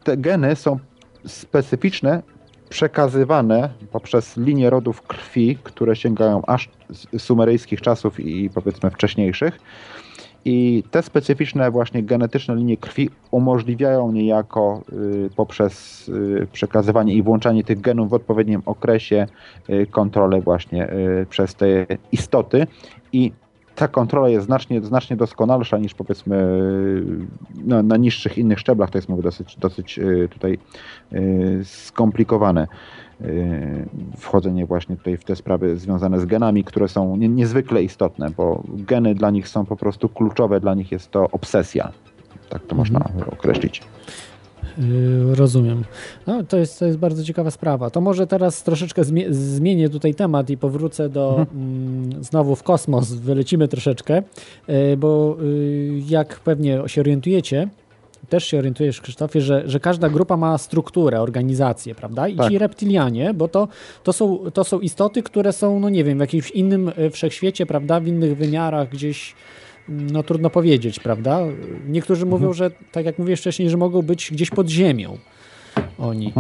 [0.04, 0.80] Te geny są
[1.26, 2.24] specyficzne,
[2.70, 9.60] przekazywane poprzez linie rodów krwi, które sięgają aż z sumeryjskich czasów i powiedzmy wcześniejszych.
[10.46, 17.64] I te specyficzne właśnie genetyczne linie krwi umożliwiają niejako y, poprzez y, przekazywanie i włączanie
[17.64, 19.28] tych genów w odpowiednim okresie
[19.70, 20.88] y, kontrolę właśnie
[21.30, 22.68] przez te istoty.
[23.14, 23.32] I
[23.76, 26.62] ta kontrola jest znacznie, znacznie doskonalsza niż powiedzmy
[27.66, 30.00] no, na niższych innych szczeblach, to jest mówię dosyć, dosyć
[30.30, 30.58] tutaj
[31.64, 32.68] skomplikowane
[34.18, 38.64] wchodzenie właśnie tutaj w te sprawy związane z genami, które są nie, niezwykle istotne, bo
[38.68, 41.92] geny dla nich są po prostu kluczowe, dla nich jest to obsesja.
[42.50, 43.82] Tak to można określić.
[44.78, 45.84] Yy, Rozumiem.
[46.28, 47.90] No, to, jest, to jest bardzo ciekawa sprawa.
[47.90, 53.14] To może teraz troszeczkę zmie- zmienię tutaj temat i powrócę do mm, znowu w kosmos.
[53.14, 54.24] Wylecimy troszeczkę,
[54.68, 55.38] yy, bo
[56.10, 57.70] jak pewnie się orientujecie,
[58.32, 62.28] też się orientujesz, Krzysztofie, że, że każda grupa ma strukturę, organizację, prawda?
[62.28, 62.50] I Tak.
[62.50, 63.68] ci reptilianie, bo to,
[64.04, 67.66] to, są, to są istoty, które są, no nie wiem, w jakimś innym e, wszechświecie,
[67.66, 68.00] prawda?
[68.00, 69.36] W innych wymiarach gdzieś,
[69.90, 71.40] no trudno powiedzieć, prawda?
[71.88, 75.18] Niektórzy mówią, że tak jak mówię wcześniej, że mogą być gdzieś pod ziemią
[75.98, 76.28] oni.
[76.28, 76.32] Y,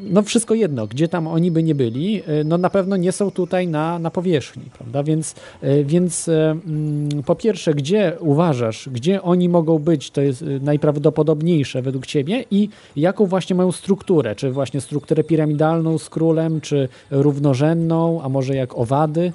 [0.00, 3.30] No wszystko jedno, gdzie tam oni by nie byli, y, no na pewno nie są
[3.30, 5.02] tutaj na, na powierzchni, prawda?
[5.02, 10.42] Więc, y, więc y, mm, po pierwsze, gdzie uważasz, gdzie oni mogą być, to jest
[10.42, 14.34] y, najprawdopodobniejsze według Ciebie i jaką właśnie mają strukturę?
[14.34, 19.32] Czy właśnie strukturę piramidalną z królem, czy równorzędną, a może jak owady?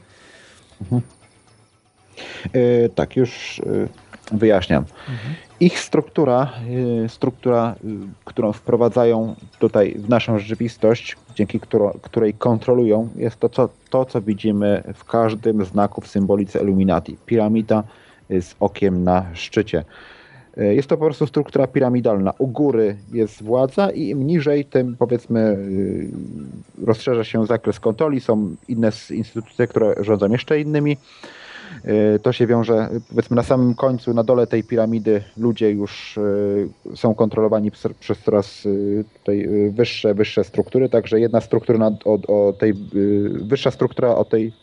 [2.53, 3.61] E, tak, już
[4.31, 4.85] wyjaśniam.
[5.61, 6.49] Ich struktura,
[7.05, 7.87] e, struktura, e,
[8.25, 11.59] którą wprowadzają tutaj w naszą rzeczywistość, dzięki
[12.01, 17.17] której kontrolują, jest to co, to, co widzimy w każdym znaku w symbolice Illuminati.
[17.25, 17.83] Piramida
[18.29, 19.83] e, z okiem na szczycie.
[20.57, 22.33] Jest to po prostu struktura piramidalna.
[22.37, 28.19] U góry jest władza i im niżej, tym powiedzmy y, rozszerza się zakres kontroli.
[28.19, 30.97] Są inne instytucje, które rządzą jeszcze innymi.
[31.85, 36.69] Y, To się wiąże, powiedzmy, na samym końcu, na dole tej piramidy ludzie już y,
[36.95, 42.13] są kontrolowani przez, coraz y, tutaj wyższe, wyższe struktury, także jedna struktura o,
[42.47, 42.73] o tej,
[43.31, 44.53] wyższa struktura o tej,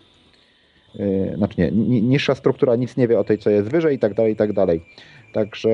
[1.37, 4.15] znaczy nie, ni- niższa struktura nic nie wie o tej, co jest wyżej i tak
[4.15, 4.81] dalej, i tak dalej.
[5.33, 5.69] Także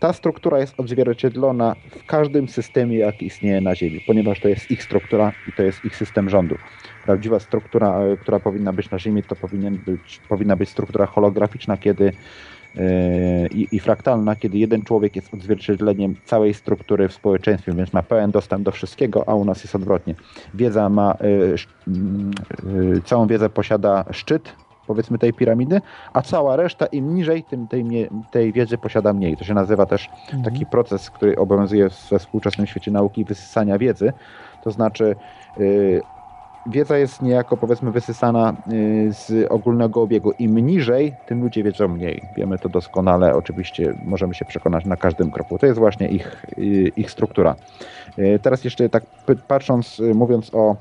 [0.00, 4.82] ta struktura jest odzwierciedlona w każdym systemie, jaki istnieje na Ziemi, ponieważ to jest ich
[4.82, 6.56] struktura i to jest ich system rządu.
[7.04, 11.76] Prawdziwa struktura, y, która powinna być na Ziemi, to powinien być, powinna być struktura holograficzna,
[11.76, 12.12] kiedy
[12.76, 18.02] e, i, i fraktalna, kiedy jeden człowiek jest odzwierciedleniem całej struktury w społeczeństwie, więc ma
[18.02, 20.14] pełen dostęp do wszystkiego, a u nas jest odwrotnie.
[20.54, 22.30] Wiedza ma, e, sz- mm,
[22.96, 24.54] e, całą wiedzę posiada szczyt,
[24.86, 25.80] powiedzmy tej piramidy,
[26.12, 27.84] a cała reszta im niżej, tym tej,
[28.30, 29.36] tej wiedzy posiada mniej.
[29.36, 30.10] To się nazywa też
[30.44, 34.12] taki proces, który obowiązuje we współczesnym świecie nauki wysysania wiedzy.
[34.64, 35.16] To znaczy
[35.60, 36.00] y,
[36.66, 40.32] wiedza jest niejako powiedzmy wysysana y, z ogólnego obiegu.
[40.38, 42.22] Im niżej, tym ludzie wiedzą mniej.
[42.36, 45.58] Wiemy to doskonale, oczywiście możemy się przekonać na każdym kroku.
[45.58, 47.54] To jest właśnie ich, y, ich struktura.
[48.18, 49.04] Y, Teraz jeszcze tak
[49.48, 50.76] patrząc, mówiąc o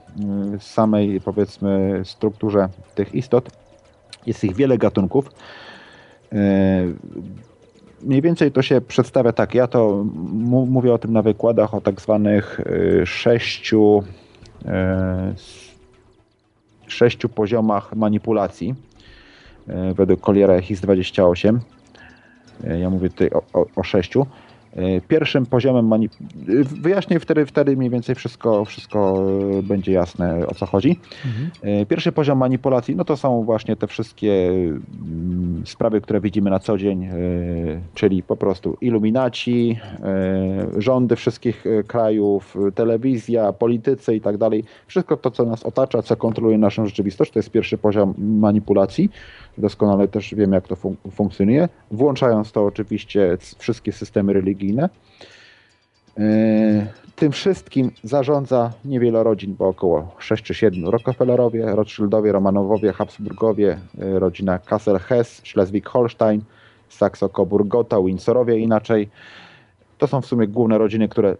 [0.55, 3.49] y, samej powiedzmy strukturze tych istot,
[4.29, 5.31] jest ich wiele gatunków.
[6.33, 6.37] Y,
[8.03, 9.55] Mniej więcej to się przedstawia tak.
[9.55, 10.05] Ja to
[10.67, 14.03] mówię o tym na wykładach o tak zwanych y, sześciu,
[15.35, 15.69] s-
[16.87, 18.75] sześciu poziomach manipulacji
[19.95, 21.57] według Colliera HIS-28.
[22.63, 24.25] Y, Ja mówię tutaj o, o, o sześciu.
[24.77, 26.37] Y, Pierwszym poziomem manipulacji.
[26.81, 29.23] Wyjaśnię wtedy, wtedy mniej więcej wszystko, wszystko
[29.59, 30.99] y, będzie jasne o co chodzi.
[31.61, 36.59] E, Pierwszy poziom manipulacji, no to są właśnie te wszystkie mm, sprawy, które widzimy na
[36.59, 37.11] co dzień, e,
[37.93, 44.63] czyli po prostu iluminaci, e, rządy wszystkich e, krajów, e, telewizja, politycy i tak dalej.
[44.87, 49.09] Wszystko to, co nas otacza, co kontroluje naszą rzeczywistość, to jest pierwszy poziom manipulacji.
[49.57, 51.69] Doskonale też wiem, jak to fun- funkcjonuje.
[51.91, 54.89] Włączając to oczywiście wszystkie systemy religijne.
[56.17, 60.89] E, Tym wszystkim zarządza niewiele rodzin, bo około 6 czy 7.
[60.89, 66.39] Rockefellerowie, Rothschildowie, Romanowowie, Habsburgowie, e, rodzina Kassel-Hess, Schleswig-Holstein,
[66.89, 69.09] Sakso-Coburgota, Windsorowie inaczej.
[69.97, 71.35] To są w sumie główne rodziny, które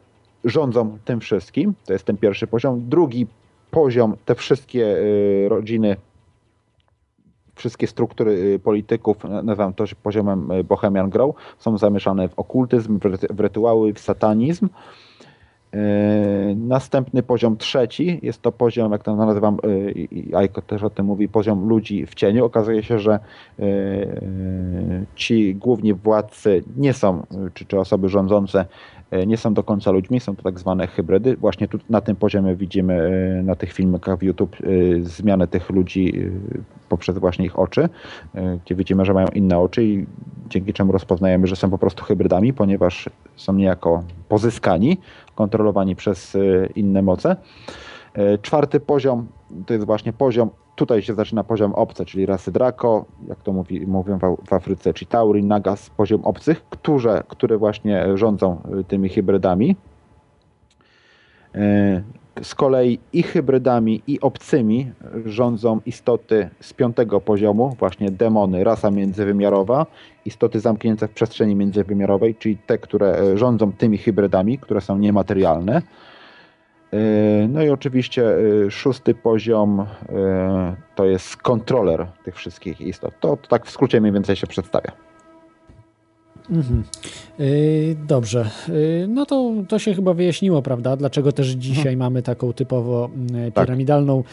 [0.46, 1.74] rządzą tym wszystkim.
[1.86, 2.90] To jest ten pierwszy poziom.
[2.90, 3.28] Drugi
[3.72, 4.98] poziom, te wszystkie
[5.46, 5.96] e, rodziny
[7.60, 13.00] wszystkie struktury y, polityków, na- nazywam to poziomem y, Bohemian Grow, są zamieszane w okultyzm,
[13.30, 14.70] w rytuały, w satanizm.
[15.74, 15.80] Yy,
[16.56, 19.58] Następny poziom trzeci jest to poziom, jak to nazywam,
[20.36, 22.46] Aiko też o tym mówi, poziom ludzi w cieniu.
[22.46, 23.20] Okazuje się, że
[25.16, 28.66] ci główni władcy nie są, czy, czy osoby rządzące
[29.28, 31.38] nie są do końca ludźmi, są to tak zwane hybrydy.
[31.38, 32.94] Właśnie tu na tym poziomie widzimy
[33.38, 36.14] yy, na tych filmikach w YouTube yy, zmianę tych ludzi
[36.90, 37.90] poprzez właśnie ich oczy,
[38.66, 40.06] gdzie widzimy, że mają inne oczy i
[40.50, 44.98] dzięki czemu rozpoznajemy, że są po prostu hybrydami, ponieważ są niejako pozyskani,
[45.36, 46.38] kontrolowani przez
[46.76, 47.36] inne moce.
[48.42, 49.28] Czwarty poziom
[49.66, 50.50] to jest właśnie poziom,
[50.80, 54.94] tutaj się zaczyna poziom obce, czyli rasy Draco, jak to mówi, mówią w, w Afryce,
[54.94, 59.76] Chitauri, Nagas, poziom obcych, które, które właśnie rządzą y, tymi hybrydami.
[61.56, 62.04] Y,
[62.44, 64.92] Z kolei i hybrydami, i obcymi
[65.26, 69.86] rządzą istoty z piątego poziomu, właśnie demony, rasa międzywymiarowa,
[70.26, 75.82] istoty zamknięte w przestrzeni międzywymiarowej, czyli te, które rządzą tymi hybrydami, które są niematerialne.
[76.94, 83.14] E, No i oczywiście e, szósty poziom e, to jest kontroler tych wszystkich istot.
[83.20, 85.09] To, to tak w skrócie mniej więcej się przedstawia.
[86.52, 86.84] Mhm.
[87.40, 90.96] Yy, Dobrze, Yy, no to, to się chyba wyjaśniło, prawda?
[90.98, 93.66] Dlaczego też dzisiaj mamy taką typowo mm, Tak.
[93.66, 94.24] piramidalną.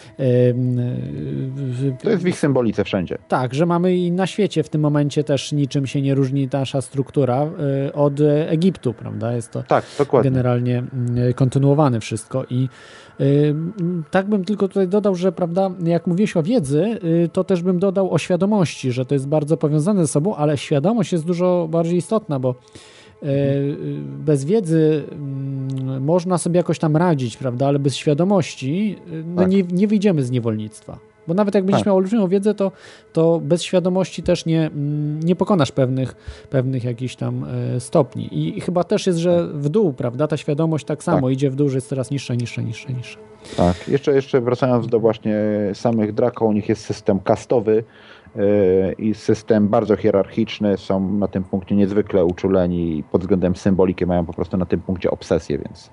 [2.02, 3.18] To jest w ich symbolice wszędzie.
[3.28, 6.80] Tak, że mamy i na świecie w tym momencie też niczym się nie różni nasza
[6.80, 7.46] struktura
[7.86, 9.32] y, od Egiptu, prawda?
[9.32, 10.30] Jest to tak, dokładnie.
[10.30, 10.82] generalnie
[11.34, 12.68] kontynuowane wszystko i
[13.20, 13.54] y,
[14.10, 17.78] tak bym tylko tutaj dodał, że prawda, jak mówiłeś o wiedzy, y, to też bym
[17.78, 22.02] dodał o świadomości, że to jest bardzo powiązane ze sobą, ale świadomość jest dużo bardziej
[22.06, 22.54] istotna, bo
[23.22, 23.26] y,
[24.18, 29.50] bez wiedzy mm, można sobie jakoś tam radzić, prawda, ale bez świadomości no Tak.
[29.50, 30.98] nie, nie wyjdziemy z niewolnictwa.
[31.28, 31.86] Bo nawet jak będziesz Tak.
[31.86, 32.72] miał olbrzymią wiedzę, to,
[33.12, 36.14] to bez świadomości też nie, mm, nie pokonasz pewnych,
[36.50, 38.28] pewnych jakichś tam e, stopni.
[38.56, 40.28] I chyba też jest, że w dół, prawda?
[40.28, 43.18] Ta świadomość tak samo idzie w dół, że jest coraz niższa, niższa, niższa, niższa.
[43.56, 45.36] Tak, jeszcze, jeszcze wracając do właśnie
[45.74, 47.84] samych Draco, u nich jest system kastowy
[48.98, 54.26] i system bardzo hierarchiczny, są na tym punkcie niezwykle uczuleni i pod względem symboliki mają
[54.26, 55.90] po prostu na tym punkcie obsesję, więc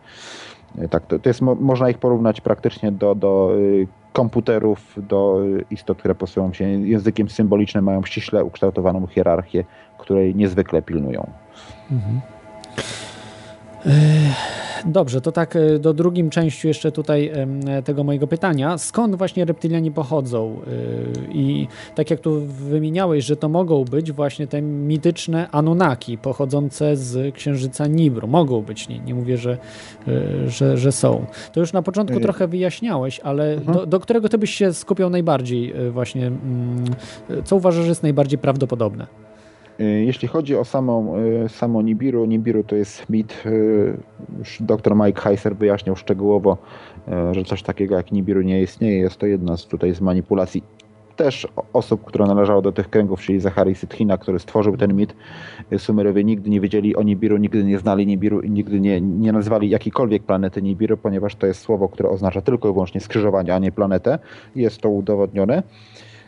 [0.75, 5.39] yy, tak, to, to jest, mo- można ich porównać praktycznie do, do yy, komputerów, do
[5.71, 9.63] istot, które posługują się językiem symbolicznym, mają ściśle ukształtowaną hierarchię,
[9.97, 11.27] której niezwykle pilnują.
[11.91, 12.21] Mhm.
[14.85, 17.31] Dobrze, to tak e, do drugim części jeszcze tutaj
[17.85, 18.77] tego mojego pytania.
[18.77, 20.59] Skąd właśnie reptylianie pochodzą?
[20.67, 26.97] Y, I tak jak tu wymieniałeś, że to mogą być właśnie te mityczne Anunnaki pochodzące
[26.97, 28.27] z księżyca Nibru.
[28.27, 29.57] Mogą być, nie, nie mówię, że,
[30.47, 31.25] że, że są.
[31.53, 35.73] To już na początku trochę wyjaśniałeś, ale do, do którego ty byś się skupiał najbardziej
[35.91, 36.27] właśnie?
[36.27, 36.85] mm,
[37.43, 39.07] Co uważasz, że jest najbardziej prawdopodobne?
[39.79, 43.43] Y, Jeśli chodzi o samą, y, samą Nibiru, Nibiru to jest mit.
[43.45, 43.97] y,
[44.59, 46.57] dr Mike Heiser wyjaśniał szczegółowo,
[47.31, 48.97] że coś takiego jak Nibiru nie istnieje.
[48.97, 50.63] Jest to jedna z tutaj z manipulacji
[51.15, 55.15] też osób, które należały do tych kręgów, czyli Zachary Sytchina, który stworzył ten mit.
[55.77, 59.69] Sumerowie nigdy nie wiedzieli o Nibiru, nigdy nie znali Nibiru i nigdy nie, nie nazwali
[59.69, 63.71] jakiejkolwiek planety Nibiru, ponieważ to jest słowo, które oznacza tylko i wyłącznie skrzyżowanie, a nie
[63.71, 64.19] planetę.
[64.55, 65.63] Jest to udowodnione.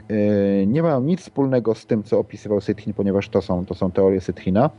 [0.10, 3.91] Yy, nie mają nic wspólnego z tym, co opisywał Sytchin, ponieważ to są, to są
[3.91, 4.69] teorie Sytchina.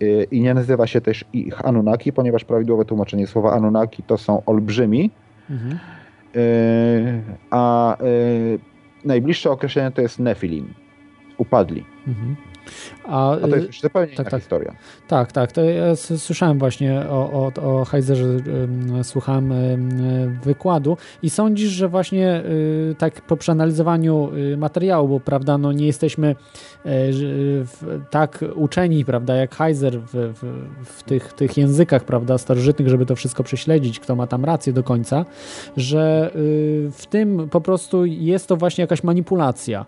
[0.00, 4.42] Yy, I nie nazywa się też ich Anunnaki, ponieważ prawidłowe tłumaczenie słowa Anunnaki to są
[4.46, 5.10] olbrzymi,
[5.50, 5.78] Mhm.
[6.34, 7.96] yy, a
[9.04, 10.74] najbliższe określenie to jest Nephilim,
[11.38, 11.84] upadli.
[12.08, 12.36] Mhm.
[13.04, 14.40] A, A to jest y, już zupełnie tak, inna tak.
[14.40, 14.76] historia.
[15.08, 15.52] Tak, tak.
[15.52, 18.24] To ja słyszałem właśnie o, o, o Heizerze,
[19.02, 19.54] słuchałem
[20.44, 25.86] wykładu i sądzisz, że właśnie y, tak po przeanalizowaniu y, materiału, bo prawda, no nie
[25.86, 26.36] jesteśmy
[26.84, 30.42] w, tak uczeni, prawda, jak Heiser w, w,
[30.84, 34.82] w tych, tych językach, prawda, starożytnych, żeby to wszystko prześledzić, kto ma tam rację do
[34.82, 35.24] końca,
[35.76, 36.30] że
[36.92, 39.86] w tym po prostu jest to właśnie jakaś manipulacja.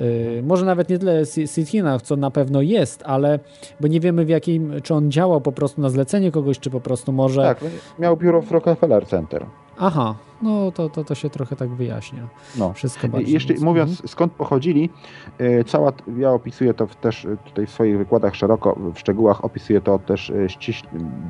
[0.00, 3.38] Y, Może nawet nie tyle Sithina, co na pewno jest, ale
[3.80, 6.80] bo nie wiemy w jakim, czy on działał po prostu na zlecenie kogoś, czy po
[6.80, 7.42] prostu może...
[7.42, 7.58] Tak,
[7.98, 9.46] miał biuro w Rockefeller Center.
[9.80, 12.28] Aha, no to, to, to się trochę tak wyjaśnia.
[12.58, 12.72] No.
[12.72, 13.32] Wszystko bardziej.
[13.34, 13.66] Jeszcze mocno.
[13.66, 14.90] mówiąc skąd pochodzili,
[15.40, 19.80] y, cała, ja opisuję to też y, tutaj w swoich wykładach szeroko, w szczegółach opisuję
[19.80, 20.82] to też y, ściś,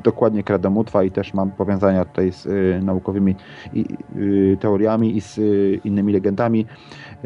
[0.03, 2.47] dokładnie kredomutwa i też mam powiązania tutaj z
[2.85, 3.35] naukowymi
[3.73, 3.85] i,
[4.59, 5.39] teoriami i z
[5.85, 6.65] innymi legendami.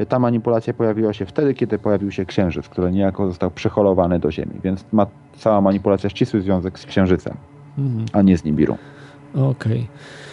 [0.09, 4.59] Ta manipulacja pojawiła się wtedy, kiedy pojawił się księżyc, który niejako został przeholowany do Ziemi,
[4.63, 5.05] więc ma
[5.37, 7.37] cała manipulacja ścisły związek z księżycem,
[7.77, 8.05] Mhm.
[8.13, 8.77] a nie z Nibiru.
[9.35, 9.79] Okej.
[9.79, 10.32] Ech,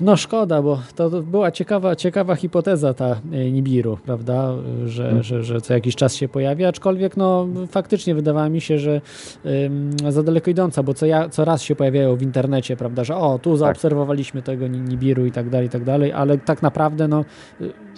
[0.00, 4.52] No szkoda, bo to była ciekawa, ciekawa hipoteza ta e, Nibiru, prawda,
[4.86, 5.22] że, Hmm.
[5.22, 9.00] że, że co jakiś czas się pojawia, aczkolwiek no faktycznie wydawało mi się, że
[9.46, 13.16] ym, za daleko idąca, bo co, ja, co raz się pojawiają w internecie, prawda, że
[13.16, 13.42] o, Tak.
[13.42, 17.24] tu zaobserwowaliśmy tego Ni- Nibiru i tak dalej, i tak dalej, ale tak naprawdę no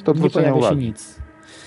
[0.05, 0.77] to nie pojawia się uwagi.
[0.87, 1.24] nic.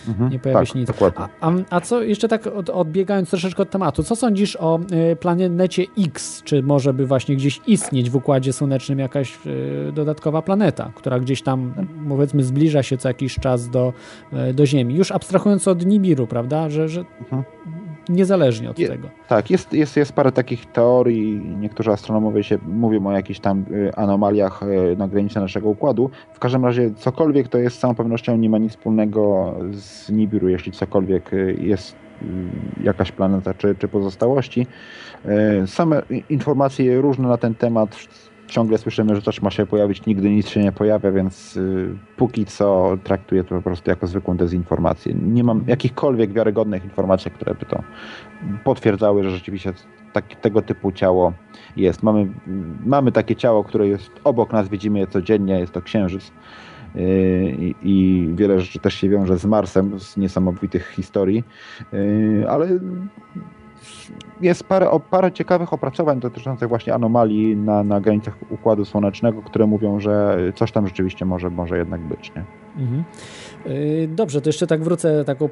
[0.07, 0.87] Mhm, Nie pojawia tak, się nic.
[0.87, 1.25] dokładnie.
[1.41, 4.79] A, a, co jeszcze tak od, odbiegając troszeczkę od tematu, co sądzisz o
[5.11, 6.41] y, planecie X?
[6.43, 11.41] Czy może by właśnie gdzieś istnieć w Układzie Słonecznym jakaś y, dodatkowa planeta, która gdzieś
[11.41, 11.73] tam
[12.09, 13.93] powiedzmy zbliża się co jakiś czas do,
[14.49, 14.95] y, do Ziemi?
[14.95, 16.69] Już abstrahując od Nibiru, prawda?
[16.69, 17.03] Że, że
[18.09, 19.09] niezależnie od Je- tego.
[19.27, 21.41] Tak, jest, jest, jest parę takich teorii.
[21.59, 26.09] Niektórzy astronomowie się mówią o jakichś tam y, anomaliach y, na granicy naszego układu.
[26.33, 30.49] W każdym razie cokolwiek to jest z całą pewnością nie ma nic wspólnego z Nibiru,
[30.49, 31.95] jeśli cokolwiek y, jest
[32.83, 34.67] jakaś planeta czy, czy pozostałości.
[35.65, 37.95] Same informacje różne na ten temat.
[38.47, 42.45] Ciągle słyszymy, że coś ma się pojawić, nigdy nic się nie pojawia, więc y, póki
[42.45, 45.13] co traktuję to po prostu jako zwykłą dezinformację.
[45.13, 47.83] Nie mam jakichkolwiek wiarygodnych informacji, które by to
[48.63, 49.73] potwierdzały, że rzeczywiście
[50.13, 51.33] tak, tego typu ciało
[51.77, 52.03] jest.
[52.03, 52.27] Mamy,
[52.85, 56.31] mamy takie ciało, które jest obok nas, widzimy je codziennie, jest to księżyc.
[56.95, 57.03] Yy,
[57.59, 61.43] I, I wiele rzeczy też się wiąże z Marsem, z niesamowitych historii,
[61.93, 62.79] Yy, ale
[64.41, 69.67] jest parę, o- parę ciekawych opracowań dotyczących właśnie anomalii na, na granicach Układu Słonecznego, które
[69.67, 72.31] mówią, że coś tam rzeczywiście może, może jednak być.
[72.35, 72.43] Nie?
[72.83, 73.03] Mhm.
[73.67, 75.49] Y, Dobrze, to jeszcze tak wrócę, taką y,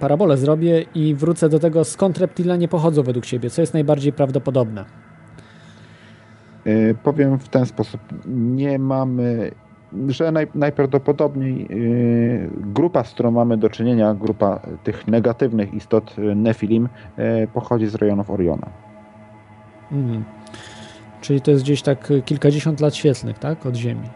[0.00, 4.84] parabolę zrobię i wrócę do tego, skąd reptilianie pochodzą według Ciebie, co jest najbardziej prawdopodobne?
[6.64, 8.00] Yy, Powiem w ten sposób.
[8.26, 9.50] Nie mamy,
[10.08, 16.34] że naj, najprawdopodobniej yy, grupa, z którą mamy do czynienia, grupa tych negatywnych istot yy,
[16.34, 16.88] Nephilim,
[17.18, 18.66] yy, pochodzi z rejonów Oriona.
[19.92, 20.24] Mhm.
[21.20, 23.66] Czyli to jest gdzieś tak y, kilkadziesiąt lat świetlnych, tak?
[23.66, 24.08] Od Ziemi.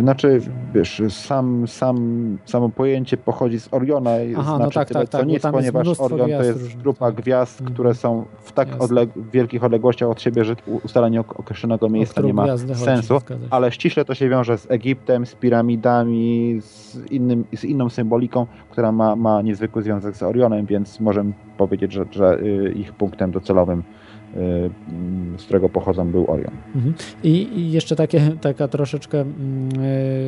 [0.00, 0.40] Znaczy,
[0.74, 5.18] wiesz, sam, sam, samo pojęcie pochodzi z Oriona, Aha, no znaczy tak, tyle tak, co
[5.18, 6.82] tak, nic, ponieważ Orion to jest różnych, tak.
[6.82, 11.88] grupa gwiazd, które są w tak odleg wielkich odległościach od siebie, że ustalenie ok- określonego
[11.88, 13.18] miejsca którą nie ma chodzi, sensu,
[13.50, 18.92] ale ściśle to się wiąże z Egiptem, z piramidami, z, innym, z inną symboliką, która
[18.92, 23.72] ma, ma niezwykły związek z Orionem, więc możemy powiedzieć, że, że y, ich punktem docelowym,
[23.72, 24.01] mm,
[25.38, 26.52] z którego pochodzą, był Orion.
[26.74, 26.94] Mhm.
[27.24, 29.68] I, jeszcze takie, taka troszeczkę mm,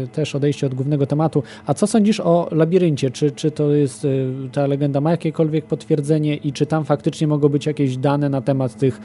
[0.05, 1.43] y, też odejście od głównego tematu.
[1.67, 3.11] A co sądzisz o labiryncie?
[3.11, 7.49] Czy, czy to jest, y, ta legenda ma jakiekolwiek potwierdzenie i czy tam faktycznie mogą
[7.49, 9.01] być jakieś dane na temat tych,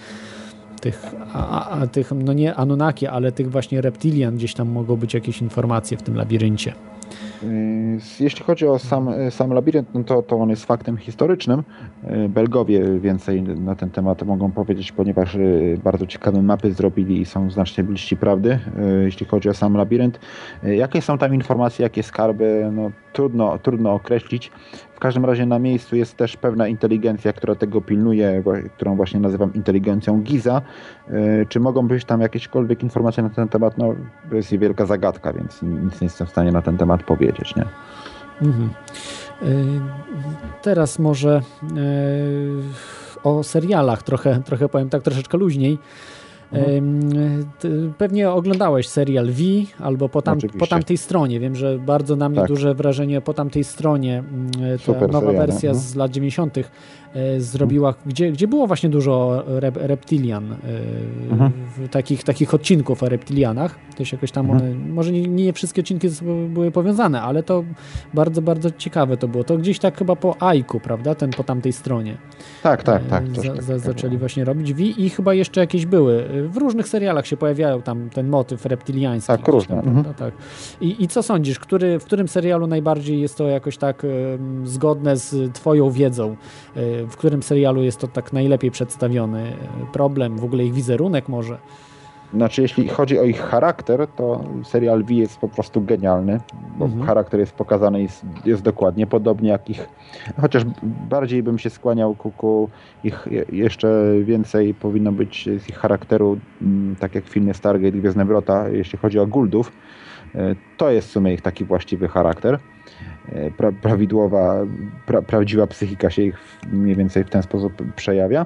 [0.82, 5.14] tych, a, a tych no nie Anunnaki, ale tych właśnie reptilian, gdzieś tam mogą być
[5.14, 6.74] jakieś informacje w tym labiryncie?
[7.44, 11.64] Y, Jeśli chodzi o sam, sam labirynt, no to, to on jest faktem historycznym.
[12.04, 17.26] Y, Belgowie więcej na ten temat mogą powiedzieć, ponieważ y, bardzo ciekawe mapy zrobili i
[17.26, 18.60] są znacznie bliżsi prawdy,
[19.00, 20.20] y, jeśli chodzi o sam labirynt.
[20.64, 22.70] Y, Jakie są tam informacje, jakie skarby?
[22.72, 24.52] No, trudno, trudno określić.
[24.96, 28.44] W każdym razie na miejscu jest też pewna inteligencja, która tego pilnuje,
[28.76, 30.62] którą właśnie nazywam inteligencją Giza.
[31.08, 33.78] E, czy mogą być tam jakiekolwiek informacje na ten temat?
[33.78, 33.96] No,
[34.30, 37.56] to jest wielka zagadka, więc nic nie jestem w stanie na ten temat powiedzieć.
[37.56, 37.66] Nie?
[38.42, 38.70] Mhm.
[39.42, 39.46] E,
[40.62, 41.42] teraz może
[43.24, 45.80] o serialach trochę, trochę powiem tak troszeczkę luźniej.
[46.52, 47.46] Mhm.
[47.98, 49.44] Pewnie oglądałeś serial V
[49.80, 51.40] albo po, tam, po tamtej stronie.
[51.40, 52.48] Wiem, że bardzo na mnie tak.
[52.48, 54.18] duże wrażenie po tamtej stronie.
[54.18, 55.80] Mm, ta Super nowa wersja no.
[55.80, 56.58] z lat 90.
[57.14, 60.58] E, zrobiła, gdzie, gdzie było właśnie dużo rep, reptilian, e,
[61.32, 61.52] mhm.
[61.92, 63.76] takich, takich odcinków o reptilianach.
[63.98, 64.72] To się jakoś tam mhm.
[64.72, 66.08] one, może nie, nie wszystkie odcinki
[66.50, 67.64] były powiązane, ale to
[68.14, 69.44] bardzo, bardzo ciekawe to było.
[69.44, 71.16] To gdzieś tak chyba po Aiku, prawda?
[71.16, 72.18] Ten po tamtej stronie.
[72.64, 73.24] Tak, tak, tak.
[73.24, 76.26] E, za, za, zaczęli właśnie robić i chyba jeszcze jakieś były.
[76.50, 79.28] W różnych serialach się pojawiają tam ten motyw reptiliański.
[79.28, 79.76] Tak, różne.
[79.76, 80.16] Tam, mhm.
[80.16, 80.34] tak.
[80.82, 84.06] I, I co sądzisz, który, w którym serialu najbardziej jest to jakoś tak
[84.64, 86.36] zgodne z twoją wiedzą?
[87.08, 89.54] W którym serialu jest to tak najlepiej przedstawiony
[89.94, 91.58] problem, w ogóle ich wizerunek może.
[92.34, 96.40] Znaczy, jeśli chodzi o ich charakter, to serial V jest po prostu genialny,
[96.78, 97.06] bo mhm.
[97.06, 99.90] charakter jest pokazany jest, jest dokładnie podobnie jak ich,
[100.42, 100.64] chociaż
[101.10, 102.70] bardziej bym się skłaniał ku, ku
[103.04, 108.26] ich jeszcze więcej powinno być z ich charakteru, mm, tak jak w filmie Stargate Gwiezdne
[108.26, 109.72] Wrota, jeśli chodzi o Guldów,
[110.36, 112.60] e, to jest w sumie ich taki właściwy charakter.
[113.34, 114.66] E, pra, prawidłowa,
[115.06, 116.38] pra, prawdziwa psychika się ich
[116.72, 118.46] mniej więcej w ten sposób przejawia.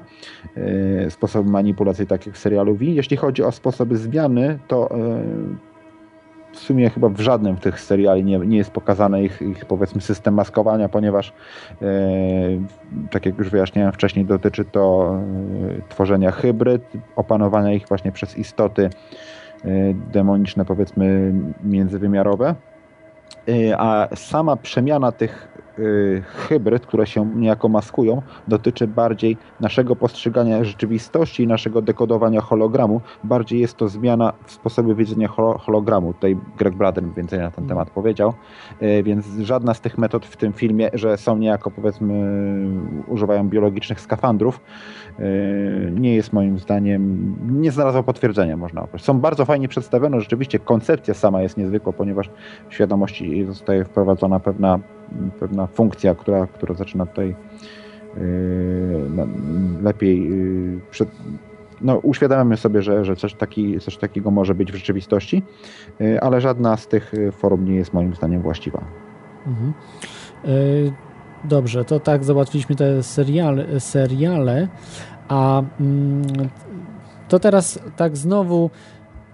[0.56, 2.84] E, sposoby manipulacji, tak jak w serialu V.
[2.84, 5.24] Jeśli chodzi o sposoby zmiany, to e,
[6.52, 10.00] w sumie chyba w żadnym z tych seriali nie, nie jest pokazany ich, ich powiedzmy
[10.00, 11.32] system maskowania, ponieważ
[11.82, 11.84] e,
[13.10, 15.14] tak jak już wyjaśniałem wcześniej, dotyczy to
[15.78, 16.82] e, tworzenia hybryd,
[17.16, 18.90] opanowania ich właśnie przez istoty
[19.64, 19.68] e,
[20.12, 21.32] demoniczne, powiedzmy
[21.64, 22.54] międzywymiarowe.
[23.48, 25.48] Y, a sama przemiana tych
[26.24, 33.00] hybryd, które się niejako maskują, dotyczy bardziej naszego postrzegania rzeczywistości i naszego dekodowania hologramu.
[33.24, 35.28] Bardziej jest to zmiana w sposobie widzenia
[35.58, 36.14] hologramu.
[36.14, 38.32] Tutaj Greg Braden więcej na ten temat powiedział.
[38.82, 42.14] Y, więc żadna z tych metod w tym filmie, że są niejako powiedzmy
[43.08, 44.60] używają biologicznych skafandrów,
[45.90, 49.06] nie jest moim zdaniem, nie znalazła potwierdzenia można określić.
[49.06, 52.30] Są bardzo fajnie przedstawione, rzeczywiście koncepcja sama jest niezwykła, ponieważ
[52.68, 54.78] w świadomości zostaje wprowadzona pewna,
[55.40, 57.36] pewna funkcja, która, która zaczyna tutaj
[58.16, 58.22] yy,
[59.82, 61.08] lepiej yy, przed,
[61.80, 65.42] no, uświadamiamy sobie, że, że coś, taki, coś takiego może być w rzeczywistości,
[66.00, 68.84] yy, ale żadna z tych form nie jest moim zdaniem właściwa.
[69.46, 69.72] Mhm.
[71.44, 74.68] Dobrze, to tak załatwiliśmy te seriale, seriale
[75.28, 76.22] a mm,
[77.28, 78.70] to teraz tak znowu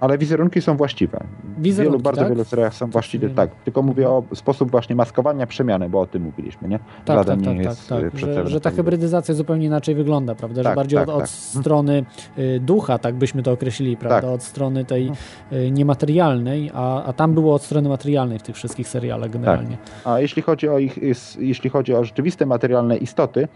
[0.01, 1.21] ale wizerunki są właściwe.
[1.59, 2.31] Wizerunki, wielu, bardzo tak?
[2.31, 3.51] wielu serialach są właściwe, tak.
[3.65, 6.79] Tylko mówię o sposób właśnie maskowania przemiany, bo o tym mówiliśmy, nie?
[6.79, 8.19] Tak, tak, tak, tak, tak.
[8.19, 10.63] Że, że, ta hybrydyzacja zupełnie inaczej wygląda, prawda?
[10.63, 11.29] Tak, że bardziej tak, od, od tak.
[11.29, 12.05] strony
[12.39, 14.21] y, ducha, tak byśmy to określili, prawda?
[14.21, 14.31] Tak.
[14.31, 15.11] Od strony tej
[15.53, 19.79] y, niematerialnej, a, a tam było od strony materialnej w tych wszystkich serialach generalnie.
[20.05, 20.99] A jeśli chodzi o ich,
[21.39, 23.49] jeśli chodzi o rzeczywiste materialne istoty,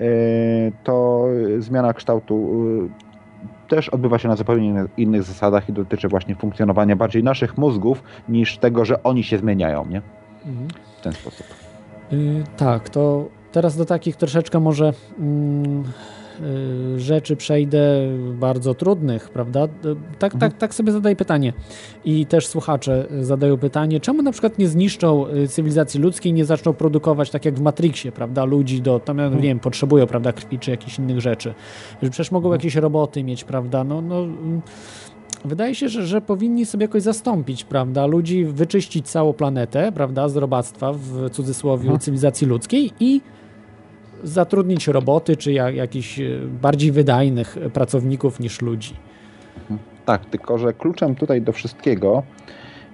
[0.00, 1.26] y, to
[1.58, 2.50] zmiana kształtu
[3.70, 8.58] też odbywa się na zupełnie innych zasadach i dotyczy właśnie funkcjonowania bardziej naszych mózgów niż
[8.58, 10.02] tego, że oni się zmieniają, nie?
[10.46, 10.68] Mhm.
[10.98, 11.46] W ten sposób.
[12.10, 15.24] Yy, tak, to teraz do takich troszeczkę może yy,
[16.96, 19.64] rzeczy przejdę bardzo trudnych, prawda?
[19.64, 19.68] Y,
[20.18, 20.52] tak, mhm.
[20.52, 21.52] tak, tak sobie zadaję pytanie.
[22.04, 26.72] I też słuchacze zadają pytanie, czemu na przykład nie zniszczą y, cywilizacji ludzkiej, nie zaczną
[26.72, 28.44] produkować tak jak w Matrixie, prawda?
[28.44, 29.42] Ludzi do, tam, mhm.
[29.42, 31.54] nie wiem, potrzebują, prawda, krwi czy jakichś innych rzeczy.
[32.00, 32.60] Przecież mogą mhm.
[32.60, 33.84] jakieś roboty mieć, prawda?
[33.84, 34.26] No, no
[35.44, 40.36] wydaje się, że, że powinni sobie jakoś zastąpić, prawda, ludzi, wyczyścić całą planetę, prawda, z
[40.36, 42.00] robactwa w cudzysłowie mhm.
[42.00, 43.20] cywilizacji ludzkiej i
[44.22, 46.24] zatrudnić roboty czy jak, jakichś e,
[46.62, 48.94] bardziej wydajnych pracowników niż ludzi.
[50.04, 52.22] Tak, tylko że kluczem tutaj do wszystkiego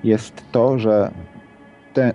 [0.04, 1.10] jest to, że
[1.94, 2.12] te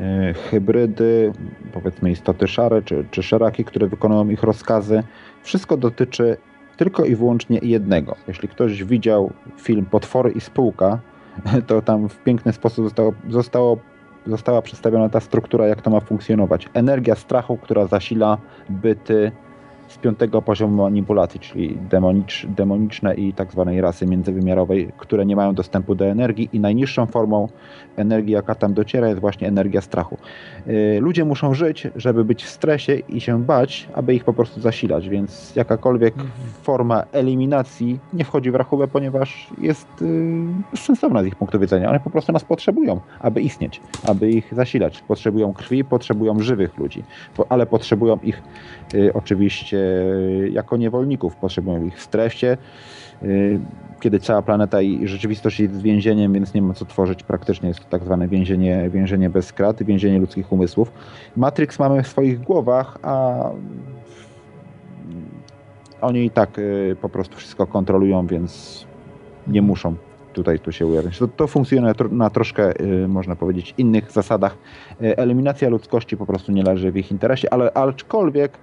[0.00, 1.32] e, hybrydy,
[1.72, 5.02] powiedzmy istoty szare czy, czy szeraki, które wykonują ich rozkazy,
[5.42, 6.36] wszystko dotyczy
[6.76, 8.16] tylko i wyłącznie jednego.
[8.28, 9.30] Jeśli ktoś widział
[9.60, 10.98] film Potwory i Spółka,
[11.66, 13.78] to tam w piękny sposób zostało, zostało
[14.26, 16.68] została przedstawiona ta struktura, jak to ma funkcjonować.
[16.74, 18.38] Energia strachu, która zasila
[18.68, 19.32] byty
[19.94, 25.54] z piątego poziomu manipulacji, czyli demonicz, demoniczne i tak zwanej rasy międzywymiarowej, które nie mają
[25.54, 27.48] dostępu do energii i najniższą formą
[27.96, 30.18] energii, jaka tam dociera, jest właśnie energia strachu.
[30.68, 34.60] Y, ludzie muszą żyć, żeby być w stresie i się bać, aby ich po prostu
[34.60, 36.14] zasilać, więc jakakolwiek
[36.62, 41.90] forma eliminacji nie wchodzi w rachubę, ponieważ jest y, sensowna z ich punktu widzenia.
[41.90, 45.02] One po prostu nas potrzebują, aby istnieć, aby ich zasilać.
[45.08, 47.02] Potrzebują krwi, potrzebują żywych ludzi,
[47.48, 48.42] ale potrzebują ich
[48.94, 49.83] y, oczywiście
[50.50, 52.56] jako niewolników, potrzebują ich w stresie,
[53.22, 53.60] y,
[54.00, 57.22] kiedy cała planeta i rzeczywistość jest więzieniem, więc nie ma co tworzyć.
[57.22, 60.92] Praktycznie jest to tak zwane więzienie, więzienie bez krat, więzienie ludzkich umysłów.
[61.36, 63.44] Matrix mamy w swoich głowach, a
[66.00, 68.84] oni i tak y, po prostu wszystko kontrolują, więc
[69.46, 69.94] nie muszą
[70.34, 71.18] tutaj tu się ujawniać.
[71.18, 72.72] To, to funkcjonuje na, tro, na troszkę,
[73.08, 74.56] można powiedzieć, innych zasadach.
[75.00, 78.58] Eliminacja ludzkości po prostu nie leży w ich interesie, ale aczkolwiek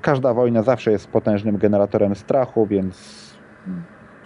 [0.00, 3.24] każda wojna zawsze jest potężnym generatorem strachu, więc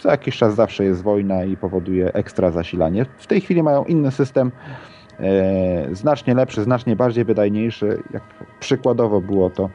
[0.01, 3.05] za jakiś czas zawsze jest wojna i powoduje ekstra zasilanie.
[3.17, 4.51] W tej chwili mają inny system,
[5.19, 8.03] e, znacznie lepszy, znacznie bardziej wydajniejszy.
[8.13, 8.23] Jak
[8.59, 9.69] przykładowo było to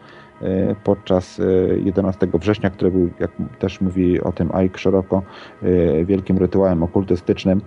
[0.84, 1.44] podczas e,
[1.84, 5.22] 11 września, który był, jak też mówi o tym Ike szeroko,
[5.62, 7.60] e, wielkim rytuałem okultystycznym.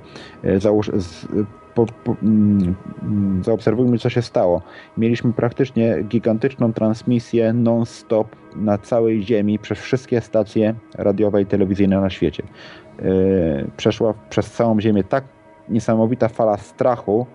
[0.44, 1.28] E, Załóż, z,
[1.76, 4.62] po, po, mm, mm, zaobserwujmy, co się stało.
[4.98, 12.10] Mieliśmy praktycznie gigantyczną transmisję non-stop na całej Ziemi przez wszystkie stacje radiowe i telewizyjne na
[12.10, 12.44] świecie.
[13.00, 13.04] E,
[13.78, 15.24] Przeszła przez całą Ziemię tak
[15.70, 17.26] niesamowita fala strachu,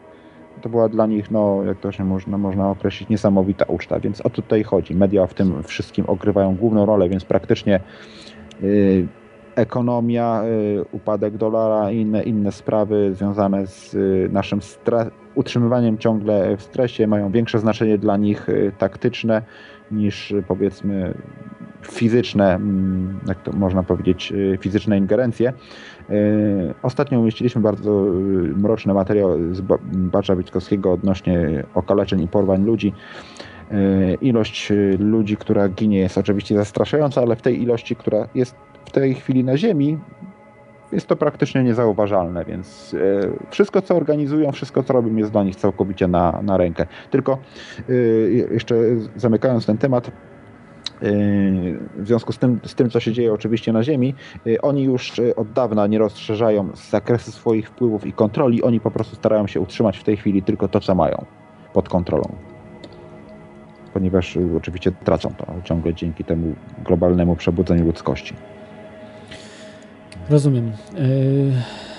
[0.62, 4.00] to była dla nich, no, jak to się można, można określić, niesamowita uczta.
[4.00, 4.94] Więc o tutaj chodzi.
[4.94, 7.80] Media w tym wszystkim ogrywają główną rolę, więc praktycznie
[8.62, 9.06] y,
[9.54, 14.60] ekonomia, y, upadek dolara i inne, inne sprawy związane z y, naszym
[15.34, 19.42] utrzymywaniem ciągle w stresie mają większe znaczenie dla nich y, taktyczne
[19.90, 21.14] niż y, powiedzmy
[21.82, 25.52] fizyczne, mm, jak to można powiedzieć, y, fizyczne ingerencje.
[26.10, 28.12] Y, Ostatnio umieściliśmy bardzo y,
[28.56, 32.92] mroczny materiał z Ba- Bacza Witkowskiego odnośnie okaleczeń i porwań ludzi.
[33.72, 38.90] Y, Ilość ludzi, która ginie jest oczywiście zastraszająca, ale w tej ilości, która jest w
[38.90, 39.98] tej chwili na Ziemi,
[40.92, 42.98] jest to praktycznie niezauważalne, więc e,
[43.50, 46.86] wszystko, co organizują, wszystko, co robią, jest dla nich całkowicie na, na rękę.
[47.10, 47.38] Tylko
[47.88, 47.92] e,
[48.54, 48.74] jeszcze
[49.16, 50.10] zamykając ten temat, e,
[51.96, 54.14] w związku z tym, z tym, co się dzieje oczywiście na Ziemi,
[54.46, 58.90] e, oni już e, od dawna nie rozszerzają zakresu swoich wpływów i kontroli, oni po
[58.90, 61.24] prostu starają się utrzymać w tej chwili tylko to, co mają
[61.72, 62.36] pod kontrolą.
[63.92, 66.54] Ponieważ e, oczywiście tracą to ciągle dzięki temu
[66.84, 68.34] globalnemu przebudzeniu ludzkości.
[70.30, 70.72] Rozumiem.
[70.94, 71.91] Yy,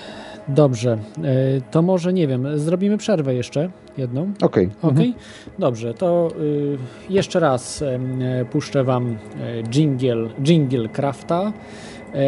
[0.48, 0.98] Dobrze.
[1.18, 1.24] Yy,
[1.70, 4.32] To może, nie wiem, zrobimy przerwę jeszcze jedną.
[4.42, 4.70] Okej.
[4.82, 4.90] Okej?
[5.06, 5.14] Mhm.
[5.58, 6.78] Dobrze, to yy,
[7.10, 9.06] jeszcze raz e, puszczę Wam
[9.40, 11.52] e, jingle, jingle Crafta.
[12.14, 12.24] E,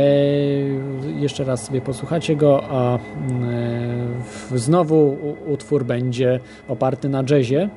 [1.21, 2.99] Jeszcze raz sobie posłuchacie go, a e,
[4.55, 5.17] znowu
[5.47, 7.69] utwór będzie oparty na jazzie.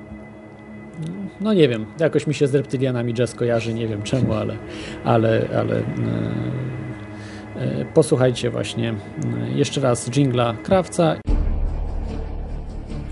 [1.41, 4.57] No nie wiem, jakoś mi się z reptylianami jazz kojarzy, nie wiem czemu, ale,
[5.03, 5.83] ale, ale e, e,
[7.94, 11.15] posłuchajcie właśnie e, jeszcze raz jingla Krawca.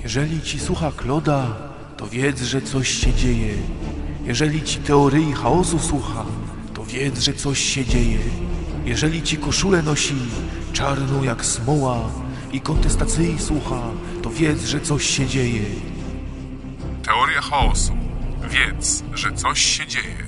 [0.04, 1.56] Jeżeli ci słucha Kloda,
[1.98, 3.54] to wiedz, że coś się dzieje.
[4.26, 6.26] Jeżeli ci teorii chaosu słucha,
[6.74, 8.20] to wiedz, że coś się dzieje.
[8.86, 10.16] Jeżeli ci koszulę nosi
[10.74, 11.98] czarną jak smoła
[12.52, 13.82] i kontestacyjnej słucha,
[14.22, 15.62] to wiedz, że coś się dzieje.
[17.04, 17.94] Teoria chaosu.
[18.50, 20.28] Wiedz, że coś się dzieje.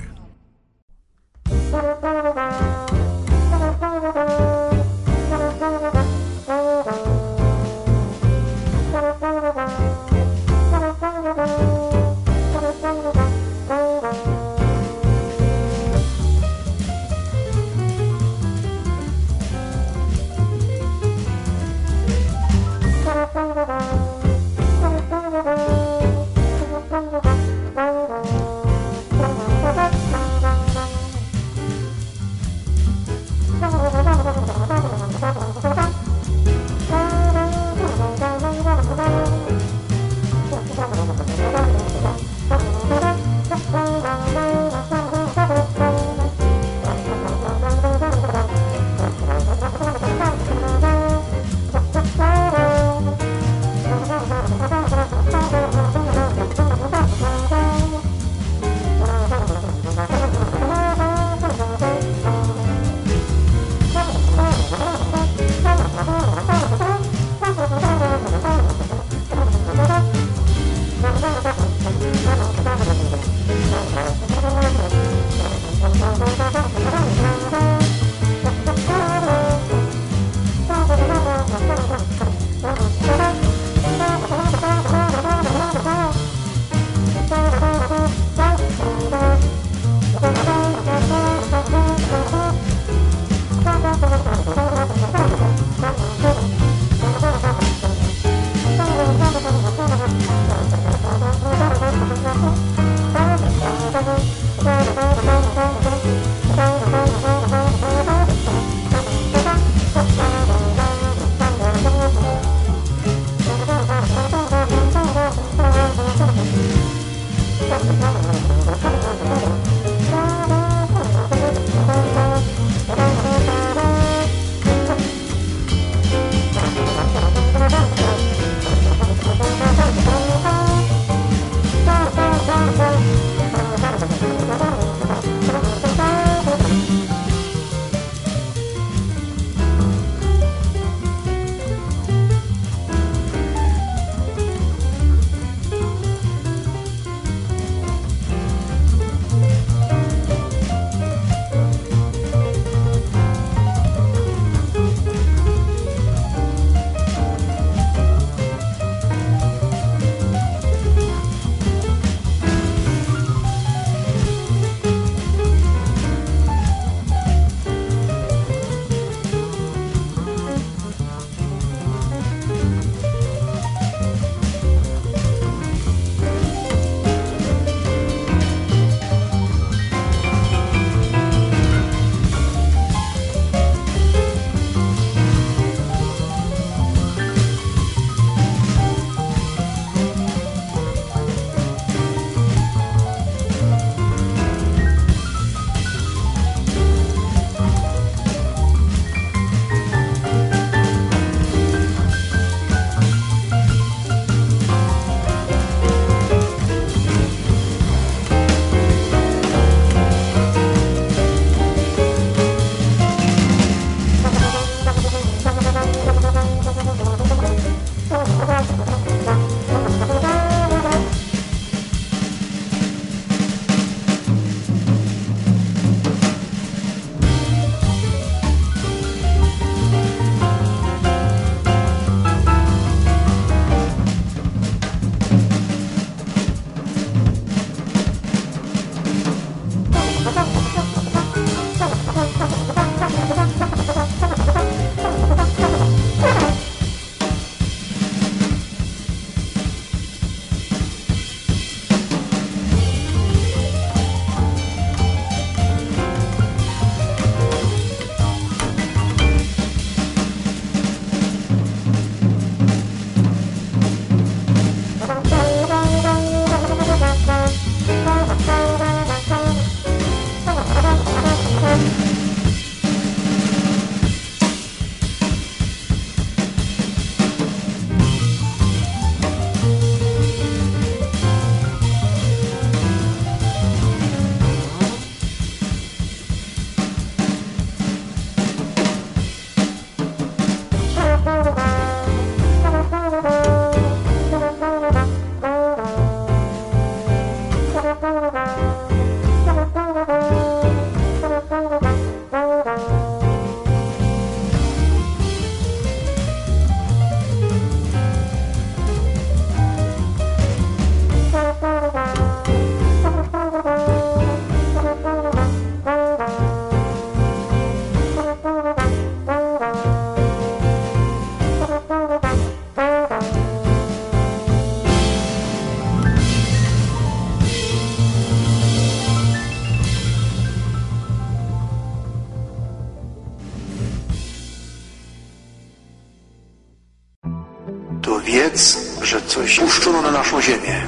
[338.50, 340.82] Wiedz, że coś puszczono na naszą ziemię.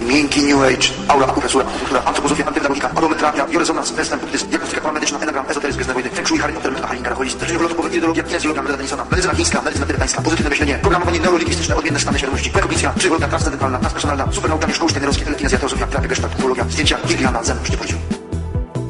[0.00, 5.44] Miękki New Age, aura, akupresura, akupunktura, antropozofia, antydemolika, odometrapia, biorezonans, western, buddyzm, diagnostyka paramedyczna, enagram,
[5.48, 9.04] ezoteryzm, gwiezdne wojny, feng shui, harry, termita, haringa, raholizm, leczenie wlotopowe, ideologia, kinezjologia, metoda Denisona,
[9.10, 14.32] medycyna chińska, medycyna tybetańska, pozytywne myślenie, programowanie neurolingwistyczne, odmienne stany świadomości, prekognicja, psychologia transcendentalna, transpersonalna,
[14.32, 17.58] supernauka, szkoły sztejnerowskie, telekinezja, teozofia, terapia gestalt, ufologia, zdjęcia, Gilliana, zen.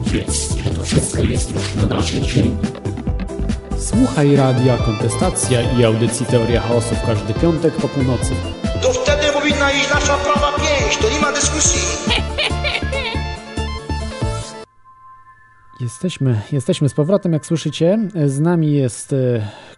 [0.07, 2.57] Wiedz, że to wszystko jest już w naszej ziemi.
[3.87, 8.35] Słuchaj radia Kontestacja i audycji Teoria Chaosu w każdy piątek po północy.
[8.83, 11.81] To wtedy powinna iść nasza prawa pięść, to nie ma dyskusji.
[15.81, 17.99] Jesteśmy, jesteśmy z powrotem, jak słyszycie.
[18.27, 19.17] Z nami jest e,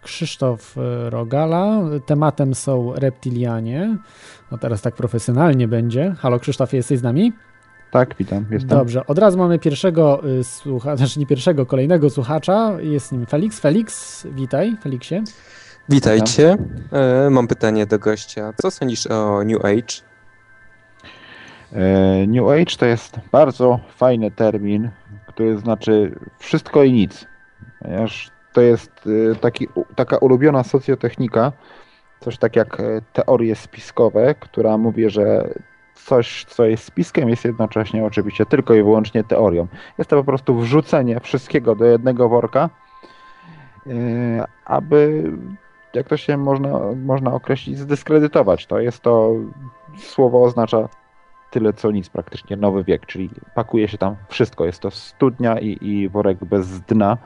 [0.01, 1.81] Krzysztof e, Rogala.
[2.05, 3.97] Tematem są reptilianie.
[4.51, 6.15] No teraz tak profesjonalnie będzie.
[6.19, 7.33] Halo Krzysztof, jesteś z nami?
[7.91, 8.69] Tak, witam, jestem.
[8.69, 12.77] Dobrze, od razu mamy pierwszego y, słuchacza, znaczy nie pierwszego, kolejnego słuchacza.
[12.81, 13.59] Jest nim Felix.
[13.59, 15.23] Felix, witaj, Felixie.
[15.89, 16.57] Witajcie.
[16.91, 18.53] E, mam pytanie do gościa.
[18.61, 20.09] Co sądzisz o New Age?
[21.73, 24.89] E, New Age to jest bardzo fajny termin,
[25.27, 27.25] który znaczy wszystko i nic.
[27.79, 28.91] Ponieważ to jest
[29.31, 31.51] e, taki, taka ulubiona socjotechnika,
[32.19, 35.53] coś tak jak e, teorie spiskowe, która mówi, że
[36.05, 39.67] coś, co jest spiskiem, jest jednocześnie oczywiście tylko i wyłącznie teorią.
[39.97, 42.69] Jest to po prostu wrzucenie wszystkiego do jednego worka,
[43.87, 43.91] e,
[44.65, 45.23] aby,
[45.93, 48.65] jak to się można, można określić, zdyskredytować.
[48.65, 49.33] To jest to,
[49.97, 50.89] słowo oznacza
[51.49, 54.65] tyle co nic praktycznie, nowy wiek, czyli pakuje się tam wszystko.
[54.65, 57.17] Jest to studnia i, i worek bez dna.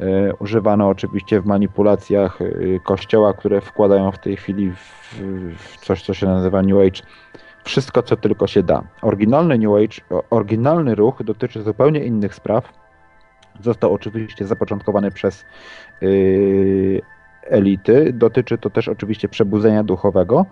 [0.00, 2.46] E, używane oczywiście w manipulacjach e,
[2.80, 5.20] kościoła, które wkładają w tej chwili w,
[5.56, 7.02] w coś, co się nazywa New Age,
[7.66, 8.82] wszystko, co tylko się da.
[9.02, 12.72] Oryginalny New Age, oryginalny ruch dotyczy zupełnie innych spraw.
[13.60, 15.44] Został oczywiście zapoczątkowany przez
[16.00, 17.00] yy,
[17.42, 18.12] elity.
[18.12, 20.46] Dotyczy to też oczywiście przebudzenia duchowego,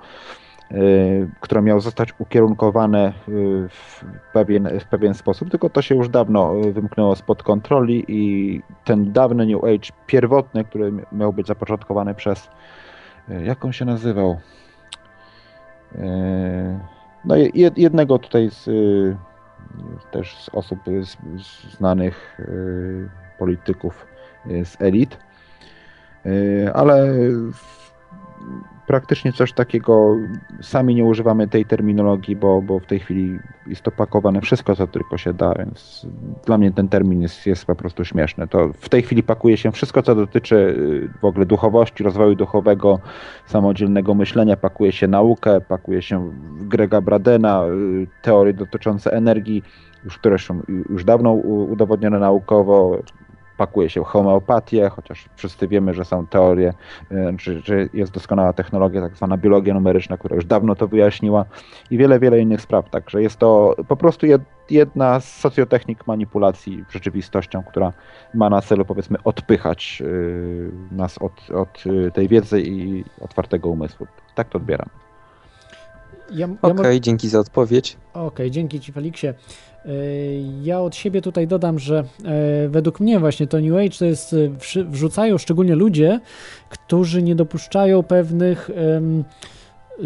[0.70, 6.08] yy, które miało zostać ukierunkowane yy, w pewien, w pewien sposób, tylko to się już
[6.08, 12.48] dawno wymknęło spod kontroli i ten dawny New Age pierwotny, który miał być zapoczątkowany przez,
[13.28, 14.38] yy, jak on się nazywał?
[15.94, 16.93] Yy,
[17.24, 17.34] no
[17.76, 19.16] jednego tutaj z, y,
[20.10, 24.06] też z osób z, z znanych y, polityków
[24.46, 25.18] y, z elit,
[26.74, 27.14] ale
[28.86, 30.16] praktycznie coś takiego,
[30.62, 34.86] sami nie używamy tej terminologii, bo, bo w tej chwili jest to pakowane wszystko, co
[34.86, 36.06] tylko się da, więc
[36.46, 38.48] dla mnie ten termin jest, jest po prostu śmieszny.
[38.48, 42.98] To w tej chwili pakuje się wszystko, co dotyczy y, w ogóle duchowości, rozwoju duchowego,
[43.46, 49.62] samodzielnego myślenia, pakuje się naukę, pakuje się Grega Bradena, y, teorie dotyczące energii,
[50.04, 52.98] już które są już dawno udowodnione naukowo,
[53.56, 56.74] pakuje się homeopatię, chociaż wszyscy wiemy, że są teorie,
[57.38, 61.44] że, że jest doskonała technologia, tak zwana biologia numeryczna, która już dawno to wyjaśniła
[61.90, 62.90] i wiele, wiele innych spraw.
[62.90, 64.26] Także jest to po prostu
[64.70, 67.92] jedna z socjotechnik manipulacji rzeczywistością, która
[68.34, 74.06] ma na celu powiedzmy odpychać y, nas od, od y, tej wiedzy i otwartego umysłu.
[74.34, 75.03] Tak to odbieram.
[76.30, 77.96] Ja, ja Okej, okay, dzięki za odpowiedź.
[78.12, 79.26] Okej, okay, dzięki Ci Feliksie.
[80.62, 84.32] Ja od siebie tutaj dodam, że e, według mnie właśnie to New Age to jest,
[84.76, 86.20] e, wrzucają szczególnie ludzie,
[86.68, 88.70] którzy nie dopuszczają pewnych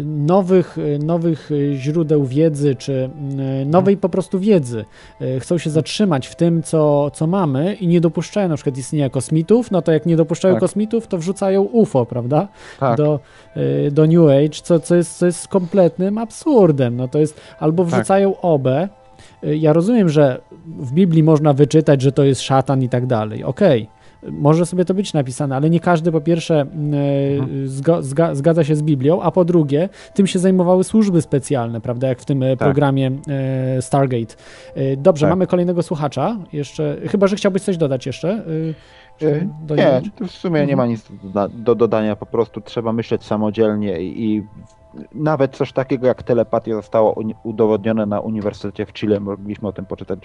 [0.03, 3.09] nowych, e, nowych źródeł wiedzy, czy
[3.65, 4.85] nowej po prostu wiedzy.
[5.39, 9.71] Chcą się zatrzymać w tym, co, co mamy i nie dopuszczają na przykład istnienia kosmitów,
[9.71, 10.61] no to jak nie dopuszczają tak.
[10.61, 12.47] kosmitów, to wrzucają UFO, prawda?
[12.79, 12.97] Tak.
[12.97, 13.19] Do,
[13.91, 16.95] do New Age, co, co, jest, co jest kompletnym absurdem.
[16.95, 17.93] No to jest albo tak.
[17.93, 18.39] wrzucają tak.
[18.41, 18.89] obę,
[19.43, 23.43] ja rozumiem, że w Biblii można wyczytać, że to jest szatan i tak dalej.
[23.43, 23.81] Okej.
[23.83, 23.98] Okay.
[24.23, 27.67] Może sobie to być napisane, ale nie każdy po pierwsze y, mhm.
[28.01, 32.19] zga, zgadza się z Biblią, a po drugie, tym się zajmowały służby specjalne, prawda, jak
[32.19, 32.67] w tym y, tak.
[32.67, 33.11] programie
[33.81, 34.35] Stargate.
[34.97, 35.29] Dobrze, tak.
[35.29, 36.37] mamy kolejnego słuchacza.
[36.53, 38.43] Jeszcze, chyba, że chciałbyś coś dodać jeszcze.
[40.19, 44.43] Nie, w sumie nie ma nic do, do dodania, po prostu trzeba myśleć samodzielnie i
[45.13, 50.19] nawet coś takiego jak telepatia zostało udowodnione na Uniwersytecie w Chile, mogliśmy o tym poczytać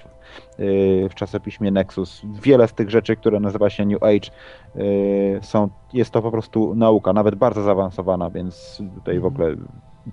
[0.58, 2.22] y, w czasopiśmie Nexus.
[2.42, 4.30] Wiele z tych rzeczy, które nazywa się New Age,
[4.76, 9.56] y, są, jest to po prostu nauka, nawet bardzo zaawansowana, więc tutaj w ogóle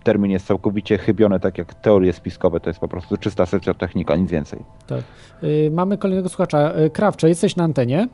[0.04, 4.32] termin jest całkowicie chybiony, tak jak teorie spiskowe, to jest po prostu czysta socjotechnika, nic
[4.32, 4.60] więcej.
[4.88, 5.02] Tak.
[5.44, 6.74] Y, mamy kolejnego słuchacza.
[6.94, 8.08] Krawcze, jesteś na antenie?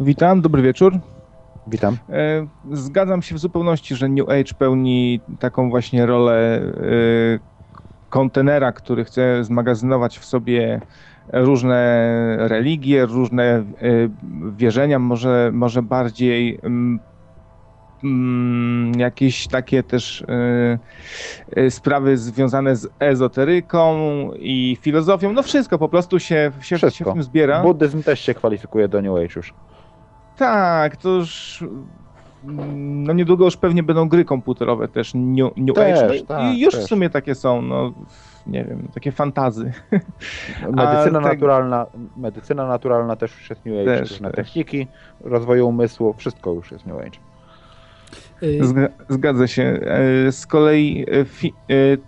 [0.00, 0.98] Witam, dobry wieczór.
[1.70, 1.96] Witam.
[2.08, 6.70] E, zgadzam się w zupełności, że New Age pełni taką właśnie rolę e,
[8.10, 10.80] kontenera, który chce zmagazynować w sobie
[11.32, 12.06] różne
[12.38, 13.64] religie, różne e,
[14.56, 16.98] wierzenia, może, może bardziej mm,
[18.98, 20.24] jakieś takie też
[21.70, 23.94] sprawy związane z ezoteryką
[24.38, 25.32] i filozofią.
[25.32, 27.62] No wszystko po prostu się, się, się w tym zbiera.
[27.62, 29.54] Buddyzm też się kwalifikuje do New Age już.
[30.40, 31.64] Tak, to już
[32.44, 36.16] mm, no niedługo już pewnie będą gry komputerowe też New, new Też, Age.
[36.16, 36.84] I- tak, I już też.
[36.84, 37.92] w sumie takie są, no
[38.46, 39.72] nie wiem, takie fantazy.
[40.70, 41.86] Medycyna A tak- naturalna,
[42.16, 44.36] medycyna naturalna też już jest New Age, Też, różne też.
[44.46, 44.86] techniki
[45.24, 47.18] rozwoju umysłu, wszystko już jest New Age.
[48.60, 49.62] Zga- Zgadza się.
[50.26, 51.52] E, Z kolei e, fi-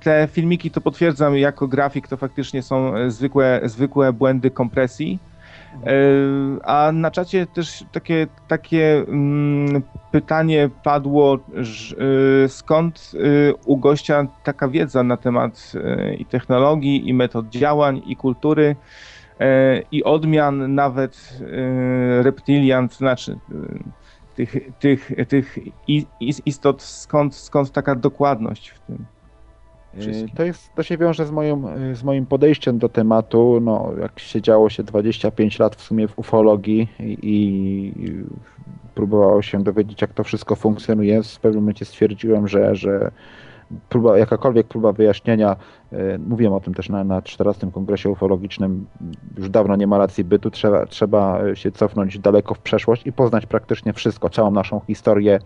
[0.01, 5.19] te filmiki to potwierdzam jako grafik, to faktycznie są zwykłe, zwykłe błędy kompresji.
[5.87, 11.39] E, A na czacie też takie, takie mm, pytanie padło,
[12.45, 15.73] e, skąd e, u gościa taka wiedza na temat
[16.19, 18.77] i technologii, i metod działań, i kultury,
[19.93, 21.39] i odmian nawet
[22.23, 23.39] reptilian, znaczy
[24.35, 25.59] tych, tych, tych
[26.47, 29.07] istot, skąd, skąd taka dokładność w tym?
[29.97, 33.61] Yy, To, jest, to się wiąże z, yy, z moim podejściem do tematu.
[33.63, 37.93] No, jak siedziało się 25 lat w sumie w ufologii i, i
[38.95, 43.11] próbowało się dowiedzieć, jak to wszystko funkcjonuje, w pewnym momencie stwierdziłem, że, że
[43.89, 45.57] próba, jakakolwiek próba wyjaśnienia,
[45.93, 48.87] yy, mówiłem o tym też na, na 14 kongresie ufologicznym,
[49.39, 53.47] już dawno nie ma racji bytu, trzeba, trzeba się cofnąć daleko w przeszłość i poznać
[53.47, 55.39] praktycznie wszystko, całą naszą historię,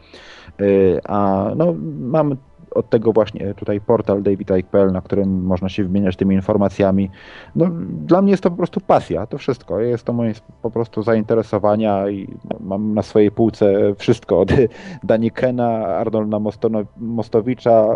[1.05, 2.36] a no, mamy
[2.77, 7.11] od tego właśnie tutaj portal davidike.pl, na którym można się wymieniać tymi informacjami.
[7.57, 9.81] No, dla mnie jest to po prostu pasja, to wszystko.
[9.81, 10.32] Jest to moje
[10.62, 14.53] po prostu zainteresowania i mam na swojej półce wszystko od
[15.05, 17.86] Danikena, Arnolda Mostono, Mostowicza,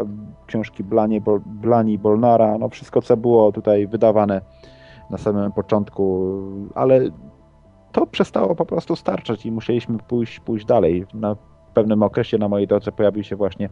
[0.47, 4.41] książki Blani, Bol, Blani Bolnara, no wszystko co było tutaj wydawane
[5.11, 6.33] na samym początku,
[6.75, 7.01] ale
[7.93, 11.07] to przestało po prostu starczać i musieliśmy pójść, pójść dalej.
[11.15, 11.37] Na
[11.71, 13.69] pewnym okresie na mojej drodze pojawił się właśnie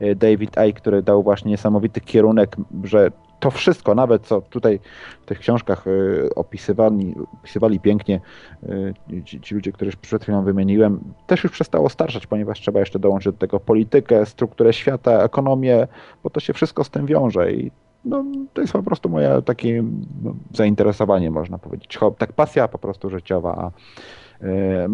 [0.00, 3.10] e, David Icke, który dał właśnie niesamowity kierunek, że
[3.42, 4.80] to wszystko, nawet co tutaj
[5.22, 5.90] w tych książkach e,
[6.34, 8.20] opisywali, opisywali pięknie
[8.62, 12.98] e, ci, ci ludzie, których przed chwilą wymieniłem, też już przestało starczać, ponieważ trzeba jeszcze
[12.98, 15.88] dołączyć do tego politykę, strukturę świata, ekonomię,
[16.22, 17.70] bo to się wszystko z tym wiąże i
[18.04, 19.84] no, to jest po prostu moje takie
[20.22, 21.98] no, zainteresowanie, można powiedzieć.
[22.18, 23.70] Tak pasja po prostu życiowa, a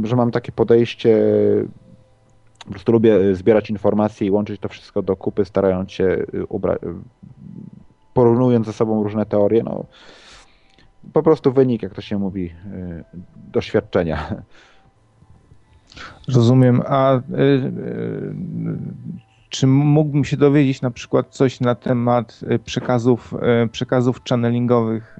[0.05, 1.18] że mam takie podejście
[2.69, 6.45] po prostu lubię y, zbierać informacje i łączyć to wszystko do kupy, starając się y,
[6.49, 6.95] ubra- y,
[8.15, 9.85] porównując ze sobą różne teorie, no
[11.12, 12.53] po prostu wynik, jak to się mówi,
[13.36, 14.43] doświadczenia.
[16.35, 16.82] Rozumiem.
[16.86, 18.32] A y, y,
[19.49, 23.35] czy mógłbym się dowiedzieć na przykład coś na temat przekazów,
[23.73, 25.19] przekazów channelingowych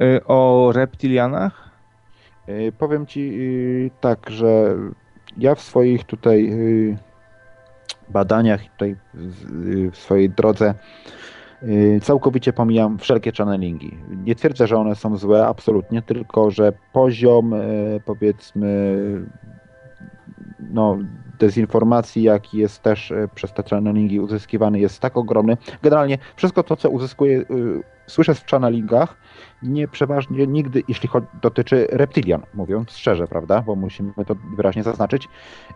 [0.00, 1.70] y, o reptilianach?
[2.78, 3.32] Powiem Ci
[4.00, 4.76] tak, że
[5.38, 6.96] ja w swoich tutaj y,
[8.08, 8.96] badaniach, tutaj
[9.92, 10.74] w swojej drodze
[11.62, 13.98] y, całkowicie pomijam wszelkie channelingi.
[14.24, 18.96] Nie twierdzę, że one są złe, absolutnie, tylko że poziom y, powiedzmy
[20.70, 20.98] no,
[21.38, 25.56] dezinformacji, jaki jest też przez te channelingi uzyskiwany jest tak ogromny.
[25.82, 27.44] Generalnie wszystko to, co uzyskuję, y,
[28.06, 29.16] słyszę w channelingach,
[29.62, 35.28] nie przeważnie nigdy, jeśli chodzi, dotyczy reptilian, mówiąc szczerze, prawda, bo musimy to wyraźnie zaznaczyć,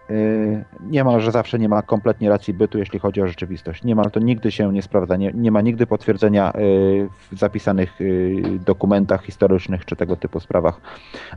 [0.08, 3.84] yy, niemalże zawsze nie ma kompletnie racji bytu, jeśli chodzi o rzeczywistość.
[3.84, 8.58] Niemal to nigdy się nie sprawdza, nie, nie ma nigdy potwierdzenia yy, w zapisanych yy,
[8.58, 10.80] dokumentach historycznych czy tego typu sprawach,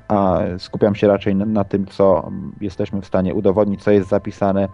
[0.07, 4.67] a skupiam się raczej na, na tym, co jesteśmy w stanie udowodnić, co jest zapisane,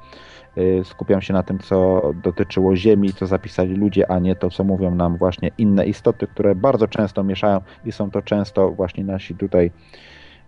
[0.84, 4.96] Skupiam się na tym, co dotyczyło Ziemi, co zapisali ludzie, a nie to, co mówią
[4.96, 9.72] nam właśnie inne istoty, które bardzo często mieszają i są to często właśnie nasi tutaj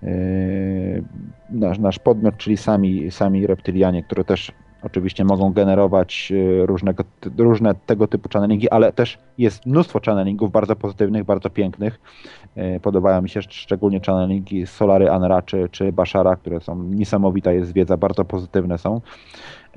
[0.01, 1.03] yy,
[1.49, 4.51] nasz, nasz podmiot, czyli sami, sami reptylianie, które też
[4.83, 7.03] oczywiście mogą generować yy, różnego,
[7.37, 11.99] różne tego typu channelingi, ale też jest mnóstwo channelingów bardzo pozytywnych, bardzo pięknych.
[12.81, 17.73] Podobają mi się szcz- szczególnie channelingi Solary Anra czy, czy Bashara, które są niesamowita jest
[17.73, 19.01] wiedza, bardzo pozytywne są.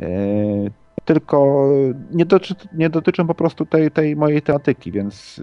[0.01, 0.71] E,
[1.05, 1.69] Tylko
[2.11, 5.41] nie, doty, nie dotyczą po prostu tej, tej mojej tematyki, więc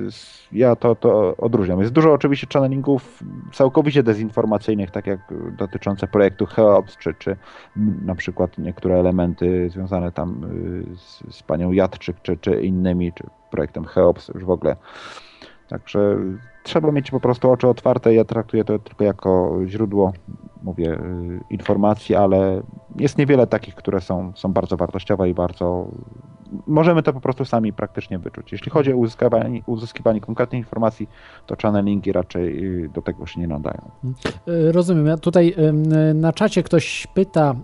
[0.51, 1.79] ja to, to odróżniam.
[1.79, 3.23] Jest dużo oczywiście channelingów
[3.53, 5.19] całkowicie dezinformacyjnych, tak jak
[5.57, 7.35] dotyczące projektu Cheops, czy, czy
[8.05, 10.43] na przykład niektóre elementy związane tam
[10.93, 14.75] y, z, z panią Jadczyk, czy, czy innymi, czy projektem Cheops już w ogóle.
[15.69, 16.17] Także
[16.63, 18.13] trzeba mieć po prostu oczy otwarte.
[18.13, 20.13] Ja traktuję to tylko jako źródło,
[20.63, 22.61] mówię, y, informacji, ale
[22.95, 25.87] jest niewiele takich, które są, są bardzo wartościowe i bardzo
[26.67, 28.51] możemy to po prostu sami praktycznie wyczuć.
[28.51, 31.09] Jeśli chodzi o uzyskiwanie, uzyskiwanie konkretnych informacji,
[31.45, 33.91] to channelingi raczej y, do tego się nie nadają.
[34.47, 35.05] Y, Rozumiem.
[35.05, 35.55] Ja tutaj
[36.13, 37.55] na czacie ktoś pyta,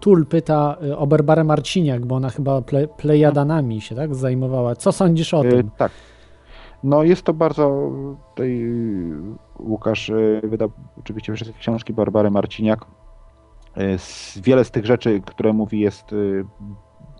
[0.00, 4.76] Tul pyta o Barbarę Marciniak, bo ona chyba ple, plejadanami się tak zajmowała.
[4.76, 5.70] Co sądzisz o tym?
[5.76, 5.92] Tak.
[6.82, 7.90] No jest to bardzo,
[8.34, 8.66] tutaj
[9.58, 12.86] Łukasz y, wydał oczywiście wszystkie książki Barbary Marciniak.
[13.76, 16.44] S- Wiele z tych rzeczy, które mówi jest, y,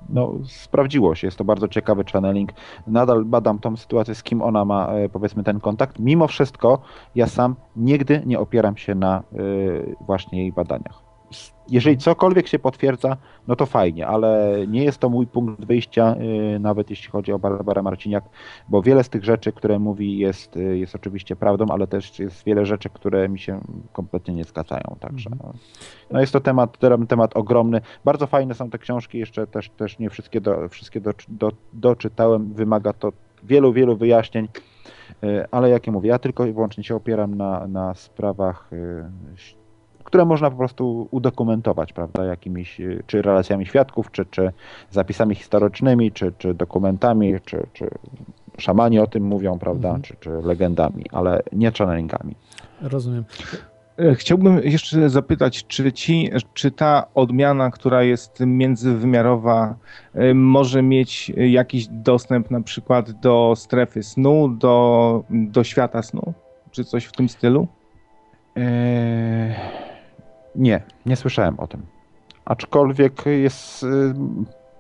[0.09, 2.53] no sprawdziło się, jest to bardzo ciekawy channeling.
[2.87, 5.99] Nadal badam tą sytuację, z kim ona ma powiedzmy ten kontakt.
[5.99, 6.79] Mimo wszystko
[7.15, 9.23] ja sam nigdy nie opieram się na
[10.07, 11.08] właśnie jej badaniach.
[11.71, 13.17] Jeżeli cokolwiek się potwierdza,
[13.49, 16.15] no to fajnie, ale nie jest to mój punkt wyjścia,
[16.55, 18.25] y, nawet jeśli chodzi o Barbarę Marciniak,
[18.69, 22.45] bo wiele z tych rzeczy, które mówi, jest, y, jest oczywiście prawdą, ale też jest
[22.45, 23.61] wiele rzeczy, które mi się
[23.93, 24.97] kompletnie nie zgadzają.
[25.01, 25.53] Także no,
[26.11, 26.79] no jest to temat,
[27.09, 27.81] temat ogromny.
[28.05, 32.55] Bardzo fajne są te książki, jeszcze też, też nie wszystkie, do, wszystkie do, do, doczytałem.
[32.55, 34.49] Wymaga to wielu, wielu wyjaśnień,
[35.25, 38.71] y, ale jak ja mówię, ja tylko i wyłącznie się opieram na, na sprawach
[40.09, 44.53] które można po prostu udokumentować, prawda, jakimiś, y, czy relacjami świadków, czy, czy
[44.91, 47.91] zapisami historycznymi, czy, czy dokumentami, czy, czy
[48.59, 50.03] szamani o tym mówią, prawda, Mhm.
[50.03, 52.35] czy, czy legendami, ale nie channelingami.
[52.81, 53.25] Rozumiem.
[53.99, 59.75] E, Chciałbym jeszcze zapytać, czy, ci, czy ta odmiana, która jest międzywymiarowa,
[60.15, 66.33] e, może mieć jakiś dostęp na przykład do strefy snu, do, do świata snu?
[66.71, 67.69] Czy coś w tym stylu?
[68.57, 69.55] Eee,
[70.59, 71.83] nie, nie słyszałem o tym.
[72.45, 74.15] Aczkolwiek jest, y,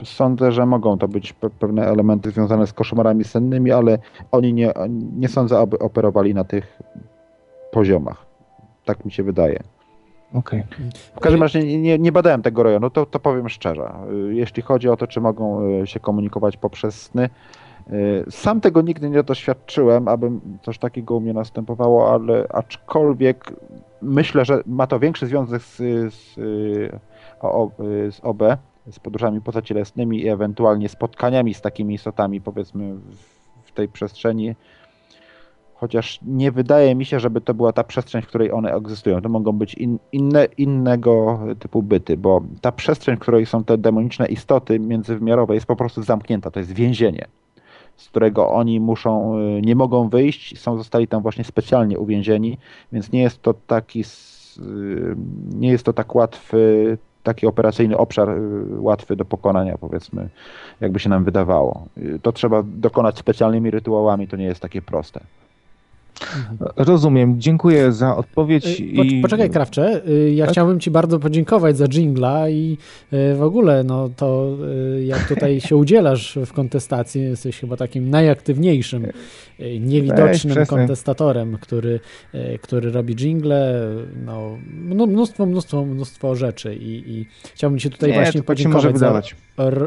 [0.05, 3.99] sądzę, że mogą to być pe- pewne elementy związane z koszmarami sennymi, ale
[4.33, 4.73] oni nie,
[5.17, 6.79] nie sądzę, aby operowali na tych
[7.73, 8.27] poziomach.
[8.85, 9.61] Tak mi się wydaje.
[10.35, 10.63] Okej.
[11.17, 13.91] W każdym razie nie, nie, nie badałem tego rejonu, to, to powiem szczerze.
[14.31, 17.29] Y, Jeśli chodzi o to, czy mogą y, się komunikować poprzez sny,
[18.31, 20.31] sam tego nigdy nie doświadczyłem, aby
[20.63, 23.53] coś takiego u mnie następowało, ale aczkolwiek
[24.03, 25.77] myślę, że ma to większy związek z,
[26.15, 28.43] z, y, y, z OB,
[28.91, 33.15] z podróżami pozacielesnymi i ewentualnie spotkaniami z takimi istotami, powiedzmy, w,
[33.65, 34.55] w tej przestrzeni.
[35.75, 39.23] Chociaż nie wydaje mi się, żeby to była ta przestrzeń, w której one egzystują.
[39.23, 43.79] To mogą być in, inne, innego typu byty, bo ta przestrzeń, w której są te
[43.79, 46.51] demoniczne istoty międzywymiarowe, jest po prostu zamknięta.
[46.51, 47.29] To jest więzienie,
[47.99, 52.59] z którego oni muszą, y, nie mogą wyjść, są zostali tam właśnie specjalnie uwięzieni,
[52.93, 55.17] więc nie jest to taki, y,
[55.55, 60.29] nie jest to tak łatwy, taki operacyjny obszar y, łatwy do pokonania, powiedzmy,
[60.81, 61.85] jakby się nam wydawało.
[62.23, 65.21] To trzeba dokonać specjalnymi rytuałami, to nie jest takie proste.
[66.77, 67.41] Rozumiem.
[67.41, 68.81] Dziękuję za odpowiedź.
[68.81, 69.23] Y, i...
[69.23, 70.53] Poczekaj, Krawcze, y, ja Tak?
[70.53, 72.79] chciałbym Ci bardzo podziękować za jingla i
[73.13, 74.57] y, w ogóle no to
[75.05, 79.07] jak tutaj się udzielasz w kontestacji, jesteś chyba takim najaktywniejszym,
[79.81, 80.79] niewidocznym przestań.
[80.79, 82.01] kontestatorem, który,
[82.35, 83.89] y, który robi jingle,
[84.25, 84.59] no
[84.89, 88.99] mnó- mnóstwo, mnóstwo, mnóstwo rzeczy i, i chciałbym Ci tutaj Nie, właśnie tak się podziękować
[88.99, 89.23] za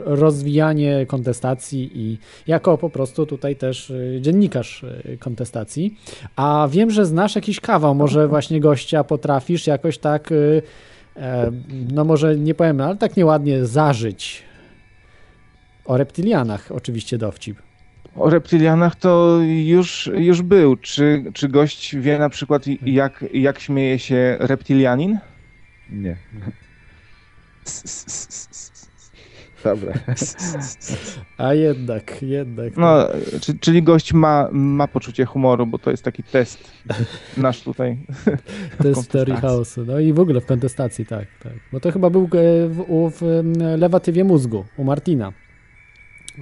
[0.06, 2.18] rozwijanie kontestacji i
[2.48, 5.98] jako po prostu tutaj też y, dziennikarz y, kontestacji.
[6.36, 10.30] A wiem, że znasz jakiś kawał, może właśnie gościa potrafisz jakoś tak,
[11.16, 11.52] e,
[11.94, 14.44] no może nie powiem, ale tak nieładnie zażyć.
[15.86, 17.71] O reptilianach oczywiście dowcip.
[18.16, 20.78] O reptilianach to już, już był.
[20.78, 25.20] Czy, czy gość wie na przykład jak, jak śmieje się reptilianin?
[25.90, 26.18] Nie.
[29.64, 29.94] Dobra.
[31.38, 32.78] A jednak, jednak.
[32.78, 33.08] No,
[33.42, 36.72] czy, czyli gość ma, ma poczucie humoru, bo to jest taki test
[37.38, 37.98] nasz tutaj.
[38.80, 39.86] W teorii chaosu.
[39.86, 41.54] No i w ogóle w kontestacji, tak, tak.
[41.72, 45.34] Bo to chyba był e, w, w em, lewatywie mózgu, u Martina.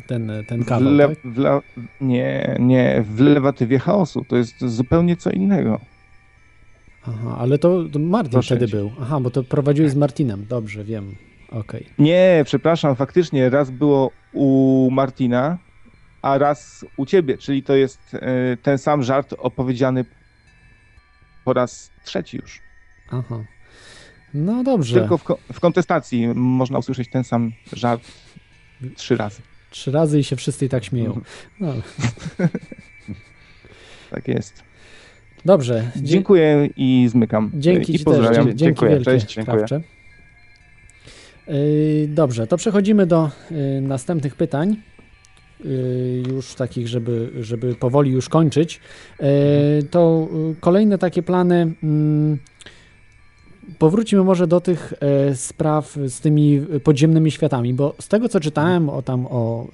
[0.07, 1.63] Ten, ten kawał, tak?
[2.01, 4.25] nie, nie, w lewatywie chaosu.
[4.27, 5.79] To jest zupełnie co innego.
[7.07, 8.77] Aha, ale to, to Martin Proszę wtedy cię.
[8.77, 8.91] był.
[9.01, 10.45] Aha, bo to prowadziłeś z Martinem.
[10.49, 11.15] Dobrze, wiem.
[11.51, 11.85] Okej.
[11.99, 15.57] Nie, przepraszam, faktycznie raz było u Martina,
[16.21, 20.05] a raz u ciebie, czyli to jest e, ten sam żart opowiedziany
[21.45, 22.59] po raz trzeci już.
[23.11, 23.43] Aha.
[24.33, 24.99] No dobrze.
[24.99, 28.01] Tylko w, ko- w kontestacji można usłyszeć ten sam żart
[28.95, 29.41] trzy razy.
[29.69, 31.21] Trzy razy i się wszyscy i tak śmieją.
[31.59, 31.73] No.
[34.11, 34.63] Tak jest.
[35.45, 35.91] Dobrze.
[35.95, 37.51] Dzie- Dziękuję i zmykam.
[37.53, 38.57] Dzięki I pozdrawiam.
[38.57, 39.35] Dzięki wielkie, Cześć.
[39.35, 39.81] Krawcze.
[41.47, 44.75] Yy, Dobrze, to przechodzimy do yy, następnych pytań.
[45.65, 48.79] Yy, Już takich, żeby, żeby powoli już kończyć.
[49.91, 50.27] To
[50.59, 51.73] kolejne takie plany.
[51.83, 52.37] mm,
[53.79, 58.89] powróćmy może do tych e, spraw z tymi podziemnymi światami, bo z tego co czytałem,
[58.89, 59.67] o tam o,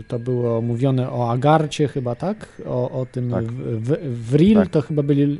[0.00, 2.62] y, to było mówione o Agarcie chyba, tak?
[2.66, 3.44] O, o tym Tak.
[3.44, 4.68] w, w, Vril, Tak.
[4.68, 5.36] to chyba byli y,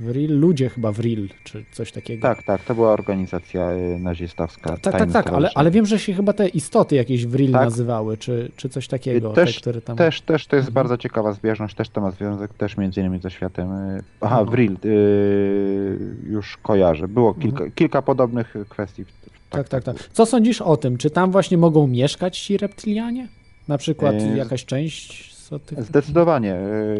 [0.00, 2.22] Vril, ludzie chyba Vril, czy coś takiego.
[2.22, 4.76] Tak, tak, to była organizacja y, nazistowska.
[4.76, 7.64] Tak, tak, tak, ale, ale wiem, że się chyba te istoty jakieś Vril Tak.
[7.64, 9.96] nazywały, czy, czy coś takiego, też, te, które tam...
[9.96, 10.74] też, też to jest Mhm.
[10.74, 13.72] bardzo ciekawa zbieżność, też to ma związek też między innymi ze światem.
[13.72, 14.50] y, Aha, Mhm.
[14.50, 15.98] Vril, y,
[16.30, 17.08] już kojarzę.
[17.08, 19.04] Było kilka, kilka podobnych kwestii.
[19.50, 19.96] Tak, tak, tak.
[20.12, 20.96] Co sądzisz o tym?
[20.98, 23.28] Czy tam właśnie mogą mieszkać ci reptylianie?
[23.68, 25.82] Na przykład E, jakaś część z tych...
[25.84, 26.56] Zdecydowanie,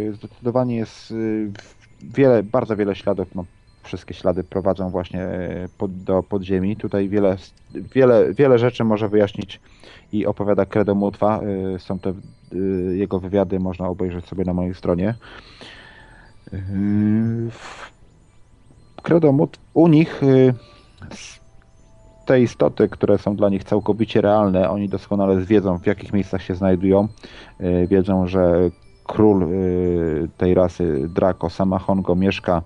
[0.08, 1.50] y, zdecydowanie jest y,
[2.02, 3.44] wiele, bardzo wiele śladów, no,
[3.82, 6.76] wszystkie ślady prowadzą właśnie y, pod, do podziemi.
[6.76, 7.36] Tutaj wiele,
[7.94, 9.60] wiele, wiele rzeczy może wyjaśnić
[10.12, 11.40] i opowiada Credo Mutwa.
[11.74, 12.12] Y, Są te
[12.52, 15.14] y, jego wywiady, można obejrzeć sobie na mojej stronie.
[19.02, 20.20] Credo Mut, u nich
[22.26, 26.54] te istoty, które są dla nich całkowicie realne, oni doskonale wiedzą, w jakich miejscach się
[26.54, 27.08] znajdują.
[27.88, 28.70] Wiedzą, że
[29.09, 32.62] król y, tej rasy Draco Samahongo mieszka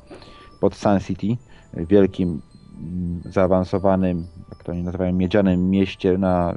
[0.60, 1.36] pod Sun City,
[1.77, 6.55] y, wielkim, mm, zaawansowanym, jak to oni nazywają, miedzianym mieście na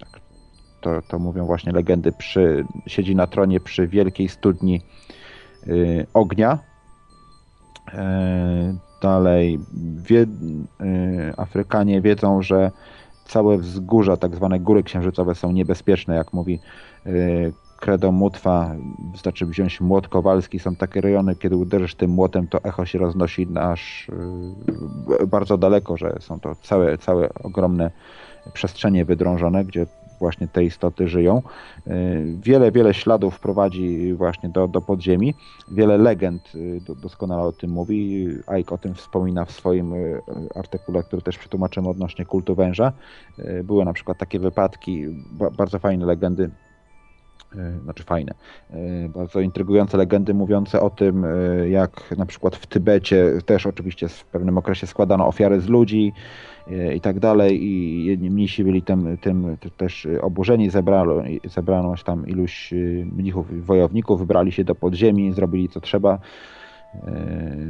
[0.00, 0.20] tak,
[0.80, 4.80] to, to mówią właśnie legendy, przy, siedzi na tronie przy wielkiej studni
[5.66, 6.58] y, ognia.
[7.94, 9.58] E, Dalej,
[9.96, 10.26] wie, y,
[11.36, 12.70] Afrykanie wiedzą, że
[13.24, 16.60] całe wzgórza, tak zwane góry księżycowe są niebezpieczne, jak mówi
[17.82, 18.74] Credo Mutwa,
[19.12, 23.46] wystarczy wziąć młot kowalski, są takie rejony, kiedy uderzysz tym młotem, to echo się roznosi
[23.60, 24.08] aż
[25.20, 27.90] y, bardzo daleko, że są to całe, całe ogromne
[28.52, 29.86] przestrzenie wydrążone, gdzie
[30.18, 31.42] właśnie te istoty żyją.
[31.86, 31.90] Y,
[32.42, 35.34] Wiele, wiele śladów prowadzi właśnie do, do podziemi.
[35.70, 38.28] Wiele legend y, do, doskonale o tym mówi.
[38.60, 39.94] Ike o tym wspomina w swoim
[40.54, 42.92] artykule, który też przetłumaczymy odnośnie kultu węża.
[43.64, 46.50] Były na przykład takie wypadki, ba, bardzo fajne legendy
[47.82, 48.34] znaczy fajne,
[48.70, 54.08] y, bardzo intrygujące legendy mówiące o tym, y, jak na przykład w Tybecie też oczywiście
[54.08, 56.12] w pewnym okresie składano ofiary z ludzi
[56.94, 57.64] i tak dalej.
[57.64, 62.74] I jedni mnisi byli tym, tym też oburzeni, zebrano, zebrano tam iluś
[63.16, 66.18] mnichów wojowników, wybrali się do podziemi, zrobili co trzeba,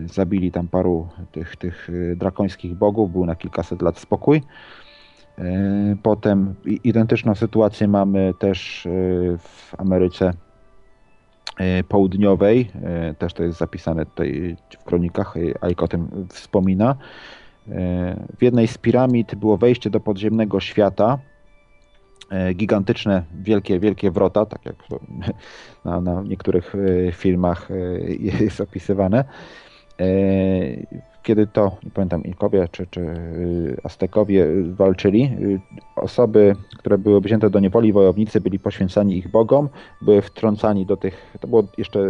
[0.06, 4.42] zabili tam paru tych, tych drakońskich bogów, był na kilkaset lat spokój.
[5.38, 6.54] E, Potem
[6.84, 8.90] identyczną sytuację mamy też e,
[9.38, 10.32] w Ameryce
[11.58, 12.70] e, Południowej.
[13.18, 15.34] Też to jest zapisane tutaj w kronikach.
[15.70, 16.96] Ike o tym wspomina.
[18.38, 21.18] W jednej z piramid było wejście do podziemnego świata.
[22.54, 24.76] Gigantyczne, wielkie, wielkie wrota, tak jak
[25.84, 26.74] na, na niektórych
[27.12, 27.68] filmach
[28.40, 29.24] jest opisywane.
[31.22, 35.60] Kiedy to, nie pamiętam, Inkowie czy, czy y, Aztekowie y, walczyli, y,
[35.96, 39.68] osoby, które były wzięte do niewoli, wojownicy byli poświęcani ich bogom,
[40.02, 42.00] były wtrącani do tych, to było jeszcze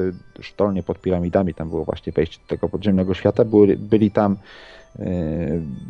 [0.40, 4.36] sztolnie pod piramidami, tam było właśnie wejście do tego podziemnego świata, byli, byli tam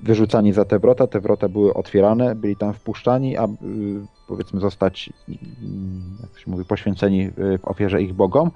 [0.02, 3.48] wyrzucani za te wrota, te wrota były otwierane, byli tam wpuszczani, a
[4.28, 5.32] powiedzmy zostać, y,
[6.22, 8.50] jak się mówi, poświęceni w ofierze ich bogom.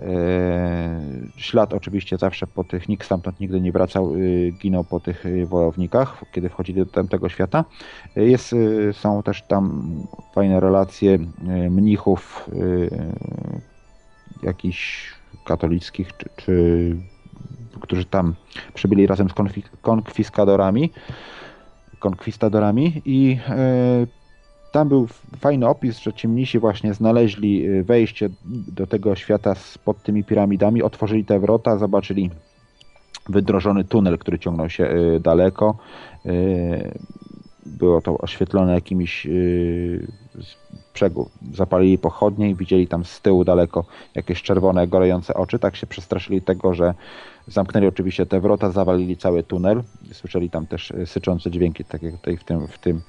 [0.00, 1.00] E,
[1.36, 5.46] Ślad oczywiście zawsze po tych, nikt stamtąd nigdy nie wracał, y, ginął po tych y,
[5.46, 7.64] wojownikach, kiedy wchodzili do tamtego świata.
[8.16, 8.54] Jest,
[8.92, 9.92] są też tam
[10.34, 11.18] fajne relacje
[11.70, 12.50] mnichów
[14.42, 15.12] jakichś
[15.44, 16.96] katolickich, czy, czy
[17.80, 18.34] którzy tam
[18.74, 20.92] przybyli razem z konfi- konkwiskadorami,
[21.98, 24.06] konkwistadorami i e,
[24.72, 25.08] tam był
[25.38, 29.54] fajny opis, że ci mnisi właśnie znaleźli y, wejście do tego świata
[29.84, 32.30] pod tymi piramidami, otworzyli te wrota, zobaczyli
[33.28, 35.78] wydrożony tunel, który ciągnął się y, daleko.
[36.26, 36.98] Y,
[37.66, 39.26] Było to oświetlone jakimiś
[40.94, 41.30] brzegu.
[41.54, 43.84] Zapalili pochodnie i widzieli tam z tyłu daleko
[44.14, 45.58] jakieś czerwone, gorejące oczy.
[45.58, 46.94] Tak się przestraszyli tego, że
[47.46, 49.82] zamknęli oczywiście te wrota, zawalili cały tunel.
[50.12, 53.00] Słyszeli tam też syczące dźwięki, tak jak tutaj w tym, w tym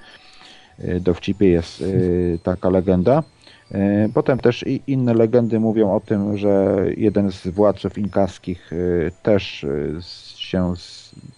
[1.02, 3.24] dowcipie jest y, taka legenda.
[3.72, 9.12] Y, Potem też i inne legendy mówią o tym, że jeden z władców inkaskich y,
[9.24, 9.98] też y,
[10.36, 10.74] się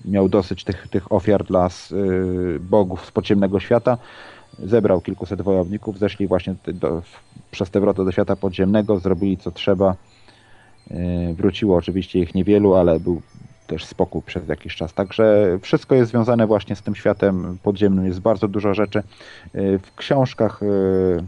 [0.06, 3.98] miał dosyć tych, tych ofiar dla y, bogów z podziemnego świata.
[4.60, 7.02] Zebrał kilkuset wojowników, zeszli właśnie do,
[7.52, 9.96] przez te wrota do świata podziemnego, zrobili co trzeba.
[10.92, 13.22] Y, Wróciło oczywiście ich niewielu, ale był
[13.72, 14.94] też spokój przez jakiś czas.
[14.94, 18.06] Także wszystko jest związane właśnie z tym światem podziemnym.
[18.06, 19.00] Jest bardzo dużo rzeczy.
[19.56, 21.24] Y, W książkach y,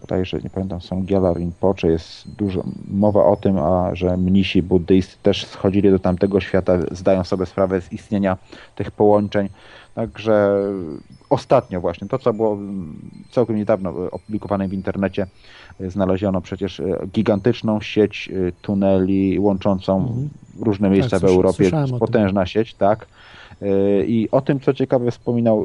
[0.00, 5.16] bodajże nie pamiętam, są Gyala Rinpoche, jest dużo mowa o tym, a że mnisi buddyjscy
[5.22, 8.36] też schodzili do tamtego świata, zdają sobie sprawę z istnienia
[8.74, 9.48] tych połączeń.
[9.94, 10.62] Także
[11.30, 12.58] ostatnio właśnie, to co było
[13.30, 15.26] całkiem niedawno opublikowane w internecie,
[15.80, 18.30] znaleziono przecież gigantyczną sieć
[18.62, 20.28] tuneli łączącą Mhm.
[20.60, 23.06] różne miejsca Tak, w Europie, potężna sieć, tak.
[23.62, 25.64] Y, I o tym, co ciekawe, wspominał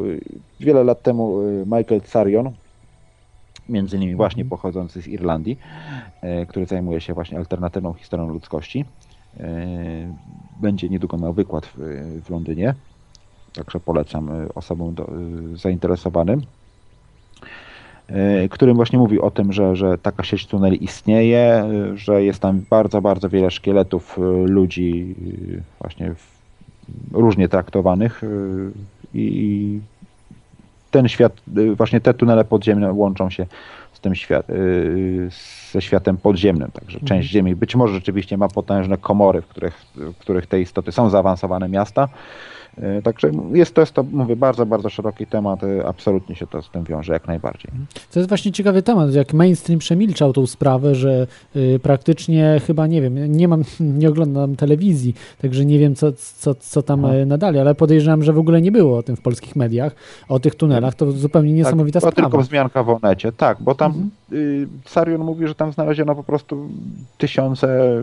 [0.60, 2.52] wiele lat temu Michael Carion,
[3.70, 4.50] między innymi właśnie Mhm.
[4.50, 5.60] pochodzący z Irlandii,
[6.48, 8.86] który zajmuje się właśnie alternatywną historią ludzkości.
[10.62, 11.74] Będzie niedługo miał wykład w,
[12.26, 12.74] w Londynie,
[13.56, 15.04] także polecam y, osobom do,
[15.54, 16.42] y, zainteresowanym
[18.10, 21.66] y, którym właśnie mówi o tym, że, że taka sieć tuneli istnieje,
[21.96, 25.16] że jest tam bardzo, bardzo wiele szkieletów ludzi
[25.82, 26.14] właśnie
[27.12, 28.22] różnie traktowanych
[29.14, 29.80] i
[30.92, 31.42] ten świat,
[31.78, 33.46] właśnie te tunele podziemne łączą się
[33.94, 34.48] z tym świat,
[35.72, 37.08] ze światem podziemnym, także Mhm.
[37.08, 41.10] część Ziemi być może rzeczywiście ma potężne komory, w których, w których te istoty są
[41.10, 42.10] zaawansowane miasta,
[43.04, 46.70] Także jest to, jest to, mówię, bardzo, bardzo szeroki temat, y, absolutnie się to z
[46.70, 47.72] tym wiąże, jak najbardziej.
[48.12, 53.02] To jest właśnie ciekawy temat, jak mainstream przemilczał tą sprawę, że y, praktycznie chyba, nie
[53.02, 53.64] wiem, nie mam,
[54.00, 58.34] nie oglądam telewizji, także nie wiem, co, co, co tam y, nadali, ale podejrzewam, że
[58.34, 59.96] w ogóle nie było o tym w polskich mediach,
[60.30, 62.30] o tych tunelach, to zupełnie niesamowita tak, sprawa.
[62.30, 66.70] tylko wzmianka w Onecie, tak, bo tam y, Sarion mówi, że tam znaleziono po prostu
[67.18, 67.96] tysiące,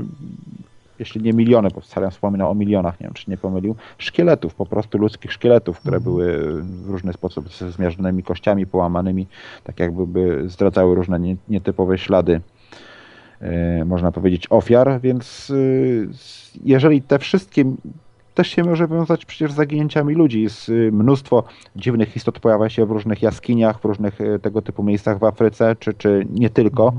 [1.02, 4.66] jeśli nie miliony, bo Sarion wspominał o milionach, nie wiem czy nie pomylił, szkieletów, po
[4.66, 9.26] prostu ludzkich szkieletów, które były w różny sposób ze zmiażdżonymi kościami połamanymi,
[9.64, 12.40] tak jakby by zdradzały różne nie, nietypowe ślady
[13.80, 15.52] y, można powiedzieć, ofiar, więc
[16.10, 17.64] s- jeżeli te wszystkie
[18.34, 20.42] też się może wiązać przecież z zaginięciami ludzi.
[20.42, 21.44] Jest y, mnóstwo
[21.76, 25.94] dziwnych istot pojawia się w różnych jaskiniach, w różnych tego typu miejscach w Afryce, czy,
[25.94, 26.92] czy nie tylko.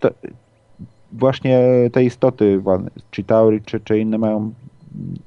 [0.00, 0.10] To,
[1.12, 1.60] właśnie
[1.92, 2.62] te istoty,
[3.10, 4.52] czy Tauri, czy, czy inne mają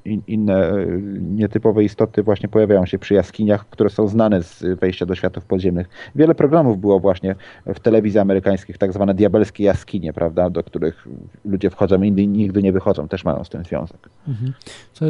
[0.04, 5.06] in, inne y, nietypowe istoty właśnie pojawiają się przy jaskiniach, które są znane z wejścia
[5.06, 5.88] do światów podziemnych.
[6.14, 7.34] Wiele programów było właśnie
[7.66, 11.08] w telewizji amerykańskich, tak zwane diabelskie jaskinie, prawda, do których
[11.44, 14.08] ludzie wchodzą, inni nigdy nie wychodzą, też mają z tym związek.
[14.28, 14.52] Mhm.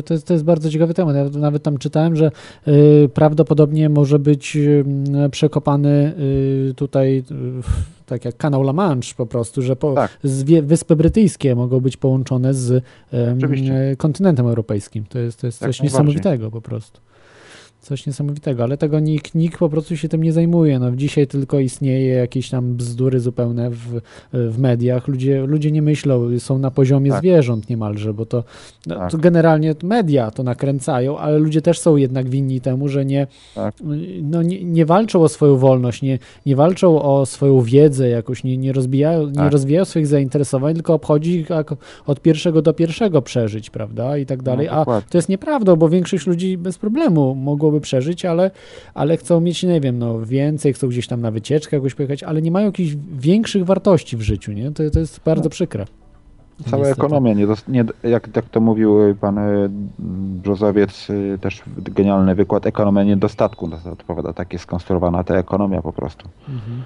[0.04, 1.16] To, jest, to jest bardzo ciekawy temat.
[1.16, 2.30] Ja nawet tam czytałem, że
[2.68, 4.84] y, prawdopodobnie może być y,
[5.30, 6.14] przekopany
[6.70, 7.24] y, tutaj,
[8.12, 10.18] tak jak kanał La Manche po prostu, że po, Tak.
[10.62, 15.04] Wyspy Brytyjskie mogą być połączone z e, kontynentem europejskim.
[15.04, 17.00] To jest, to jest coś niesamowitego po prostu.
[17.82, 20.78] Coś niesamowitego, ale tego nikt, nikt po prostu się tym nie zajmuje.
[20.78, 24.00] No, dzisiaj tylko istnieje jakieś tam bzdury zupełne w,
[24.32, 25.08] w mediach.
[25.08, 27.20] Ludzie, ludzie nie myślą, są na poziomie Tak.
[27.20, 28.44] zwierząt niemalże, bo to,
[28.86, 29.10] no, Tak.
[29.10, 33.74] to generalnie media to nakręcają, ale ludzie też są jednak winni temu, że nie, Tak.
[34.22, 38.56] no, nie, nie walczą o swoją wolność, nie, nie walczą o swoją wiedzę jakoś, nie,
[38.56, 39.52] nie, rozbijają, nie Tak.
[39.52, 41.48] rozwijają swoich zainteresowań, tylko obchodzi ich
[42.06, 44.68] od pierwszego do pierwszego przeżyć, prawda, i tak dalej.
[44.68, 45.08] A dokładnie.
[45.10, 47.34] to jest nieprawda, bo większość ludzi bez problemu
[47.72, 48.50] mogłoby przeżyć, ale,
[48.94, 52.42] ale chcą mieć, nie wiem, no więcej, chcą gdzieś tam na wycieczkę jakoś pojechać, ale
[52.42, 54.70] nie mają jakichś większych wartości w życiu, nie?
[54.70, 55.86] To, to jest bardzo przykre.
[56.70, 57.00] Cała Niestety.
[57.00, 59.70] ekonomia, nie, nie, jak, jak to mówił pan y,
[60.42, 65.82] Brzozowiec, y, też genialny wykład, ekonomia niedostatku, no to odpowiada, tak jest skonstruowana ta ekonomia
[65.82, 66.28] po prostu.
[66.48, 66.82] Mhm.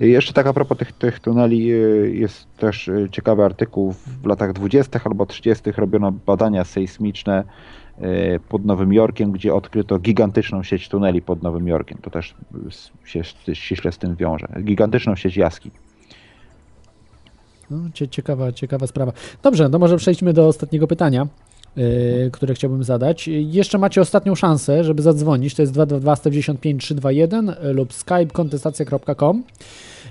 [0.00, 4.52] I jeszcze tak a propos tych, tych tuneli, y, jest też ciekawy artykuł, w latach
[4.52, 5.00] 20.
[5.04, 5.70] albo 30.
[5.70, 7.44] robiono badania sejsmiczne
[8.48, 11.98] pod Nowym Jorkiem, gdzie odkryto gigantyczną sieć tuneli pod Nowym Jorkiem.
[12.02, 12.34] To też
[13.04, 13.22] y, się
[13.54, 14.46] ściśle z tym wiąże.
[14.62, 15.70] Gigantyczną sieć jaskiń.
[17.70, 19.12] No, cie- ciekawa, ciekawa sprawa.
[19.42, 21.26] Dobrze, no może przejdźmy do ostatniego pytania,
[21.76, 21.84] yy,
[22.32, 23.28] które chciałbym zadać.
[23.28, 25.54] Jeszcze macie ostatnią szansę, żeby zadzwonić.
[25.54, 29.42] To jest 222 195 321 y, lub skype kontestacja.com.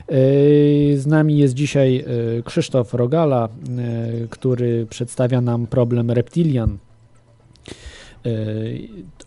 [0.09, 3.49] Yy, Z nami jest dzisiaj yy, Krzysztof Rogala,
[4.21, 6.77] yy, który przedstawia nam problem reptilian.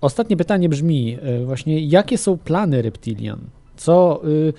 [0.00, 3.40] Ostatnie pytanie brzmi yy, właśnie, jakie są plany reptilian?
[3.76, 4.52] Co, yy,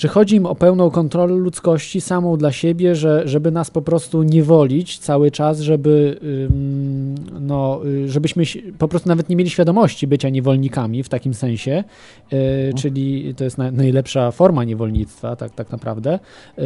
[0.00, 4.22] czy chodzi im o pełną kontrolę ludzkości samą dla siebie, że, żeby nas po prostu
[4.22, 8.44] niewolić cały czas, żeby, ym, no, y, żebyśmy
[8.78, 11.84] po prostu nawet nie mieli świadomości bycia niewolnikami w takim sensie,
[12.32, 16.18] y, czyli to jest na, najlepsza forma niewolnictwa, tak, tak naprawdę.
[16.58, 16.62] Y,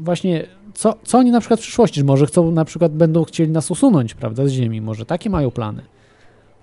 [0.00, 3.50] właśnie co, co oni na przykład w przyszłości, że może chcą, na przykład będą chcieli
[3.50, 5.82] nas usunąć, prawda, z ziemi, może takie mają plany.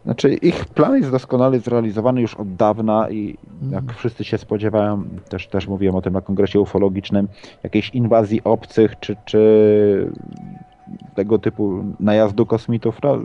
[0.05, 3.37] Znaczy ich plan jest doskonale zrealizowany już od dawna i
[3.71, 7.27] jak wszyscy się spodziewają, też, też mówiłem o tym na kongresie ufologicznym,
[7.63, 10.11] jakiejś inwazji obcych czy, czy
[11.15, 13.17] tego typu najazdu kosmitów, no,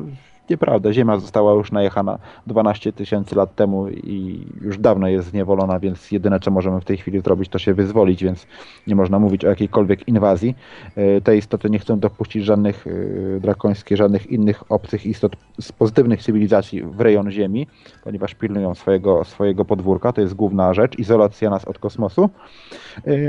[0.51, 0.93] nieprawda.
[0.93, 6.41] Ziemia została już najechana 12 tysięcy lat temu i już dawno jest zniewolona, więc jedyne
[6.41, 8.47] co możemy w tej chwili zrobić to się wyzwolić, więc
[8.87, 10.55] nie można mówić o jakiejkolwiek inwazji.
[10.97, 16.23] E, te istoty nie chcą dopuścić żadnych e, drakońskich, żadnych innych obcych istot z pozytywnych
[16.23, 17.67] cywilizacji w rejon Ziemi,
[18.05, 20.13] ponieważ pilnują swojego, swojego podwórka.
[20.13, 22.31] To jest główna rzecz, izolacja nas od kosmosu.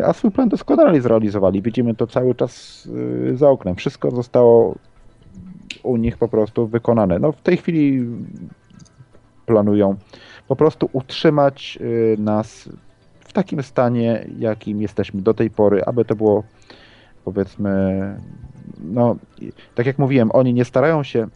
[0.06, 1.62] A swój plan doskonale zrealizowali.
[1.62, 2.88] Widzimy to cały czas
[3.34, 3.76] za oknem.
[3.76, 4.76] Wszystko zostało
[5.86, 7.20] u nich po prostu wykonane.
[7.20, 8.06] No w tej chwili
[9.46, 9.96] planują
[10.48, 12.70] po prostu utrzymać y, nas
[13.20, 16.44] w takim stanie, jakim jesteśmy do tej pory, aby to było
[17.26, 18.16] powiedzmy,
[18.80, 19.16] no
[19.76, 21.28] tak jak mówiłem, oni nie starają się,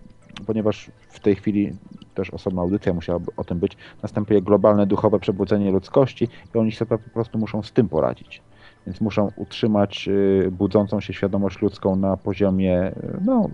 [0.45, 1.71] ponieważ w tej chwili
[2.15, 6.97] też osobna audycja musiałaby o tym być, następuje globalne duchowe przebudzenie ludzkości i oni sobie
[6.97, 8.41] po prostu muszą z tym poradzić.
[8.85, 13.49] Więc muszą utrzymać y, budzącą się świadomość ludzką na poziomie, y, no,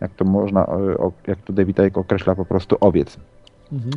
[0.00, 0.66] jak to można, y,
[1.26, 3.16] jak to David Icke określa, po prostu owiec.
[3.72, 3.92] Mhm.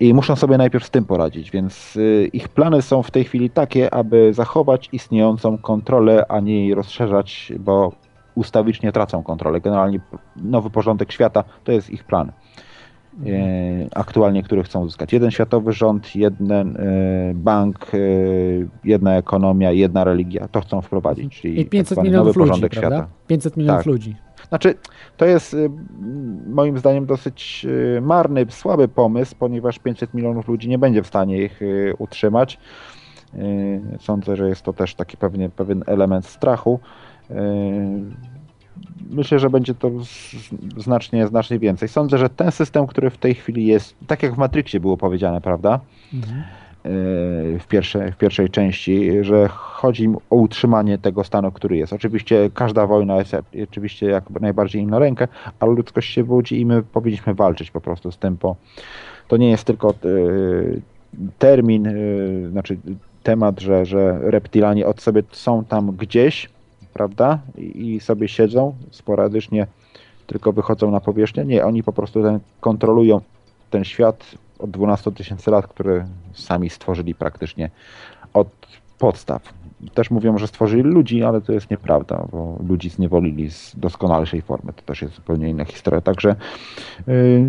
[0.00, 1.98] I muszą sobie najpierw z tym poradzić, więc
[2.32, 7.52] ich plany są w tej chwili takie, aby zachować istniejącą kontrolę, a nie jej rozszerzać,
[7.58, 7.92] bo
[8.34, 9.60] ustawicznie tracą kontrolę.
[9.60, 10.00] Generalnie
[10.36, 12.32] nowy porządek świata to jest ich plan.
[13.26, 15.12] E, aktualnie, które chcą uzyskać.
[15.12, 17.98] Jeden światowy rząd, jeden e, bank, e,
[18.84, 20.48] jedna ekonomia, jedna religia.
[20.48, 23.06] To chcą wprowadzić, czyli I 500 tak milionów nowy porządek świata.
[23.26, 23.86] 500 milionów tak.
[23.86, 24.16] ludzi.
[24.48, 24.74] Znaczy,
[25.16, 25.56] to jest
[26.46, 27.66] moim zdaniem dosyć
[28.02, 31.60] marny, słaby pomysł, ponieważ 500 milionów ludzi nie będzie w stanie ich
[31.98, 32.58] utrzymać.
[34.00, 36.80] Sądzę, że jest to też taki pewnie, pewien element strachu
[39.10, 39.90] myślę, że będzie to
[40.76, 41.88] znacznie, znacznie więcej.
[41.88, 45.40] Sądzę, że ten system, który w tej chwili jest, tak jak w Matrixie było powiedziane,
[45.40, 45.80] prawda?
[46.14, 46.42] Mhm.
[46.84, 46.90] E,
[47.58, 51.92] w, pierwszej, w pierwszej części, że chodzi im o utrzymanie tego stanu, który jest.
[51.92, 53.36] Oczywiście każda wojna jest
[53.70, 55.28] oczywiście jak najbardziej im na rękę,
[55.60, 58.56] ale ludzkość się budzi i my powinniśmy walczyć po prostu z tym, bo
[59.28, 59.94] to nie jest tylko e,
[61.38, 61.92] termin, e,
[62.50, 62.76] znaczy
[63.22, 66.48] temat, że, że reptilanie od sobie są tam gdzieś,
[66.94, 67.38] prawda?
[67.58, 69.66] I, sobie siedzą sporadycznie,
[70.26, 71.44] tylko wychodzą na powierzchnię.
[71.44, 73.20] Nie, oni po prostu ten, kontrolują
[73.70, 74.24] ten świat
[74.60, 77.70] od 12 tysięcy lat, który sami stworzyli praktycznie
[78.34, 78.48] od
[78.98, 79.54] podstaw.
[79.94, 84.72] Też mówią, że stworzyli ludzi, ale to jest nieprawda, bo ludzi zniewolili z doskonalszej formy.
[84.72, 86.00] To też jest zupełnie inna historia.
[86.00, 86.36] Także
[87.06, 87.46] yy,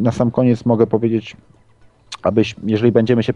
[0.00, 1.36] na sam koniec mogę powiedzieć,
[2.22, 3.32] abyś, jeżeli będziemy się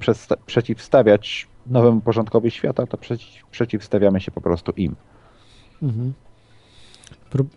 [0.47, 4.97] przeciwstawiać nowemu porządkowi świata, to przeciw, przeciwstawiamy się po prostu im.
[5.83, 6.13] Mhm.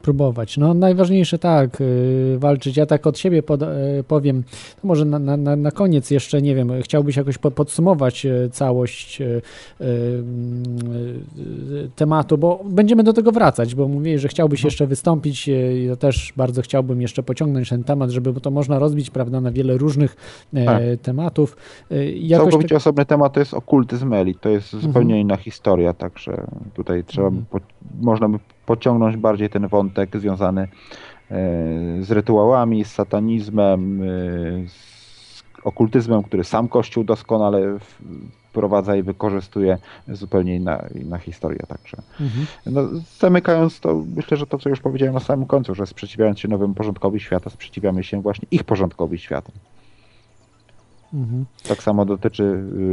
[0.01, 0.57] Próbować.
[0.57, 2.77] No najważniejsze tak, yy, walczyć.
[2.77, 3.67] Ja tak od siebie pod, yy,
[4.07, 4.43] powiem,
[4.83, 9.21] no może na, na, na koniec jeszcze, nie wiem, chciałbyś jakoś po, podsumować yy, całość
[9.21, 9.41] y,
[9.81, 14.67] y, y, tematu, bo będziemy do tego wracać, bo mówię, że chciałbyś no.
[14.67, 15.49] jeszcze wystąpić,
[15.87, 19.77] ja też bardzo chciałbym jeszcze pociągnąć ten temat, żeby to można rozbić, prawda, na wiele
[19.77, 20.15] różnych
[20.65, 20.81] tak.
[21.01, 21.57] tematów.
[22.15, 22.77] Jakoś Całkowicie tak...
[22.77, 25.19] osobny temat to jest okultyzm elit, to jest zupełnie mhm.
[25.19, 27.45] inna historia, także tutaj trzeba mhm.
[27.51, 27.59] by,
[28.01, 30.67] można by pociągnąć bardziej ten wątek związany e,
[32.01, 34.05] z rytuałami, z satanizmem, e,
[34.67, 37.79] z okultyzmem, który sam Kościół doskonale
[38.53, 39.77] wprowadza i wykorzystuje
[40.07, 41.97] zupełnie inna, inna historia także.
[42.19, 42.45] Mhm.
[42.65, 42.81] No,
[43.19, 46.73] zamykając to, myślę, że to, co już powiedziałem na samym końcu, że sprzeciwiając się nowemu
[46.73, 49.51] porządkowi świata, sprzeciwiamy się właśnie ich porządkowi świata.
[51.13, 51.45] Mhm.
[51.67, 52.43] Tak samo dotyczy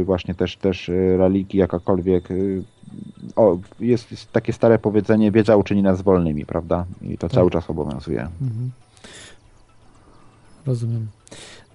[0.01, 2.31] y, właśnie też, też y, religii, jakakolwiek.
[2.31, 2.63] Y,
[3.35, 6.85] o, jest, jest takie stare powiedzenie, wiedza uczyni nas wolnymi, prawda?
[7.01, 7.31] I to tak.
[7.31, 8.21] cały czas obowiązuje.
[8.21, 8.71] Mhm.
[10.65, 11.07] Rozumiem.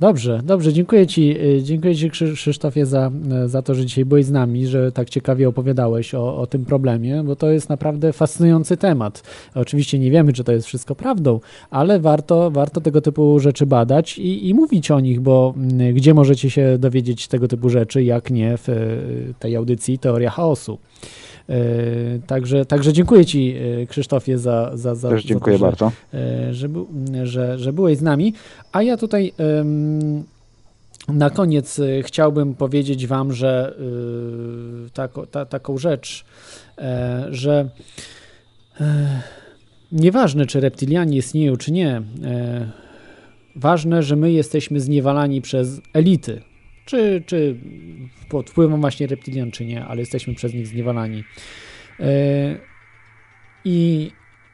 [0.00, 3.10] Dobrze, dobrze, dziękuję Ci, y, dziękuję Ci Krzysztofie za,
[3.44, 6.64] y, za to, że dzisiaj byłeś z nami, że tak ciekawie opowiadałeś o, o tym
[6.64, 9.22] problemie, bo to jest naprawdę fascynujący temat.
[9.54, 11.40] Oczywiście nie wiemy, czy to jest wszystko prawdą,
[11.70, 16.14] ale warto, warto tego typu rzeczy badać i, i mówić o nich, bo mm, gdzie
[16.14, 20.78] możecie się dowiedzieć tego typu rzeczy, jak nie w y, tej audycji Teoria Chaosu.
[21.48, 25.92] E, także, także dziękuję Ci, e, Krzysztofie, za, za, za, Też dziękuję za to, bardzo.
[26.50, 26.68] Że,
[27.12, 28.34] że, że, że byłeś z nami.
[28.72, 29.32] A ja tutaj.
[31.08, 33.74] Na koniec e, chciałbym powiedzieć Wam, że
[34.94, 36.24] tak, ta, taką rzecz,
[37.30, 37.68] że
[39.92, 42.02] nieważne, czy reptilianie istnieją, czy nie,
[43.56, 46.40] ważne, że my jesteśmy zniewalani przez elity,
[46.86, 47.56] czy, czy
[48.28, 51.24] pod wpływem właśnie reptilian, czy nie, ale jesteśmy przez nich zniewalani.
[52.00, 52.58] E,
[53.64, 54.10] I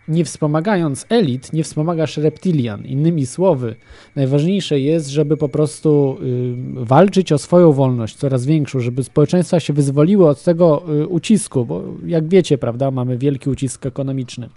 [0.08, 2.84] nie wspomagając elit, nie wspomagasz reptilian.
[2.86, 3.76] Innymi słowy,
[4.16, 9.72] najważniejsze jest, żeby po prostu y, walczyć o swoją wolność coraz większą, żeby społeczeństwa się
[9.72, 14.48] wyzwoliły od tego y, ucisku, bo jak wiecie, prawda, mamy wielki ucisk ekonomiczny.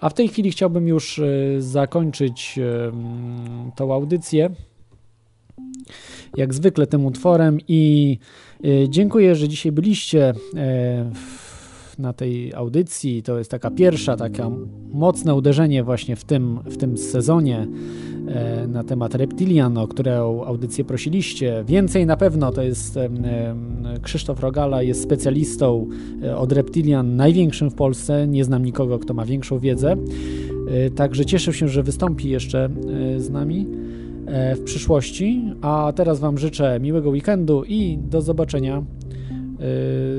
[0.00, 2.58] A w tej chwili chciałbym już y, zakończyć
[3.76, 4.50] tą audycję
[6.36, 8.18] jak zwykle tym utworem i
[8.64, 11.10] y, dziękuję, że dzisiaj byliście e,
[11.98, 13.22] na tej audycji.
[13.22, 14.50] To jest taka pierwsza, taka
[14.92, 17.66] mocne uderzenie właśnie w tym, w tym sezonie
[18.28, 21.64] e, na temat Reptilian, o którą audycję prosiliście.
[21.66, 22.98] Więcej na pewno to jest
[24.02, 25.86] Krzysztof Rogala, jest specjalistą
[26.22, 28.28] e, od Reptilian, największym w Polsce.
[28.28, 29.96] Nie znam nikogo, kto ma większą wiedzę.
[30.96, 32.68] Także cieszę się, że wystąpi jeszcze
[33.16, 33.66] z nami.
[34.28, 35.54] E, w przyszłości.
[35.62, 38.82] A teraz Wam życzę miłego weekendu i do zobaczenia e,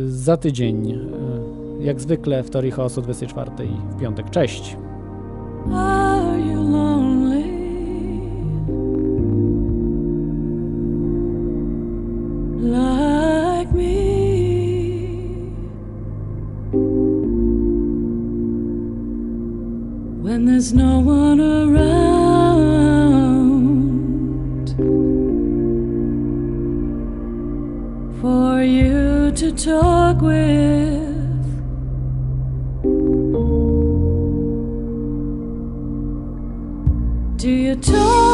[0.08, 0.92] za tydzień.
[0.92, 3.52] E, jak zwykle w Teorii Chaosu 24
[3.92, 4.30] w piątek.
[4.30, 4.78] Cześć!
[12.62, 14.20] Like me
[20.24, 21.89] When there's no one around
[29.40, 31.00] to talk with.
[37.38, 38.29] Do you talk